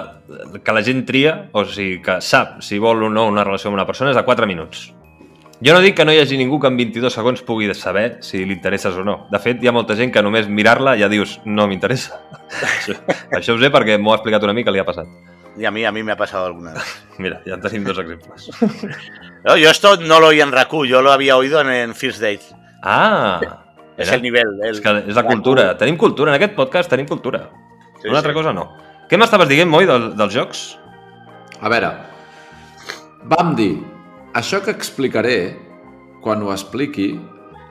que 0.64 0.72
la 0.72 0.82
gent 0.82 1.04
tria, 1.06 1.34
o 1.52 1.64
sigui, 1.64 2.00
que 2.02 2.20
sap 2.24 2.60
si 2.64 2.78
vol 2.82 3.04
o 3.06 3.10
no 3.12 3.26
una 3.28 3.44
relació 3.44 3.70
amb 3.70 3.78
una 3.78 3.86
persona, 3.86 4.10
és 4.14 4.18
de 4.18 4.24
4 4.26 4.48
minuts. 4.50 4.88
Jo 5.60 5.74
no 5.76 5.82
dic 5.84 5.98
que 5.98 6.06
no 6.08 6.12
hi 6.14 6.22
hagi 6.22 6.38
ningú 6.40 6.56
que 6.60 6.70
en 6.72 6.78
22 6.78 7.12
segons 7.12 7.42
pugui 7.44 7.68
saber 7.76 8.22
si 8.24 8.46
li 8.46 8.54
interesses 8.56 8.96
o 8.96 9.04
no. 9.04 9.26
De 9.30 9.38
fet, 9.38 9.60
hi 9.60 9.68
ha 9.68 9.76
molta 9.76 9.96
gent 9.96 10.12
que 10.12 10.22
només 10.24 10.48
mirar-la 10.48 10.96
ja 10.96 11.10
dius 11.12 11.38
no 11.44 11.66
m'interessa. 11.68 12.16
això, 12.76 12.96
això 13.36 13.54
ho 13.54 13.60
sé 13.60 13.68
perquè 13.70 13.98
m'ho 14.00 14.14
ha 14.14 14.16
explicat 14.16 14.46
un 14.46 14.54
amic 14.54 14.70
que 14.70 14.74
li 14.74 14.80
ha 14.80 14.88
passat. 14.88 15.10
Y 15.58 15.64
a 15.66 15.70
mí, 15.70 15.84
a 15.84 15.92
mí 15.92 16.02
me 16.02 16.12
ha 16.12 16.16
pasado 16.16 16.46
alguna 16.46 16.72
vez. 16.72 17.04
Mira, 17.18 17.42
ja 17.44 17.54
en 17.54 17.60
tenim 17.60 17.84
dos 17.84 17.98
exemples. 17.98 18.48
No, 19.44 19.56
yo 19.56 19.68
esto 19.68 19.96
no 19.96 20.20
lo 20.20 20.28
oí 20.28 20.40
en 20.40 20.52
Raku, 20.52 20.86
yo 20.86 21.02
lo 21.02 21.12
había 21.12 21.36
oído 21.36 21.60
en, 21.60 21.68
en 21.68 21.94
First 21.94 22.20
Date. 22.20 22.44
Ah! 22.82 23.40
Es 24.00 24.06
Mira, 24.08 24.16
el 24.16 24.22
nivel. 24.24 24.52
el- 24.62 24.70
és, 24.70 24.80
que 24.80 24.94
és 25.10 25.14
la 25.14 25.24
cultura. 25.28 25.76
Tenim 25.76 25.96
cultura. 26.00 26.32
En 26.32 26.38
aquest 26.40 26.54
podcast 26.56 26.88
tenim 26.90 27.06
cultura. 27.06 27.50
Sí, 28.00 28.08
Una 28.08 28.18
altra 28.22 28.32
sí. 28.32 28.38
cosa 28.38 28.52
no. 28.56 28.70
Què 29.10 29.18
m'estaves 29.20 29.48
dient, 29.50 29.68
Moi, 29.68 29.84
del, 29.86 30.14
dels 30.16 30.32
jocs? 30.34 30.60
A 31.60 31.68
veure, 31.68 31.90
vam 33.28 33.54
dir, 33.58 33.74
això 34.32 34.62
que 34.64 34.72
explicaré, 34.72 35.58
quan 36.24 36.42
ho 36.42 36.52
expliqui, 36.54 37.10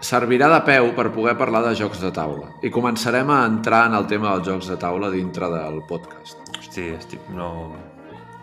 servirà 0.05 0.47
de 0.53 0.59
peu 0.67 0.91
per 0.95 1.09
poder 1.15 1.35
parlar 1.39 1.63
de 1.65 1.73
jocs 1.75 1.99
de 2.03 2.11
taula. 2.15 2.53
I 2.63 2.69
començarem 2.71 3.29
a 3.33 3.41
entrar 3.47 3.87
en 3.89 3.97
el 3.97 4.05
tema 4.07 4.35
dels 4.35 4.47
jocs 4.47 4.69
de 4.71 4.77
taula 4.79 5.09
dintre 5.11 5.49
del 5.51 5.81
podcast. 5.89 6.37
Hosti, 6.59 6.89
estic... 6.97 7.25
No... 7.35 7.49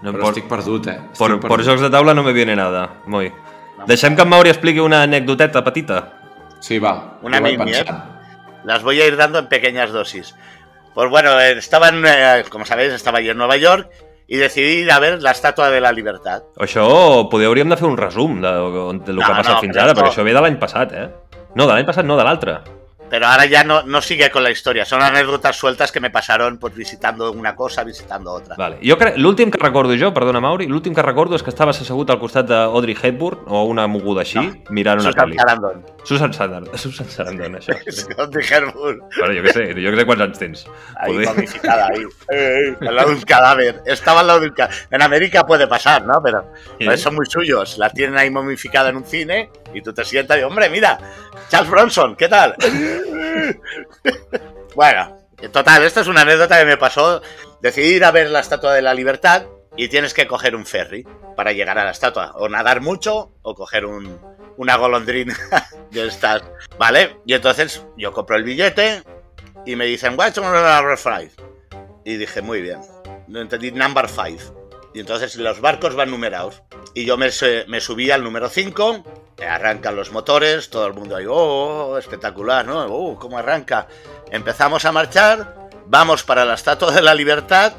no 0.02 0.12
Però 0.12 0.26
por, 0.26 0.32
estic 0.34 0.48
perdut, 0.50 0.86
eh? 0.92 0.98
Estic 1.12 1.18
por, 1.18 1.30
perdut. 1.38 1.48
por 1.48 1.64
jocs 1.64 1.80
de 1.86 1.90
taula 1.90 2.14
no 2.14 2.22
me 2.26 2.32
viene 2.36 2.56
nada, 2.56 2.88
Moi. 3.06 3.30
Deixem 3.86 4.16
que 4.16 4.22
en 4.24 4.28
Mauri 4.28 4.48
expliqui 4.50 4.80
una 4.80 5.02
anecdoteta 5.04 5.62
petita. 5.62 6.15
Sí, 6.66 6.78
va. 6.80 7.18
Una 7.22 7.40
mini, 7.40 7.72
¿eh? 7.72 7.84
Las 8.64 8.82
voy 8.82 9.00
a 9.00 9.06
ir 9.06 9.16
dando 9.16 9.38
en 9.38 9.46
pequeñas 9.46 9.92
dosis. 9.92 10.34
Pues 10.94 11.08
bueno, 11.10 11.38
eh, 11.40 11.52
estaba 11.58 11.90
en, 11.90 12.02
eh, 12.04 12.44
como 12.50 12.64
sabéis, 12.64 12.92
estaba 12.92 13.18
allí 13.18 13.28
en 13.30 13.36
Nueva 13.38 13.56
York 13.56 13.88
y 14.26 14.36
decidí 14.38 14.80
ir 14.82 14.90
a 14.90 14.98
ver 14.98 15.22
la 15.22 15.30
Estatua 15.30 15.70
de 15.70 15.80
la 15.80 15.92
Libertad. 15.92 16.42
Això 16.58 17.28
poder 17.30 17.46
hauríem 17.46 17.70
de 17.70 17.76
fer 17.78 17.86
un 17.86 17.96
resum 18.00 18.40
de, 18.42 18.50
de 18.50 19.12
lo 19.14 19.20
No, 19.20 19.26
que 19.26 19.32
ha 19.32 19.36
passat 19.36 19.52
no, 19.54 19.60
fins 19.62 19.76
però 19.76 19.82
ara, 19.84 19.92
esto- 19.92 20.00
perquè 20.02 20.10
això 20.16 20.24
ve 20.26 20.34
de 20.34 20.42
l'any 20.42 20.58
passat, 20.58 20.92
eh? 20.98 21.06
No, 21.54 21.66
de 21.68 21.72
l'any 21.76 21.86
passat, 21.86 22.04
no, 22.08 22.16
de 22.18 22.24
l'altre. 22.26 22.56
Pero 23.08 23.26
ahora 23.26 23.46
ya 23.46 23.62
no, 23.64 23.82
no 23.84 24.00
sigue 24.02 24.30
con 24.30 24.42
la 24.42 24.50
historia, 24.50 24.84
son 24.84 25.00
anécdotas 25.02 25.56
sueltas 25.56 25.92
que 25.92 26.00
me 26.00 26.10
pasaron 26.10 26.58
pues 26.58 26.74
visitando 26.74 27.30
una 27.32 27.54
cosa, 27.54 27.84
visitando 27.84 28.32
otra. 28.32 28.56
Vale. 28.56 28.78
Jo 28.82 28.98
crec, 28.98 29.16
l'últim 29.16 29.50
que 29.50 29.58
recordo 29.58 29.94
jo, 29.98 30.12
perdona 30.12 30.40
Mauri, 30.40 30.66
l'últim 30.66 30.94
que 30.94 31.02
recordo 31.02 31.36
és 31.36 31.42
que 31.42 31.50
estaves 31.50 31.78
assegut 31.80 32.10
al 32.10 32.18
costat 32.18 32.46
d'Audrey 32.50 32.96
Hepburn 33.00 33.44
o 33.46 33.64
una 33.64 33.86
moguda 33.86 34.22
així, 34.22 34.38
No. 34.40 34.52
mirant 34.70 35.00
una 35.00 35.12
Susan 35.12 35.28
pel·li. 35.30 35.36
Sarandon. 35.38 35.84
Susan 36.04 36.32
Sarandon, 36.32 36.78
Susan 36.82 37.08
Sarandon, 37.10 37.54
això. 37.60 37.76
Sí. 37.90 38.06
Con 38.14 38.30
Hepburn, 38.34 39.00
Bueno, 39.18 39.34
jo 39.38 39.42
què 39.46 39.52
sé, 39.52 39.66
jo 39.74 39.90
què 39.94 39.96
sé 40.02 40.06
quants 40.06 40.22
anys 40.26 40.38
tens. 40.38 40.66
ahí 40.96 41.12
Poder- 41.12 41.28
momificada, 41.28 41.86
ahí, 41.92 42.02
eh, 42.30 42.76
al 42.88 42.94
lado 42.96 43.08
de 43.10 43.14
un 43.16 43.22
cadáver. 43.22 43.82
Estaba 43.86 44.20
al 44.20 44.26
lado 44.26 44.40
de 44.40 44.48
un 44.48 44.54
cadáver. 44.54 44.76
En 44.90 45.02
América 45.02 45.46
puede 45.46 45.66
pasar, 45.68 46.02
¿no? 46.04 46.20
Pero 46.22 46.52
pues, 46.84 47.00
son 47.00 47.14
muy 47.14 47.26
suyos. 47.26 47.78
La 47.78 47.90
tienen 47.90 48.18
ahí 48.18 48.30
momificada 48.30 48.88
en 48.90 48.96
un 48.96 49.04
cine 49.04 49.50
y 49.74 49.80
tú 49.82 49.92
te 49.92 50.04
sientas 50.04 50.38
y, 50.38 50.42
hombre, 50.42 50.68
mira, 50.70 50.98
Charles 51.48 51.70
Bronson, 51.70 52.16
¿qué 52.16 52.28
tal? 52.28 52.54
Bueno, 54.74 55.16
en 55.40 55.52
total, 55.52 55.84
esta 55.84 56.00
es 56.00 56.06
una 56.06 56.22
anécdota 56.22 56.58
que 56.58 56.64
me 56.64 56.76
pasó. 56.76 57.22
Decidí 57.60 57.94
ir 57.94 58.04
a 58.04 58.10
ver 58.10 58.30
la 58.30 58.40
Estatua 58.40 58.74
de 58.74 58.82
la 58.82 58.94
Libertad 58.94 59.46
y 59.76 59.88
tienes 59.88 60.14
que 60.14 60.26
coger 60.26 60.56
un 60.56 60.66
ferry 60.66 61.06
para 61.36 61.52
llegar 61.52 61.78
a 61.78 61.84
la 61.84 61.90
estatua. 61.90 62.32
O 62.36 62.48
nadar 62.48 62.80
mucho 62.80 63.32
o 63.42 63.54
coger 63.54 63.84
un, 63.84 64.18
una 64.56 64.76
golondrina 64.76 65.36
de 65.90 66.06
estas. 66.06 66.42
¿Vale? 66.78 67.18
Y 67.26 67.34
entonces 67.34 67.84
yo 67.96 68.12
compro 68.12 68.36
el 68.36 68.44
billete 68.44 69.02
y 69.64 69.76
me 69.76 69.84
dicen, 69.84 70.14
what's 70.18 70.38
number 70.38 70.96
five? 70.96 71.30
Y 72.04 72.16
dije, 72.16 72.40
muy 72.40 72.62
bien. 72.62 72.80
No 73.28 73.40
entendí 73.40 73.70
number 73.70 74.08
five. 74.08 74.38
Y 74.96 75.00
entonces 75.00 75.36
los 75.36 75.60
barcos 75.60 75.94
van 75.94 76.10
numerados. 76.10 76.62
Y 76.94 77.04
yo 77.04 77.18
me, 77.18 77.30
subí 77.30 78.10
al 78.10 78.24
número 78.24 78.48
5, 78.48 79.04
arrancan 79.46 79.94
los 79.94 80.10
motores, 80.10 80.70
todo 80.70 80.86
el 80.86 80.94
mundo 80.94 81.16
ahí, 81.16 81.26
oh, 81.26 81.90
oh, 81.90 81.98
espectacular, 81.98 82.64
¿no? 82.64 82.86
Oh, 82.86 83.18
¿cómo 83.18 83.36
arranca? 83.36 83.88
Empezamos 84.30 84.86
a 84.86 84.92
marchar, 84.92 85.68
vamos 85.84 86.22
para 86.22 86.46
la 86.46 86.54
Estatua 86.54 86.92
de 86.92 87.02
la 87.02 87.14
Libertad, 87.14 87.74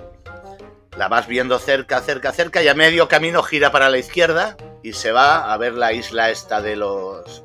la 0.96 1.08
vas 1.08 1.26
viendo 1.26 1.58
cerca, 1.58 2.02
cerca, 2.02 2.32
cerca, 2.34 2.62
y 2.62 2.68
a 2.68 2.76
medio 2.76 3.08
camino 3.08 3.42
gira 3.42 3.72
para 3.72 3.90
la 3.90 3.98
izquierda 3.98 4.56
y 4.84 4.94
se 4.94 5.12
va 5.12 5.52
a 5.52 5.58
ver 5.58 5.74
la 5.74 5.94
isla 5.94 6.30
esta 6.30 6.62
de 6.62 6.76
los... 6.76 7.44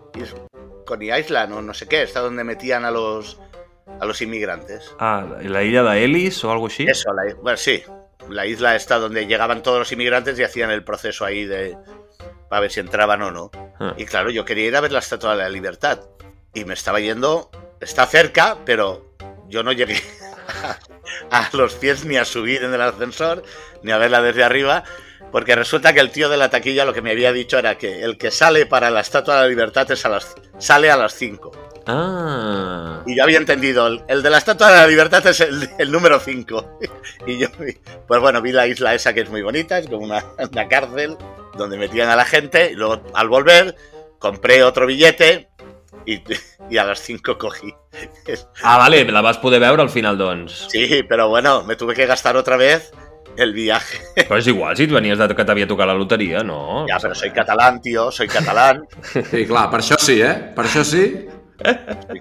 Coney 0.85 1.19
Island 1.19 1.55
o 1.55 1.63
no 1.63 1.73
sé 1.73 1.89
qué, 1.89 2.03
está 2.03 2.21
donde 2.21 2.45
metían 2.45 2.85
a 2.85 2.91
los, 2.91 3.41
a 3.99 4.05
los 4.05 4.21
inmigrantes. 4.21 4.95
Ah, 4.99 5.25
la 5.41 5.63
illa 5.63 5.83
d'Elis 5.83 6.45
o 6.45 6.53
algo 6.53 6.67
així? 6.67 6.85
Eso, 6.87 7.15
la, 7.15 7.35
bueno, 7.37 7.57
sí. 7.57 7.83
La 8.29 8.47
isla 8.47 8.77
está 8.77 8.99
donde 8.99 9.27
llegaban 9.27 9.63
todos 9.63 9.79
los 9.79 9.93
inmigrantes 9.93 10.39
y 10.39 10.45
hacían 10.45 10.71
el 10.71 10.85
proceso 10.85 11.25
ahí 11.25 11.45
de. 11.45 11.77
para 12.49 12.61
ver 12.61 12.71
si 12.71 12.81
entraban 12.81 13.23
o 13.23 13.31
no. 13.31 13.51
Ah. 13.81 13.95
Y 13.97 14.05
claro, 14.05 14.31
yo 14.31 14.45
quería 14.45 14.67
ir 14.67 14.77
a 14.77 14.81
ver 14.81 14.93
la 14.93 15.01
Estatua 15.01 15.33
de 15.33 15.43
la 15.43 15.49
Libertad. 15.49 16.01
Y 16.55 16.65
me 16.65 16.75
estaba 16.75 17.01
yendo. 17.01 17.51
Está 17.81 18.07
cerca, 18.07 18.59
pero 18.65 19.15
yo 19.49 19.63
no 19.63 19.73
llegué 19.73 20.01
a, 20.63 20.79
a 21.31 21.51
los 21.57 21.75
pies 21.75 22.05
ni 22.05 22.17
a 22.17 22.25
subir 22.25 22.63
en 22.63 22.73
el 22.73 22.81
ascensor, 22.81 23.43
ni 23.83 23.91
a 23.93 23.99
verla 23.99 24.23
desde 24.23 24.45
arriba. 24.45 24.85
Porque 25.33 25.57
resulta 25.57 25.95
que 25.95 26.01
el 26.01 26.11
tío 26.11 26.29
de 26.29 26.37
la 26.37 26.51
taquilla 26.51 26.85
lo 26.85 26.93
que 26.93 27.01
me 27.01 27.11
había 27.11 27.33
dicho 27.33 27.59
era 27.59 27.79
que 27.79 28.03
el 28.03 28.19
que 28.19 28.31
sale 28.31 28.67
para 28.67 28.91
la 28.91 29.01
Estatua 29.01 29.37
de 29.37 29.41
la 29.41 29.49
Libertad 29.49 29.91
es 29.91 30.05
a 30.05 30.11
las, 30.11 30.35
sale 30.59 30.91
a 30.91 30.97
las 30.97 31.15
5. 31.15 31.51
Ah, 31.87 33.03
Y 33.07 33.17
yo 33.17 33.25
había 33.25 33.39
entendido, 33.39 33.87
el, 33.87 34.03
el 34.09 34.23
de 34.23 34.31
la 34.31 34.39
Estatua 34.39 34.71
de 34.71 34.77
la 34.77 34.87
Libertad 34.87 35.27
es 35.27 35.41
el, 35.41 35.69
el 35.79 35.91
número 35.91 36.21
5. 36.21 36.79
Y 37.27 37.39
yo, 37.39 37.49
pues 38.07 38.21
bueno, 38.21 38.43
vi 38.43 38.53
la 38.53 38.67
isla 38.67 38.95
esa 38.95 39.15
que 39.15 39.21
es 39.21 39.31
muy 39.31 39.43
bonita, 39.43 39.79
es 39.79 39.89
como 39.89 40.05
una, 40.05 40.25
una 40.51 40.69
cárcel 40.69 41.17
donde 41.57 41.79
metían 41.79 42.09
a 42.09 42.17
la 42.17 42.25
gente. 42.25 42.73
Y 42.73 42.75
luego, 42.75 43.03
al 43.15 43.29
volver, 43.29 43.77
compré 44.19 44.63
otro 44.65 44.87
billete 44.87 45.49
y, 46.05 46.77
a 46.77 46.85
las 46.85 47.01
5 47.01 47.39
cogí. 47.39 47.75
ah 48.63 48.79
vale, 48.79 49.05
la 49.05 49.21
vas 49.21 49.39
poder 49.39 49.61
veure 49.61 49.83
al 49.83 49.91
final, 49.91 50.19
doncs. 50.19 50.67
Sí, 50.69 51.05
pero 51.09 51.29
bueno, 51.29 51.63
me 51.65 51.77
tuve 51.77 51.95
que 51.95 52.07
gastar 52.07 52.37
otra 52.37 52.57
vez 52.57 52.93
el 53.37 53.53
viaje. 53.53 53.99
Però 54.29 54.39
és 54.39 54.47
igual, 54.51 54.77
si 54.77 54.85
et 54.85 54.93
venies 54.93 55.19
de 55.19 55.29
que 55.35 55.45
t'havia 55.45 55.67
tocat 55.69 55.87
la 55.89 55.95
loteria, 55.97 56.43
no? 56.45 56.85
Ya, 56.89 56.99
pero 57.01 57.15
soy 57.15 57.31
catalán, 57.31 57.81
tío, 57.81 58.11
soy 58.13 58.29
catalán. 58.29 58.83
Sí, 59.31 59.47
clar, 59.47 59.69
per 59.71 59.81
això 59.81 59.97
sí, 59.99 60.21
eh? 60.23 60.35
Per 60.57 60.65
això 60.67 60.85
sí. 60.85 61.05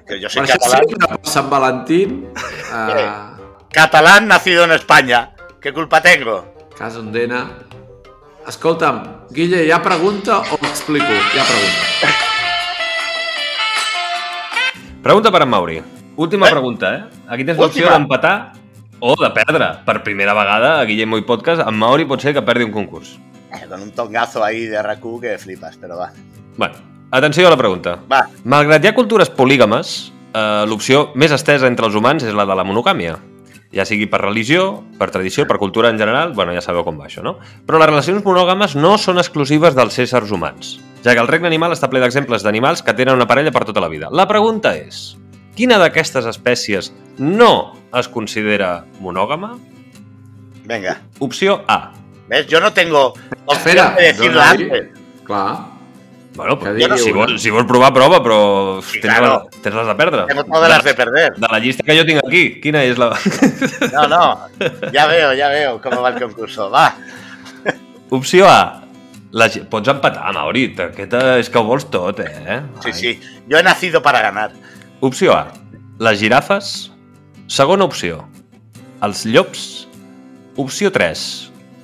que 0.07 0.19
Yo 0.21 0.29
soy 0.29 0.43
Per 0.43 0.49
això 0.49 0.59
catalán. 0.59 0.85
sí, 0.87 0.95
que 0.95 1.07
per 1.07 1.19
Sant 1.27 1.49
Valentín, 1.49 2.27
a 2.71 3.37
Catalán 3.71 4.27
nacido 4.27 4.63
en 4.65 4.71
España. 4.73 5.31
¿Qué 5.61 5.71
culpa 5.73 6.01
tengo? 6.01 6.67
Casa 6.77 6.99
Ondena... 6.99 7.49
Escolta'm, 8.47 9.27
Guille, 9.29 9.63
hi 9.67 9.71
ha 9.71 9.77
pregunta 9.85 10.39
o 10.41 10.55
explico? 10.65 11.05
Hi 11.05 11.37
ha 11.39 11.43
pregunta. 11.45 12.07
Pregunta 15.03 15.31
per 15.31 15.41
en 15.43 15.49
Mauri. 15.49 15.81
Última 16.15 16.47
Eh? 16.47 16.51
pregunta, 16.51 16.93
eh? 16.95 17.03
Aquí 17.29 17.45
tens 17.45 17.57
l'opció 17.57 17.89
d'empatar 17.89 18.53
o 19.01 19.15
de 19.19 19.29
perdre. 19.33 19.67
Per 19.85 20.03
primera 20.05 20.33
vegada 20.37 20.79
a 20.79 20.85
Guillem 20.85 21.09
Moy 21.09 21.25
Podcast, 21.25 21.65
en 21.67 21.75
Mauri 21.75 22.05
pot 22.07 22.21
ser 22.21 22.35
que 22.37 22.43
perdi 22.45 22.63
un 22.63 22.71
concurs. 22.71 23.17
Eh, 23.51 23.65
Con 23.67 23.81
un 23.81 23.91
tongazo 23.91 24.43
ahí 24.43 24.67
de 24.67 24.81
Raku 24.81 25.19
que 25.19 25.37
flipas, 25.37 25.75
pero 25.81 25.97
va. 25.97 26.11
Bueno, 26.55 26.75
atenció 27.09 27.47
a 27.47 27.49
la 27.49 27.57
pregunta. 27.57 27.99
Va, 28.11 28.27
Malgrat 28.45 28.85
hi 28.85 28.91
ha 28.91 28.95
cultures 28.95 29.29
polígames, 29.33 30.13
eh, 30.33 30.63
l'opció 30.69 31.09
més 31.15 31.33
estesa 31.33 31.67
entre 31.67 31.89
els 31.89 31.97
humans 31.97 32.23
és 32.23 32.37
la 32.37 32.45
de 32.45 32.55
la 32.55 32.63
monogàmia. 32.63 33.17
Ja 33.71 33.85
sigui 33.87 34.05
per 34.11 34.19
religió, 34.21 34.83
per 34.99 35.09
tradició, 35.11 35.45
per 35.47 35.57
cultura 35.57 35.89
en 35.89 35.97
general, 35.97 36.33
bueno, 36.35 36.53
ja 36.53 36.61
sabeu 36.61 36.83
com 36.83 36.99
va 36.99 37.07
això, 37.07 37.23
no? 37.23 37.37
Però 37.65 37.79
les 37.79 37.87
relacions 37.87 38.23
monògames 38.23 38.75
no 38.75 38.97
són 38.99 39.17
exclusives 39.17 39.75
dels 39.75 39.97
éssers 40.03 40.31
humans, 40.31 40.75
ja 41.03 41.15
que 41.15 41.23
el 41.23 41.29
regne 41.31 41.47
animal 41.47 41.71
està 41.71 41.89
ple 41.89 42.03
d'exemples 42.03 42.43
d'animals 42.43 42.83
que 42.83 42.93
tenen 42.93 43.15
una 43.15 43.27
parella 43.27 43.51
per 43.55 43.63
tota 43.65 43.79
la 43.79 43.87
vida. 43.87 44.09
La 44.11 44.27
pregunta 44.27 44.75
és, 44.75 45.15
quina 45.55 45.79
d'aquestes 45.79 46.27
espècies 46.27 46.91
no 47.17 47.80
es 47.99 48.07
considera 48.07 48.85
monògama? 48.99 49.57
venga. 50.65 51.01
Opció 51.19 51.63
A. 51.67 51.91
¿Ves? 52.29 52.47
Yo 52.47 52.61
no 52.61 52.71
tengo 52.71 53.13
opción 53.45 53.57
Espera, 53.57 53.95
de 53.97 54.13
dona-li. 54.13 54.63
antes. 54.63 54.87
Clar, 55.25 55.57
Bueno, 56.33 56.57
pues, 56.57 56.75
digui 56.77 56.97
si, 56.97 57.11
vols, 57.11 57.41
si 57.43 57.49
vols 57.51 57.67
provar, 57.67 57.89
prova, 57.93 58.21
però 58.23 58.81
Sí, 58.81 59.01
tens, 59.01 59.17
claro. 59.17 59.49
les, 59.51 59.61
tens 59.61 59.75
les 59.75 59.87
de 59.87 59.95
perdre. 59.95 60.21
Tengo 60.27 60.43
todas 60.45 60.69
las 60.69 60.83
de 60.85 60.93
perder. 60.93 61.33
De 61.35 61.47
la 61.51 61.59
llista 61.59 61.83
que 61.83 61.97
jo 61.97 62.05
tinc 62.07 62.21
aquí, 62.25 62.61
quina 62.63 62.83
és 62.87 62.97
la... 62.97 63.09
No, 63.91 64.07
no. 64.07 64.21
Ya 64.93 65.07
veo, 65.07 65.33
ya 65.33 65.49
veo 65.49 65.81
cómo 65.81 66.01
va 66.01 66.09
el 66.15 66.21
concurso. 66.21 66.69
Va. 66.71 66.95
Opció 68.09 68.47
A. 68.47 68.81
La, 69.31 69.49
pots 69.69 69.87
empatar, 69.91 70.31
Mauri. 70.33 70.73
Aquesta 70.79 71.37
és 71.39 71.49
que 71.49 71.59
ho 71.59 71.63
vols 71.67 71.89
tot, 71.91 72.19
eh? 72.23 72.61
Sí, 72.83 72.89
Ai. 72.91 72.93
sí. 72.93 73.19
Yo 73.47 73.57
he 73.59 73.63
nacido 73.63 74.01
para 74.01 74.21
ganar. 74.21 74.51
Opció 75.01 75.33
A. 75.35 75.51
Les 75.99 76.17
girafes. 76.19 76.90
Segona 77.51 77.83
opció. 77.83 78.21
Els 79.03 79.25
llops. 79.27 79.63
Opció 80.55 80.87
3. 80.95 81.23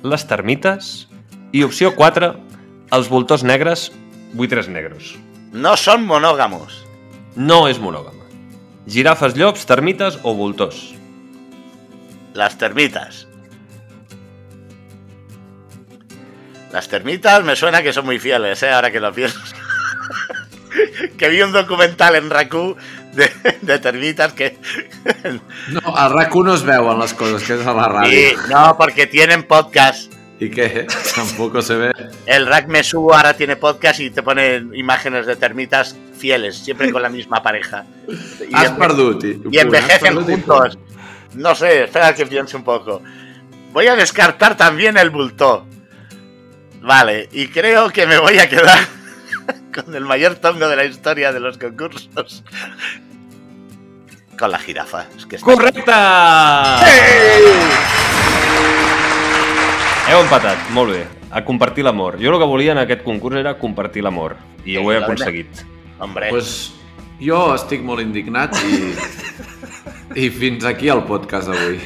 Les 0.08 0.22
termites. 0.24 0.86
I 1.52 1.60
opció 1.66 1.90
4. 1.92 2.30
Els 2.96 3.10
voltors 3.12 3.44
negres. 3.44 3.90
Buitres 4.32 4.70
negros. 4.72 5.10
No 5.52 5.74
son 5.76 6.06
monógamos. 6.08 6.78
No 7.36 7.66
és 7.68 7.82
monògama. 7.84 8.24
Girafes, 8.88 9.36
llops, 9.36 9.66
termites 9.68 10.16
o 10.22 10.32
voltors. 10.32 10.94
Las 12.32 12.56
termitas. 12.56 13.26
Las 16.72 16.88
termitas 16.88 17.44
me 17.44 17.56
suena 17.56 17.82
que 17.82 17.92
son 17.92 18.06
muy 18.06 18.18
fieles, 18.18 18.62
¿eh? 18.62 18.70
Ahora 18.70 18.90
que 18.90 19.00
lo 19.00 19.12
pienso. 19.12 19.38
que 21.18 21.28
vi 21.28 21.42
un 21.42 21.52
documental 21.52 22.16
en 22.16 22.30
RACU 22.30 22.76
de, 23.18 23.58
de 23.60 23.78
termitas 23.78 24.32
que... 24.32 24.56
No, 25.68 25.96
al 25.96 26.12
RAC1 26.12 26.44
no 26.44 26.54
es 26.54 26.62
veuen 26.64 26.98
les 27.02 27.12
coses, 27.14 27.42
que 27.44 27.58
és 27.58 27.66
a 27.66 27.74
la 27.76 27.88
ràdio. 27.90 28.14
Y, 28.14 28.36
no, 28.48 28.76
porque 28.78 29.06
tienen 29.06 29.42
podcast. 29.42 30.12
¿Y 30.40 30.50
qué? 30.50 30.86
Tampoco 31.16 31.60
se 31.60 31.76
ve. 31.76 31.92
El 32.26 32.46
Rack 32.46 32.68
Me 32.68 32.82
Subo 32.82 33.14
ahora 33.14 33.34
tiene 33.34 33.56
podcast 33.56 34.00
y 34.00 34.10
te 34.10 34.22
pone 34.22 34.62
imágenes 34.74 35.26
de 35.26 35.36
termitas 35.36 35.96
fieles, 36.16 36.58
siempre 36.58 36.92
con 36.92 37.02
la 37.02 37.08
misma 37.08 37.42
pareja. 37.42 37.84
Y, 38.08 38.54
Has. 38.54 38.72
I, 38.72 39.42
y 39.50 39.58
envejecen 39.58 40.24
juntos. 40.24 40.78
No 41.34 41.54
sé, 41.54 41.84
espera 41.84 42.14
que 42.14 42.26
piense 42.26 42.56
un 42.56 42.64
poco. 42.64 43.02
Voy 43.72 43.86
a 43.86 43.96
descartar 43.96 44.56
también 44.56 44.96
el 44.96 45.10
bulto. 45.10 45.66
Vale, 46.80 47.28
y 47.32 47.48
creo 47.48 47.90
que 47.90 48.06
me 48.06 48.18
voy 48.18 48.38
a 48.38 48.48
quedar 48.48 48.78
con 49.84 49.94
el 49.94 50.04
mayor 50.04 50.34
tongo 50.36 50.68
de 50.68 50.76
la 50.76 50.84
historia 50.84 51.32
de 51.32 51.40
los 51.40 51.58
concursos. 51.58 52.44
Con 54.38 54.50
la 54.52 54.58
jirafa. 54.58 55.06
Es 55.16 55.26
que 55.26 55.36
está- 55.36 55.46
Correcte! 55.46 55.92
Heu 60.08 60.20
empatat, 60.24 60.70
molt 60.72 60.92
bé. 60.94 61.02
A 61.30 61.42
compartir 61.44 61.84
l'amor. 61.84 62.16
Jo 62.22 62.30
el 62.32 62.38
que 62.40 62.46
volia 62.48 62.72
en 62.72 62.78
aquest 62.80 63.02
concurs 63.04 63.36
era 63.36 63.58
compartir 63.60 64.02
l'amor. 64.02 64.36
I 64.64 64.76
ho 64.80 64.90
he 64.92 64.96
aconseguit. 65.02 65.60
Hombre, 65.98 66.30
Pues 66.30 66.72
jo 67.20 67.40
estic 67.54 67.82
molt 67.84 68.00
indignat 68.00 68.54
i, 68.62 68.94
i 70.24 70.28
fins 70.30 70.64
aquí 70.64 70.88
el 70.88 71.02
podcast 71.04 71.50
d'avui. 71.50 71.80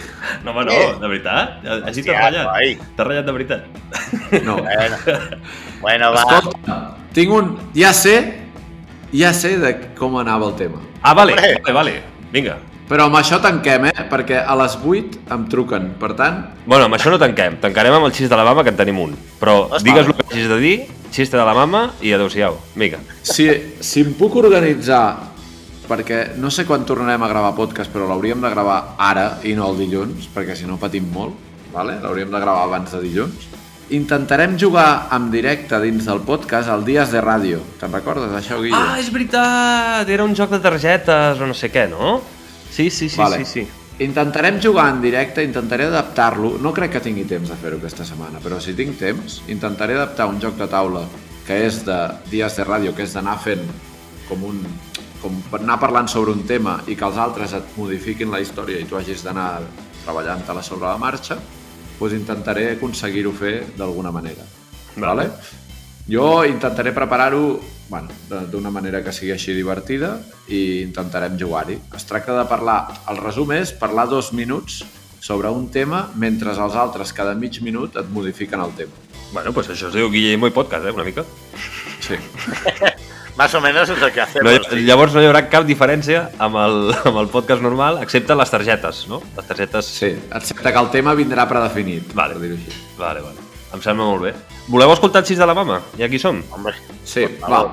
No, 0.44 0.52
home, 0.52 0.66
no, 0.68 0.76
de 1.00 1.08
veritat? 1.08 1.64
Així 1.88 2.04
t'has 2.06 2.20
ratllat? 2.20 2.86
T'has 2.94 3.06
ratllat 3.08 3.26
de 3.26 3.32
veritat? 3.32 3.66
No. 4.44 4.58
bueno, 4.62 4.96
bueno, 5.80 6.12
va. 6.14 6.22
Escolta, 6.22 6.78
tinc 7.14 7.32
un... 7.32 7.56
Ja 7.76 7.92
sé, 7.96 8.16
ja 9.12 9.32
sé 9.36 9.56
de 9.60 9.72
com 9.98 10.16
anava 10.20 10.48
el 10.50 10.54
tema. 10.58 10.80
Ah, 11.02 11.14
vale, 11.14 11.34
vale, 11.36 11.72
vale. 11.74 11.94
Vinga. 12.32 12.58
Però 12.88 13.06
amb 13.08 13.16
això 13.16 13.38
tanquem, 13.40 13.86
eh? 13.88 14.06
Perquè 14.10 14.42
a 14.44 14.54
les 14.58 14.74
8 14.76 15.22
em 15.32 15.44
truquen. 15.48 15.92
Per 16.00 16.12
tant, 16.18 16.42
Bueno, 16.66 16.86
amb 16.86 16.94
això 16.98 17.10
no 17.12 17.18
tanquem. 17.20 17.56
Tancarem 17.62 17.94
amb 17.96 18.06
el 18.08 18.12
xist 18.12 18.30
de 18.30 18.36
la 18.36 18.44
mama, 18.44 18.64
que 18.64 18.72
en 18.74 18.76
tenim 18.76 18.98
un. 19.00 19.14
Però 19.40 19.68
Està 19.70 19.82
digues 19.86 20.06
bé. 20.06 20.12
el 20.12 20.16
que 20.18 20.34
hagis 20.34 20.48
de 20.50 20.58
dir, 20.60 20.74
xiste 21.12 21.36
de 21.36 21.44
la 21.44 21.54
mama 21.56 21.90
i 22.02 22.12
adeu-siau. 22.12 22.58
Vinga. 22.76 22.98
si, 23.22 23.48
si 23.80 24.00
em 24.04 24.12
puc 24.18 24.36
organitzar 24.36 25.28
perquè 25.88 26.36
no 26.40 26.50
sé 26.50 26.64
quan 26.64 26.84
tornarem 26.88 27.22
a 27.22 27.28
gravar 27.28 27.54
podcast, 27.56 27.90
però 27.92 28.06
l'hauríem 28.08 28.40
de 28.40 28.50
gravar 28.50 28.94
ara 28.98 29.38
i 29.44 29.52
no 29.58 29.66
el 29.70 29.76
dilluns, 29.82 30.28
perquè 30.32 30.54
si 30.56 30.64
no 30.64 30.78
patim 30.80 31.08
molt, 31.12 31.34
vale? 31.72 31.98
l'hauríem 32.00 32.30
de 32.30 32.40
gravar 32.40 32.64
abans 32.64 32.92
de 32.92 33.00
dilluns. 33.02 33.48
Intentarem 33.92 34.54
jugar 34.56 35.08
en 35.12 35.26
directe 35.30 35.76
dins 35.82 36.06
del 36.08 36.22
podcast 36.24 36.70
al 36.72 36.80
Dies 36.86 37.10
de 37.12 37.20
Ràdio. 37.20 37.58
Te'n 37.76 37.92
recordes 37.92 38.30
d'això, 38.32 38.56
Guille? 38.62 38.78
Ah, 38.78 38.96
és 38.96 39.10
veritat! 39.12 40.08
Era 40.08 40.24
un 40.24 40.32
joc 40.38 40.54
de 40.54 40.60
targetes 40.64 41.42
o 41.42 41.48
no 41.50 41.52
sé 41.52 41.68
què, 41.68 41.84
no? 41.90 42.14
Sí, 42.72 42.88
sí, 42.88 43.10
sí, 43.12 43.20
Vale. 43.20 43.42
sí, 43.44 43.60
sí. 43.60 43.66
Intentarem 44.00 44.56
jugar 44.64 44.88
en 44.94 45.02
directe, 45.04 45.44
intentaré 45.44 45.90
adaptar-lo. 45.90 46.54
No 46.64 46.72
crec 46.72 46.96
que 46.96 47.04
tingui 47.04 47.26
temps 47.28 47.52
de 47.52 47.58
fer-ho 47.60 47.82
aquesta 47.82 48.08
setmana, 48.08 48.40
però 48.40 48.56
si 48.64 48.72
tinc 48.72 48.96
temps, 48.96 49.42
intentaré 49.52 50.00
adaptar 50.00 50.30
un 50.32 50.40
joc 50.40 50.56
de 50.56 50.70
taula 50.72 51.04
que 51.44 51.60
és 51.66 51.82
de 51.84 51.98
dies 52.32 52.56
de 52.56 52.64
ràdio, 52.64 52.96
que 52.96 53.04
és 53.04 53.12
d'anar 53.12 53.36
fent 53.44 53.68
com 54.30 54.48
un 54.54 54.64
com 55.20 55.36
anar 55.60 55.76
parlant 55.78 56.08
sobre 56.08 56.32
un 56.32 56.46
tema 56.48 56.80
i 56.88 56.96
que 56.96 57.04
els 57.06 57.18
altres 57.20 57.52
et 57.54 57.76
modifiquin 57.76 58.32
la 58.32 58.40
història 58.42 58.80
i 58.80 58.88
tu 58.88 58.96
hagis 58.98 59.20
d'anar 59.22 59.60
treballant-te-la 60.02 60.64
sobre 60.66 60.88
la 60.88 60.98
marxa, 60.98 61.36
doncs 62.08 62.20
intentaré 62.20 62.72
aconseguir-ho 62.76 63.32
fer 63.36 63.54
d'alguna 63.78 64.12
manera. 64.14 64.44
Vale? 64.96 65.28
Jo 66.08 66.42
intentaré 66.44 66.92
preparar-ho 66.92 67.60
bueno, 67.92 68.08
d'una 68.50 68.70
manera 68.72 69.02
que 69.04 69.12
sigui 69.12 69.34
així 69.34 69.52
divertida 69.52 70.14
i 70.48 70.80
intentarem 70.86 71.36
jugar-hi. 71.38 71.76
Es 71.96 72.08
tracta 72.08 72.38
de 72.38 72.46
parlar... 72.48 72.78
El 73.12 73.20
resum 73.20 73.52
és 73.52 73.74
parlar 73.76 74.06
dos 74.08 74.32
minuts 74.32 74.80
sobre 75.22 75.52
un 75.52 75.68
tema 75.70 76.06
mentre 76.16 76.50
els 76.56 76.80
altres 76.84 77.12
cada 77.12 77.36
mig 77.36 77.60
minut 77.62 78.00
et 78.00 78.08
modifiquen 78.10 78.64
el 78.64 78.72
tema. 78.80 79.04
Bueno, 79.32 79.52
pues 79.52 79.68
això 79.68 79.92
es 79.92 80.00
diu 80.00 80.10
Guillermo 80.12 80.48
i 80.48 80.56
podcast, 80.56 80.88
eh, 80.88 80.96
una 80.96 81.04
mica. 81.04 81.24
Sí. 82.00 82.16
Más 83.36 83.54
o 83.54 83.60
menos 83.62 83.88
es 83.88 83.98
lo 83.98 84.10
que 84.12 84.20
No, 84.20 84.24
hacemos. 84.24 84.52
hi- 84.52 84.76
sí. 84.76 84.84
llavors 84.84 85.14
no 85.14 85.22
hi 85.22 85.26
haurà 85.26 85.48
cap 85.48 85.64
diferència 85.64 86.30
amb 86.38 86.56
el, 86.60 86.94
amb 87.08 87.16
el 87.22 87.28
podcast 87.32 87.62
normal, 87.64 88.02
excepte 88.02 88.34
les 88.36 88.50
targetes, 88.50 89.06
no? 89.08 89.22
Les 89.36 89.46
targetes... 89.46 89.86
Sí, 89.86 90.10
excepte 90.34 90.72
que 90.72 90.78
el 90.78 90.90
tema 90.90 91.14
vindrà 91.14 91.48
predefinit, 91.48 92.12
Vale. 92.14 92.34
per 92.34 92.42
dir-ho 92.42 92.58
així. 92.58 92.76
Vale, 92.98 93.20
vale. 93.24 93.48
Em 93.72 93.80
sembla 93.80 94.04
molt 94.04 94.22
bé. 94.28 94.34
Voleu 94.68 94.92
escoltar 94.92 95.22
el 95.22 95.26
xist 95.26 95.40
de 95.40 95.46
la 95.48 95.54
mama? 95.56 95.80
I 95.98 96.04
aquí 96.04 96.18
som. 96.20 96.42
Hombre, 96.52 96.74
Sí, 97.04 97.24
va. 97.48 97.64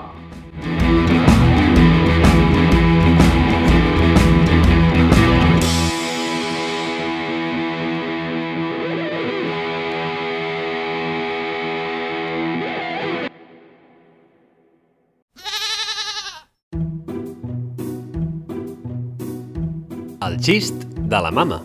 El 20.21 20.37
xist 20.43 20.75
de 21.07 21.21
la 21.21 21.31
mama. 21.31 21.63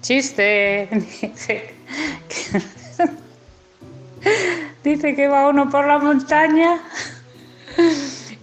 Chiste. 0.00 0.88
Dice 4.82 5.08
que, 5.08 5.16
que 5.16 5.28
va 5.28 5.48
uno 5.48 5.68
por 5.68 5.86
la 5.86 5.98
montaña 5.98 6.80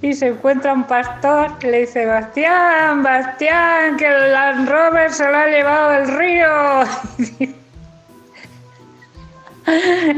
y 0.02 0.14
se 0.14 0.28
encuentra 0.28 0.74
un 0.74 0.84
pastor 0.84 1.52
y 1.62 1.68
le 1.68 1.80
dice, 1.82 2.06
Bastián, 2.06 3.02
Bastián, 3.02 3.98
que 3.98 4.06
el 4.06 4.32
Land 4.32 4.70
Rover 4.70 5.12
se 5.12 5.28
lo 5.28 5.38
ha 5.38 5.48
llevado 5.48 5.94
el 5.94 6.08
río. 6.18 6.84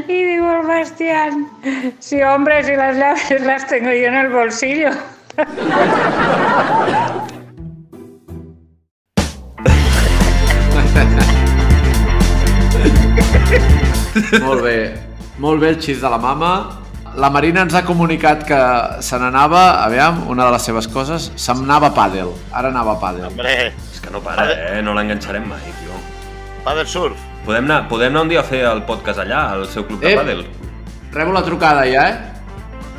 Y 0.08 0.24
digo 0.24 0.62
Bastián, 0.62 1.48
sí 1.98 2.22
hombre, 2.22 2.64
si 2.64 2.74
las 2.74 2.96
llaves 2.96 3.42
las 3.42 3.66
tengo 3.66 3.90
yo 3.90 4.06
en 4.06 4.14
el 4.14 4.30
bolsillo. 4.30 4.90
Molt 14.42 14.62
bé. 14.62 14.78
Molt 15.38 15.60
bé 15.60 15.68
el 15.74 15.80
xist 15.82 16.00
de 16.02 16.10
la 16.10 16.18
mama. 16.18 16.80
La 17.16 17.28
Marina 17.30 17.62
ens 17.62 17.74
ha 17.74 17.84
comunicat 17.86 18.42
que 18.46 18.58
se 19.02 19.18
n'anava, 19.18 19.84
aviam, 19.84 20.24
una 20.28 20.46
de 20.46 20.52
les 20.56 20.62
seves 20.66 20.88
coses, 20.90 21.30
se'n 21.36 21.60
anava 21.62 21.92
a 21.92 21.94
pàdel. 21.94 22.32
Ara 22.52 22.68
anava 22.74 22.96
a 22.96 23.00
pàdel. 23.00 23.26
hombre, 23.28 23.72
És 23.92 24.00
que 24.00 24.10
no 24.10 24.18
para, 24.20 24.48
eh? 24.50 24.82
No 24.82 24.94
l'enganxarem 24.94 25.46
mai, 25.46 25.60
tio. 25.78 25.94
va 26.66 26.74
del 26.74 26.86
surf. 26.86 27.16
Podem 27.44 27.64
anar, 27.64 27.88
podem 27.88 28.10
anar 28.10 28.22
un 28.22 28.28
dia 28.28 28.40
a 28.40 28.42
fer 28.42 28.64
el 28.64 28.82
podcast 28.82 29.20
allà, 29.20 29.50
al 29.52 29.66
seu 29.68 29.84
club 29.86 30.00
de 30.00 30.12
Eh. 30.12 30.16
pàdel. 30.16 30.44
Rebo 31.12 31.32
la 31.32 31.42
trucada 31.44 31.84
ja, 31.86 32.08
eh? 32.08 32.18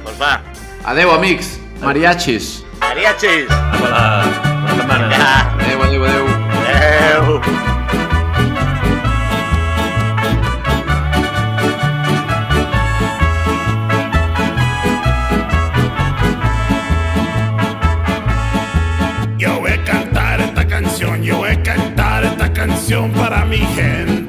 Pues 0.04 0.16
va. 0.22 0.40
Adeu, 0.86 1.12
amics. 1.12 1.60
Mariachis. 1.82 2.64
Mariachis. 2.80 3.50
Hola, 3.84 4.24
bona 4.62 4.76
setmana. 4.76 5.10
Ja. 5.12 5.52
Adeu, 5.60 5.84
adeu, 5.84 6.06
adeu. 6.06 6.26
Adeu. 7.42 7.65
Canción 22.68 23.12
para 23.12 23.46
mi 23.46 23.58
gente. 23.58 24.25